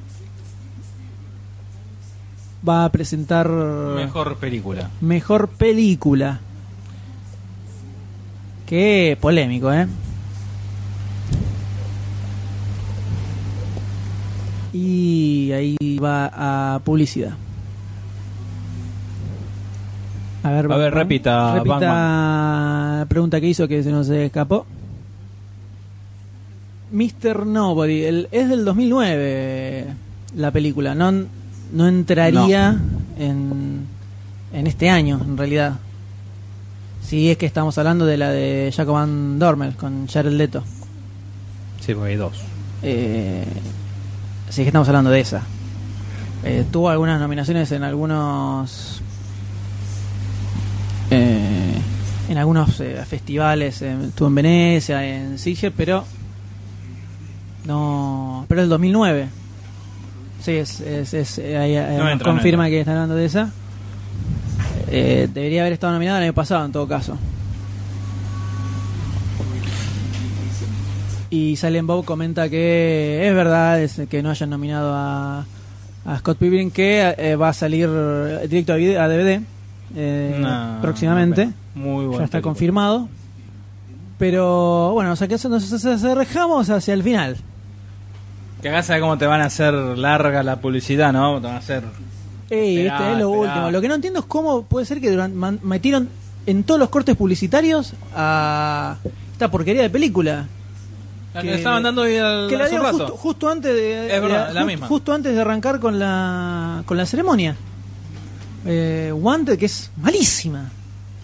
[2.69, 4.91] va a presentar Mejor película.
[5.01, 6.41] mejor película.
[8.67, 9.87] Qué polémico, ¿eh?
[14.73, 17.33] Y ahí va a publicidad.
[20.43, 22.99] A ver, A ver, repita, Repita Batman.
[23.01, 24.65] la pregunta que hizo que se nos escapó.
[26.93, 27.47] Mr.
[27.47, 29.87] Nobody, el- es del 2009
[30.37, 31.25] la película, no,
[31.73, 32.79] no entraría
[33.19, 33.87] En,
[34.53, 35.79] en este año, en realidad.
[37.03, 40.63] Si es que estamos hablando de la de Jacob Van Dormel con Jared Leto.
[41.81, 42.37] Sí, porque hay dos.
[42.83, 43.45] Eh,
[44.49, 45.43] si es que estamos hablando de esa.
[46.45, 49.03] Eh, tuvo algunas nominaciones en algunos
[51.11, 51.75] eh,
[52.31, 56.05] en algunos eh, festivales eh, estuvo en Venecia en Sitges pero
[57.67, 59.29] no pero del 2009
[60.41, 63.51] sí es, es, es- eh, ahí, eh, No entra, confirma que está hablando de esa
[64.89, 67.17] Eh, debería haber estado nominada el año pasado en todo caso
[71.31, 75.45] Y Silent Bob comenta que es verdad es que no hayan nominado a,
[76.05, 77.89] a Scott Pilgrim, que eh, va a salir
[78.49, 79.41] directo a, video- a DVD
[79.95, 81.47] eh, No, próximamente.
[81.47, 81.53] no,
[81.83, 82.19] Muy bueno.
[82.19, 83.09] ya está confirmado.
[84.19, 87.37] Pero bueno, o sea que eso nos nos acercamos hacia el final.
[88.63, 91.41] Que acá sabes cómo te van a hacer larga la publicidad, ¿no?
[91.41, 91.83] Te van a hacer.
[92.51, 93.71] Ey, Esperá, viste, es lo último.
[93.71, 96.09] Lo que no entiendo es cómo puede ser que durante, man- metieron
[96.47, 98.97] en todos los cortes publicitarios a
[99.33, 100.47] esta porquería de película.
[101.33, 103.13] La que Que- le estaban dando hoy al, que la hace un dieron rato.
[103.13, 104.87] justo, justo antes de, Es verdad, de- la ju- misma.
[104.89, 107.55] justo antes de arrancar con la con la ceremonia
[108.67, 110.71] eh, Wanted que es malísima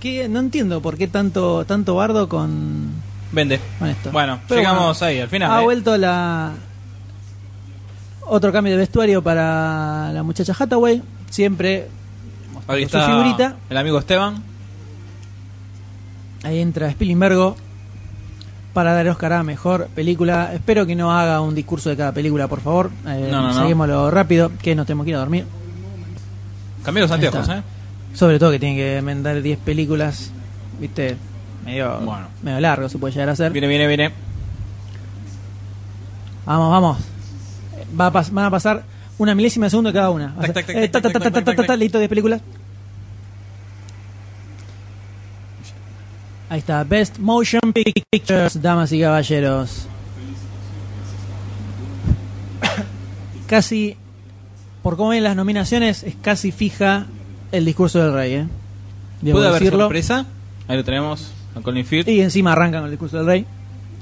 [0.00, 2.92] que no entiendo por qué tanto tanto bardo con,
[3.32, 3.58] Vende.
[3.80, 5.50] con esto Bueno, Pero llegamos bueno, ahí, al final.
[5.50, 5.64] ha ¿eh?
[5.64, 6.52] vuelto la
[8.26, 11.88] otro cambio de vestuario para la muchacha Hathaway siempre
[12.68, 13.56] Ahí su figurita.
[13.70, 14.42] el amigo Esteban.
[16.42, 17.54] Ahí entra Spielberg
[18.72, 20.52] para dar Oscar a mejor película.
[20.52, 22.90] Espero que no haga un discurso de cada película, por favor.
[23.06, 24.10] Eh, No, no, no.
[24.10, 25.46] Rápido, que nos tenemos que ir a dormir.
[26.84, 27.48] Cambié los anteojos.
[27.48, 27.62] ¿eh?
[28.14, 30.30] Sobre todo que tiene que mandar 10 películas,
[30.80, 31.16] viste,
[31.64, 32.28] medio, Bueno.
[32.42, 33.50] medio largo se puede llegar a hacer.
[33.52, 34.12] Viene, viene, viene.
[36.44, 36.98] Vamos, vamos.
[37.98, 38.84] Va a pas- van a pasar
[39.18, 40.34] una milésima de segundo cada una.
[41.76, 42.40] Listo 10 películas.
[46.48, 49.88] Ahí está, Best Motion Pictures, damas y caballeros.
[53.46, 53.96] Casi,
[54.82, 57.06] por cómo ven las nominaciones, es casi fija
[57.52, 58.46] el discurso del rey, ¿eh?
[59.22, 59.84] Debo ¿Puede haber decirlo.
[59.84, 60.26] sorpresa?
[60.68, 62.08] Ahí lo tenemos a Colin Firth.
[62.08, 63.46] Y encima arrancan con el discurso del rey.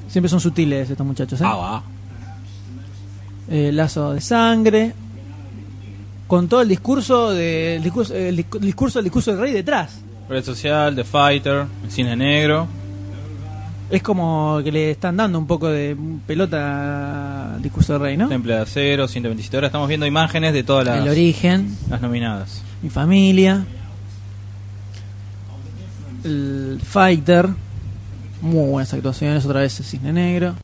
[0.08, 1.44] Siempre son sutiles estos muchachos, ¿eh?
[1.46, 1.82] Ah, va.
[3.50, 4.92] Eh, lazo de sangre.
[6.26, 9.52] Con todo el discurso, de, el discurso, el discu- el discurso del discurso del rey
[9.52, 10.00] detrás.
[10.28, 12.66] Red Social, The Fighter, el cine negro.
[13.90, 15.94] Es como que le están dando un poco de
[16.26, 18.28] pelota al discurso del rey, ¿no?
[18.28, 19.68] Temple de Acero, 127 horas.
[19.68, 22.62] Estamos viendo imágenes de todas las, El origen, las nominadas.
[22.82, 23.66] mi familia.
[26.24, 27.48] El Fighter.
[28.40, 30.54] Muy buenas actuaciones, otra vez el cisne negro.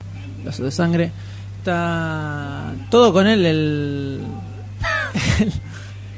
[0.44, 1.12] Lazo de sangre.
[1.60, 4.20] Está todo con él, el.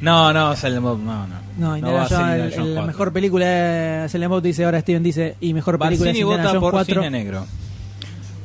[0.00, 1.34] No, no, Silent Bob, no, no.
[1.58, 2.86] No, Indiana ser Jones, Indiana el- Jones el- la 4.
[2.86, 6.48] mejor película es Silent Bob, dice ahora Steven dice, y mejor película es Indiana vota
[6.48, 6.94] Jones por 4.
[6.94, 7.46] cine negro.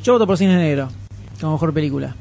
[0.03, 0.87] Yo voto por Cine Negro,
[1.41, 2.15] como mejor película.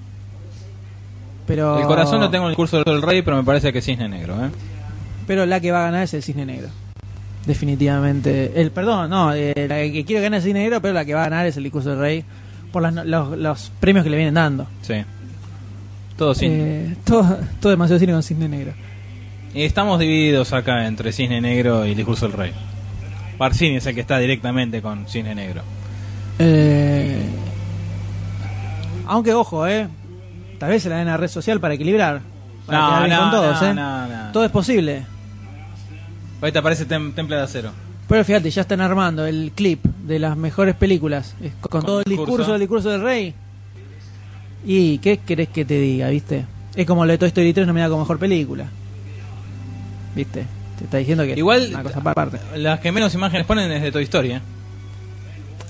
[1.47, 4.09] Pero, El corazón lo tengo en el curso del rey, pero me parece que Cisne
[4.09, 4.51] Negro, ¿eh?
[5.27, 6.69] Pero la que va a ganar es el Cisne Negro.
[7.47, 8.61] Definitivamente.
[8.61, 11.15] El, perdón, no, eh, la que quiero ganar es el Cisne Negro, pero la que
[11.15, 12.25] va a ganar es el discurso del rey
[12.77, 14.67] por las los, los premios que le vienen dando.
[14.83, 14.97] Sí.
[16.19, 16.55] Todo cine.
[16.55, 18.75] Eh, todo, todo demasiado cine con Cisne Negro.
[19.55, 22.53] Estamos divididos acá entre Cisne Negro y el discurso del rey.
[23.39, 25.63] Barcini es el que está directamente con Cisne Negro.
[26.39, 27.19] Eh,
[29.07, 29.89] aunque ojo, eh.
[30.59, 32.21] Tal vez se la den a red social para equilibrar.
[32.67, 33.75] Para No, no, con todos, no, eh.
[33.75, 34.33] no, no.
[34.33, 35.03] Todo es posible.
[36.43, 37.71] Ahí te aparece Tem- Temple de Acero.
[38.09, 42.05] Pero fíjate, ya están armando el clip de las mejores películas con, Con todo el
[42.05, 42.53] discurso.
[42.53, 43.35] del discurso del rey.
[44.65, 46.45] ¿Y qué querés que te diga, viste?
[46.75, 48.67] Es como lo de Toy Story 3 nominada como mejor película.
[50.15, 50.45] ¿Viste?
[50.79, 52.39] Te está diciendo que Igual, es una cosa aparte.
[52.57, 54.41] las que menos imágenes ponen es de Toy Story, ¿eh?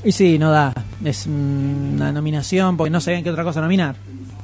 [0.04, 0.72] Y sí, no da.
[1.04, 3.96] Es una nominación porque no sabían qué otra cosa nominar.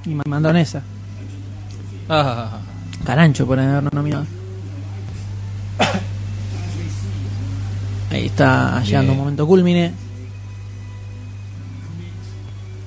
[0.06, 0.82] Y me mandaron esa.
[2.08, 2.58] Ah,
[3.04, 4.26] Carancho por habernos nominado.
[8.12, 9.92] Ahí está llegando un momento culmine.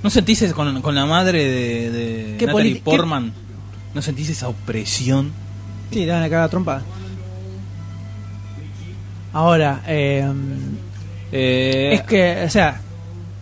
[0.03, 3.33] ¿No sentís eso con, con la madre de, de ¿Qué Natalie Portman?
[3.95, 5.31] ¿No sentís esa opresión?
[5.91, 6.83] Sí, te van a cagar a trompada.
[9.33, 10.25] Ahora, eh,
[11.31, 12.79] Eh, es que, o sea,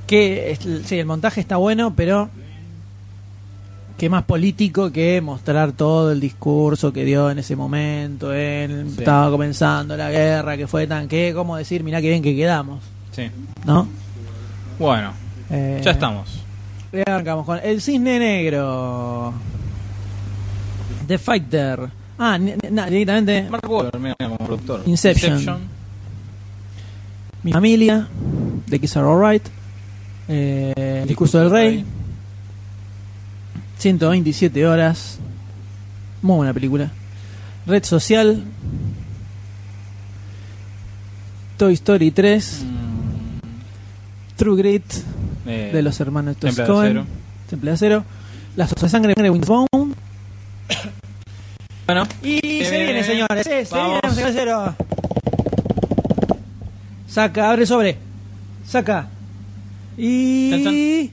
[0.07, 2.29] que sí, el montaje está bueno, pero
[3.97, 8.33] que más político que mostrar todo el discurso que dio en ese momento.
[8.33, 8.99] Él Sí.
[8.99, 12.81] estaba comenzando la guerra, que fue tan que, como decir, mirá que bien que quedamos,
[13.11, 13.29] Sí.
[13.65, 13.87] ¿no?
[14.79, 15.13] Bueno,
[15.49, 16.39] Eh, ya estamos.
[17.05, 19.33] arrancamos con El Cisne Negro.
[21.07, 21.89] The Fighter.
[22.17, 24.81] Ah, directamente Mark Wahlberg, mira, como productor.
[24.85, 25.59] Inception.
[27.43, 28.07] Mi familia,
[28.67, 29.43] de Kiss Are Alright,
[30.29, 31.85] eh, El Discurso del Rey,
[33.83, 35.19] 127 horas,
[36.21, 36.89] muy buena película.
[37.67, 38.41] Red Social,
[41.57, 42.63] Toy Story 3,
[44.37, 44.85] True Grit
[45.43, 47.05] Mm, eh, de los hermanos Temple de Coen, Acero.
[47.49, 48.05] Temple de Acero,
[48.55, 49.29] La Sosa de Sangre de.
[51.85, 53.03] Bueno, Y Se se viene.
[53.03, 54.75] señores, eh, se viene, señor Cero.
[57.09, 57.97] Saca, abre sobre.
[58.65, 59.09] Saca.
[59.97, 61.11] Y.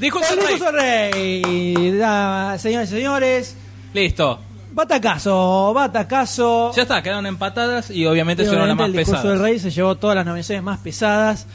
[0.00, 0.38] Chan.
[0.48, 2.58] ¡El rey.
[2.58, 3.56] señores y señores,
[3.92, 4.40] Listo.
[4.72, 6.72] batacazo, batacazo.
[6.74, 9.38] Ya está, quedaron empatadas y obviamente fueron las más el discurso pesadas.
[9.38, 11.46] del rey se llevó todas las nominaciones más pesadas.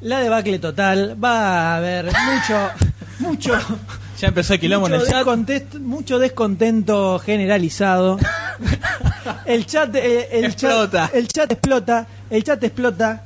[0.00, 1.16] La debacle total.
[1.22, 2.70] Va a haber mucho,
[3.20, 3.52] mucho,
[4.20, 5.16] Ya empezó el quilombo en mucho, el chat.
[5.18, 8.18] descontento, mucho descontento generalizado.
[9.46, 11.06] El chat, eh, el Explota.
[11.06, 13.22] chat, el chat explota, el chat explota.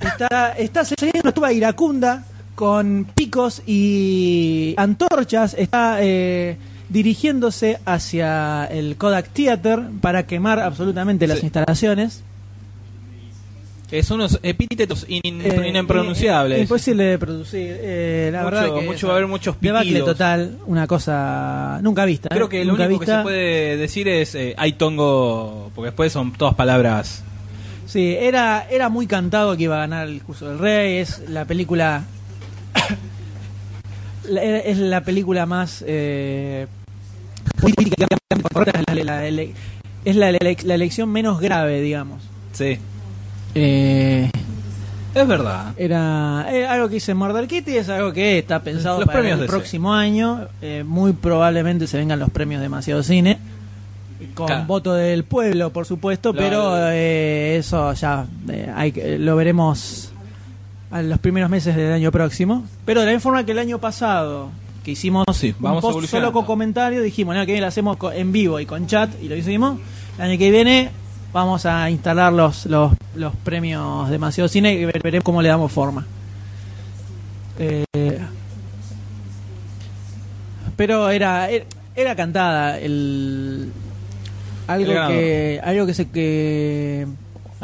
[0.00, 2.22] Está, está saliendo estuvo iracunda
[2.54, 5.54] con picos y antorchas.
[5.54, 6.56] Está eh,
[6.88, 11.46] dirigiéndose hacia el Kodak Theater para quemar absolutamente las Sí.
[11.46, 12.22] instalaciones.
[13.90, 17.76] Es unos epítetos in- Eh, eh, Imposible de producir.
[17.80, 22.04] eh, la Mucho- verdad que mucho va a haber muchos Debacle total, una cosa nunca
[22.04, 22.28] vista.
[22.30, 26.54] Creo que lo único que se puede decir es hay tongo, porque después son todas
[26.54, 27.22] palabras.
[27.86, 30.96] Sí, era, era muy cantado que iba a ganar el discurso del rey.
[30.96, 32.02] Es la película.
[34.28, 35.84] La- es la película más.
[35.86, 36.66] Eh,
[37.60, 39.52] política, es la, la ele-
[40.04, 42.22] es la, ele- la elección menos grave, digamos.
[42.52, 42.78] Sí.
[43.54, 44.30] Eh,
[45.14, 45.72] Es verdad.
[45.76, 49.40] era, era algo que hice Murder Kitty, es algo que está pensado Los para premios
[49.40, 50.48] el próximo año.
[50.62, 53.38] Eh, muy probablemente se vengan los premios demasiado cine.
[54.34, 54.64] Con Claro.
[54.66, 56.48] voto del pueblo, por supuesto, Claro.
[56.48, 60.12] pero eh, eso ya eh, hay que- lo veremos
[60.94, 62.64] a los primeros meses del año próximo.
[62.86, 64.50] Pero de la misma forma que el año pasado,
[64.84, 68.30] que hicimos Sí, un vamos post solo con comentarios, dijimos, no, que lo hacemos en
[68.30, 69.78] vivo y con chat, y lo hicimos.
[70.18, 70.90] El año que viene
[71.32, 75.72] vamos a instalar los, los, los premios demasiado cine y ver- veremos cómo le damos
[75.72, 76.06] forma.
[77.58, 77.84] Eh,
[80.76, 81.64] pero era, era,
[81.96, 83.72] era cantada el
[84.66, 87.06] algo El que algo que se que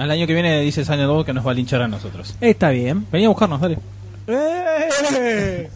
[0.01, 2.35] Al año que viene dice Sanya Dog que nos va a linchar a nosotros.
[2.41, 3.07] está bien.
[3.13, 3.79] Vení a buscarnos, dale.
[4.27, 5.69] ¡Eh!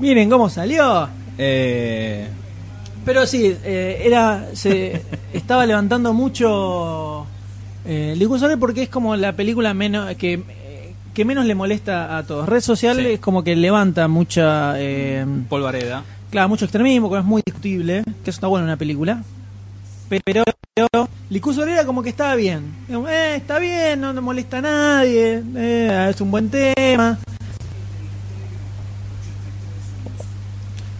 [0.00, 1.08] Miren cómo salió.
[1.38, 2.26] Eh,
[3.04, 5.02] Pero sí, eh, era se
[5.32, 7.26] estaba levantando mucho
[7.86, 10.42] eh, él porque es como la película menos que
[11.14, 12.48] que menos le molesta a todos.
[12.48, 13.06] Red social Sí.
[13.06, 16.02] es como que levanta mucha eh, Polvareda.
[16.30, 19.22] claro, mucho extremismo, que es muy discutible, que eso está bueno en una película.
[20.10, 20.42] Pero,
[20.74, 22.74] pero el discurso de él era como que estaba bien.
[22.88, 27.16] Eh, está bien, no, no molesta a nadie, eh, es un buen tema.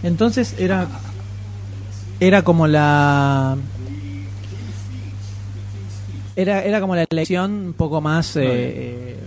[0.01, 0.87] Entonces era
[2.21, 3.57] era como la
[6.37, 9.17] era era como la elección un poco más eh,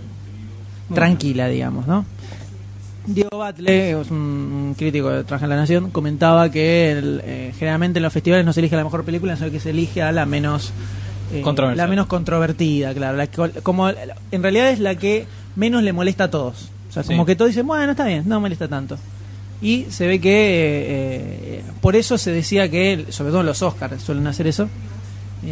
[0.93, 2.05] tranquila, digamos, ¿no?
[3.07, 7.99] Diego Batle, es un, crítico de Trabaja en la Nación, comentaba que el, eh, generalmente
[7.99, 10.25] en los festivales no se elige la mejor película, sino que se elige a la
[10.25, 10.71] menos
[11.31, 11.41] eh,
[11.75, 15.25] la menos controvertida, claro, la que- como en realidad es la que
[15.55, 16.69] menos le molesta a todos.
[16.89, 18.97] O sea, como que todos dicen, bueno, está bien, no molesta tanto.
[19.61, 20.85] Y se ve que
[21.57, 24.69] eh, por eso se decía que, sobre todo los Oscars suelen hacer eso,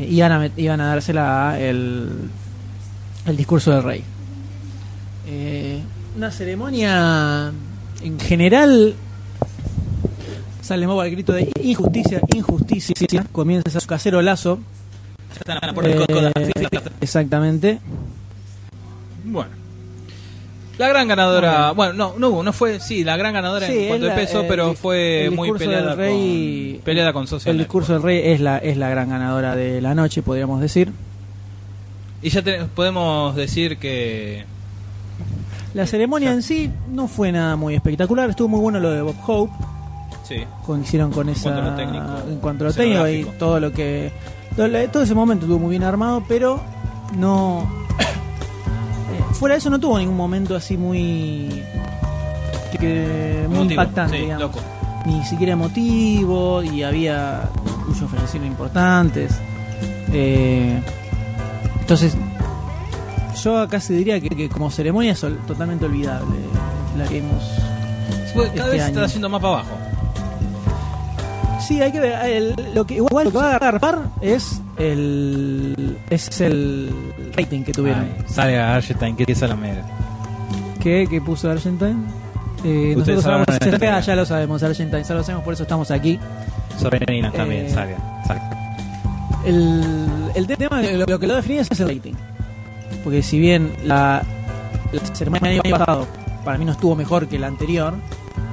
[0.09, 2.09] iban, a, iban a dársela a el,
[3.25, 4.03] el discurso del rey.
[6.15, 7.51] Una ceremonia
[8.03, 8.93] en general
[10.61, 14.59] sale al grito de injusticia, injusticia, comienza su casero lazo.
[15.83, 16.05] Eh,
[17.01, 17.79] exactamente.
[19.25, 19.49] Bueno.
[20.77, 23.87] La gran ganadora, bueno, no, no hubo, no fue, sí, la gran ganadora Sí, en
[23.89, 27.27] cuanto la- de peso, el pero fue el muy peleada del rey- con peleada con
[27.27, 30.61] Social El discurso del rey es la, es la gran ganadora de la noche, podríamos
[30.61, 30.91] decir.
[32.23, 34.45] Y ya te- podemos decir que
[35.73, 39.15] La ceremonia en sí no fue nada muy espectacular, estuvo muy bueno lo de Bob
[39.25, 39.51] Hope,
[40.23, 43.59] sí, coincidieron con esa cuanto a lo técnico, en cuanto a lo técnico y todo
[43.59, 44.11] lo que
[44.55, 46.61] todo, ese momento estuvo muy bien armado pero
[47.17, 47.67] no
[47.99, 51.63] eh, fuera de eso no tuvo ningún momento así muy
[52.79, 54.41] que muy Emotivo, impactante, sí, digamos.
[54.43, 54.59] loco.
[55.05, 57.49] Ni siquiera emotivo y había
[57.87, 59.31] muchos fallecidos importantes.
[60.11, 60.81] Eh,
[61.81, 62.15] entonces,
[63.41, 66.35] yo casi diría que, que como ceremonia es totalmente olvidable
[66.97, 67.43] la que hemos.
[68.33, 68.85] Cada Este vez se año.
[68.87, 69.77] está haciendo más para abajo.
[71.67, 72.25] Sí, hay que ver.
[72.25, 76.89] el- lo que, igual lo que va a agarrar es el es el
[77.35, 78.03] rating que tuvieron.
[78.03, 79.81] Ay, salga Argentine, que es la mera.
[80.81, 81.95] ¿Qué, qué puso Argentine?
[82.65, 83.99] Eh, Ustedes nosotros sabemos ah, tela.
[84.01, 86.19] ya lo sabemos, Argentine, ya lo sabemos, por eso estamos aquí.
[86.79, 87.97] Sorrentino también, Eh, salga.
[88.27, 88.49] salga.
[89.45, 89.83] El,
[90.35, 92.13] el tema, lo, lo que lo define es el rating.
[93.03, 94.23] Porque si bien la,
[94.91, 96.07] la ceremonia del año pasado
[96.43, 97.95] para mí no estuvo mejor que la anterior,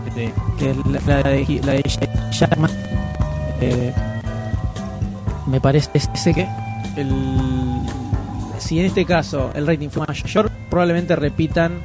[0.07, 1.83] Este, que la, la de, la de
[2.31, 2.71] Jackman,
[3.61, 3.93] eh,
[5.47, 5.91] me parece
[6.35, 6.49] que
[6.97, 7.83] el,
[8.59, 11.81] si en este caso el rating fue mayor, probablemente repitan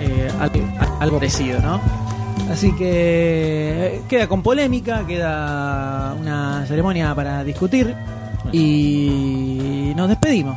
[0.00, 0.60] eh, algo,
[1.00, 1.80] algo parecido, ¿no?
[2.50, 7.94] Así que eh, queda con polémica, queda una ceremonia para discutir
[8.52, 10.56] y nos despedimos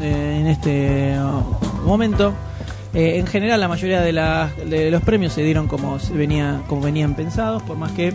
[0.00, 2.32] eh, en este uh, momento.
[2.92, 6.60] Eh, en general, la mayoría de, las- de los premios se dieron como se venía,
[6.66, 8.14] como venían pensados, por más que eh,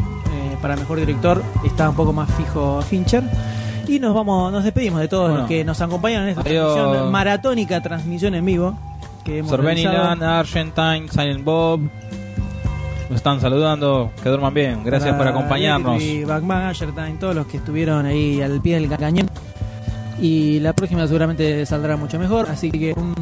[0.62, 3.24] para mejor director estaba un poco más fijo Fincher.
[3.88, 5.40] Y nos vamos, nos despedimos de todos Bueno.
[5.42, 6.74] los que nos acompañan en esta Adiós.
[6.76, 8.78] transmisión, maratónica transmisión en vivo
[9.24, 11.82] que hemos Argentine, Silent Bob.
[13.10, 14.12] Nos están saludando.
[14.24, 14.84] Que duerman bien.
[14.84, 15.96] Gracias por acompañarnos.
[16.02, 19.30] Electric, Batman, Ashertime, todos los que estuvieron ahí al pie del cañón.
[20.20, 22.48] Y la próxima seguramente saldrá mucho mejor.
[22.50, 23.16] Así que un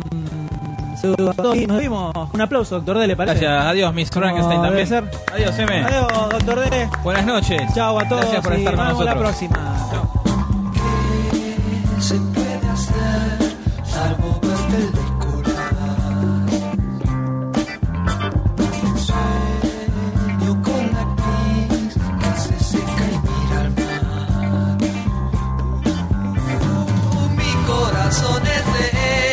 [0.99, 2.13] saludo a todos y nos vemos.
[2.33, 3.39] Un aplauso, doctor D, ¿le parece?
[3.39, 3.65] Gracias.
[3.71, 4.87] Adiós, Miss Frankenstein también.
[4.87, 5.03] ser.
[5.33, 5.83] Adiós, M.
[5.83, 6.89] Adiós, doctor D.
[7.03, 7.61] Buenas noches.
[7.73, 8.21] Chao a todos.
[8.21, 9.55] Gracias por y estar con nos vemos la próxima.
[9.91, 10.22] Chao.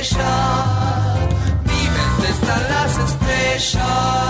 [0.00, 1.28] estrellas,
[1.66, 1.86] mi
[2.70, 4.29] las estrellas.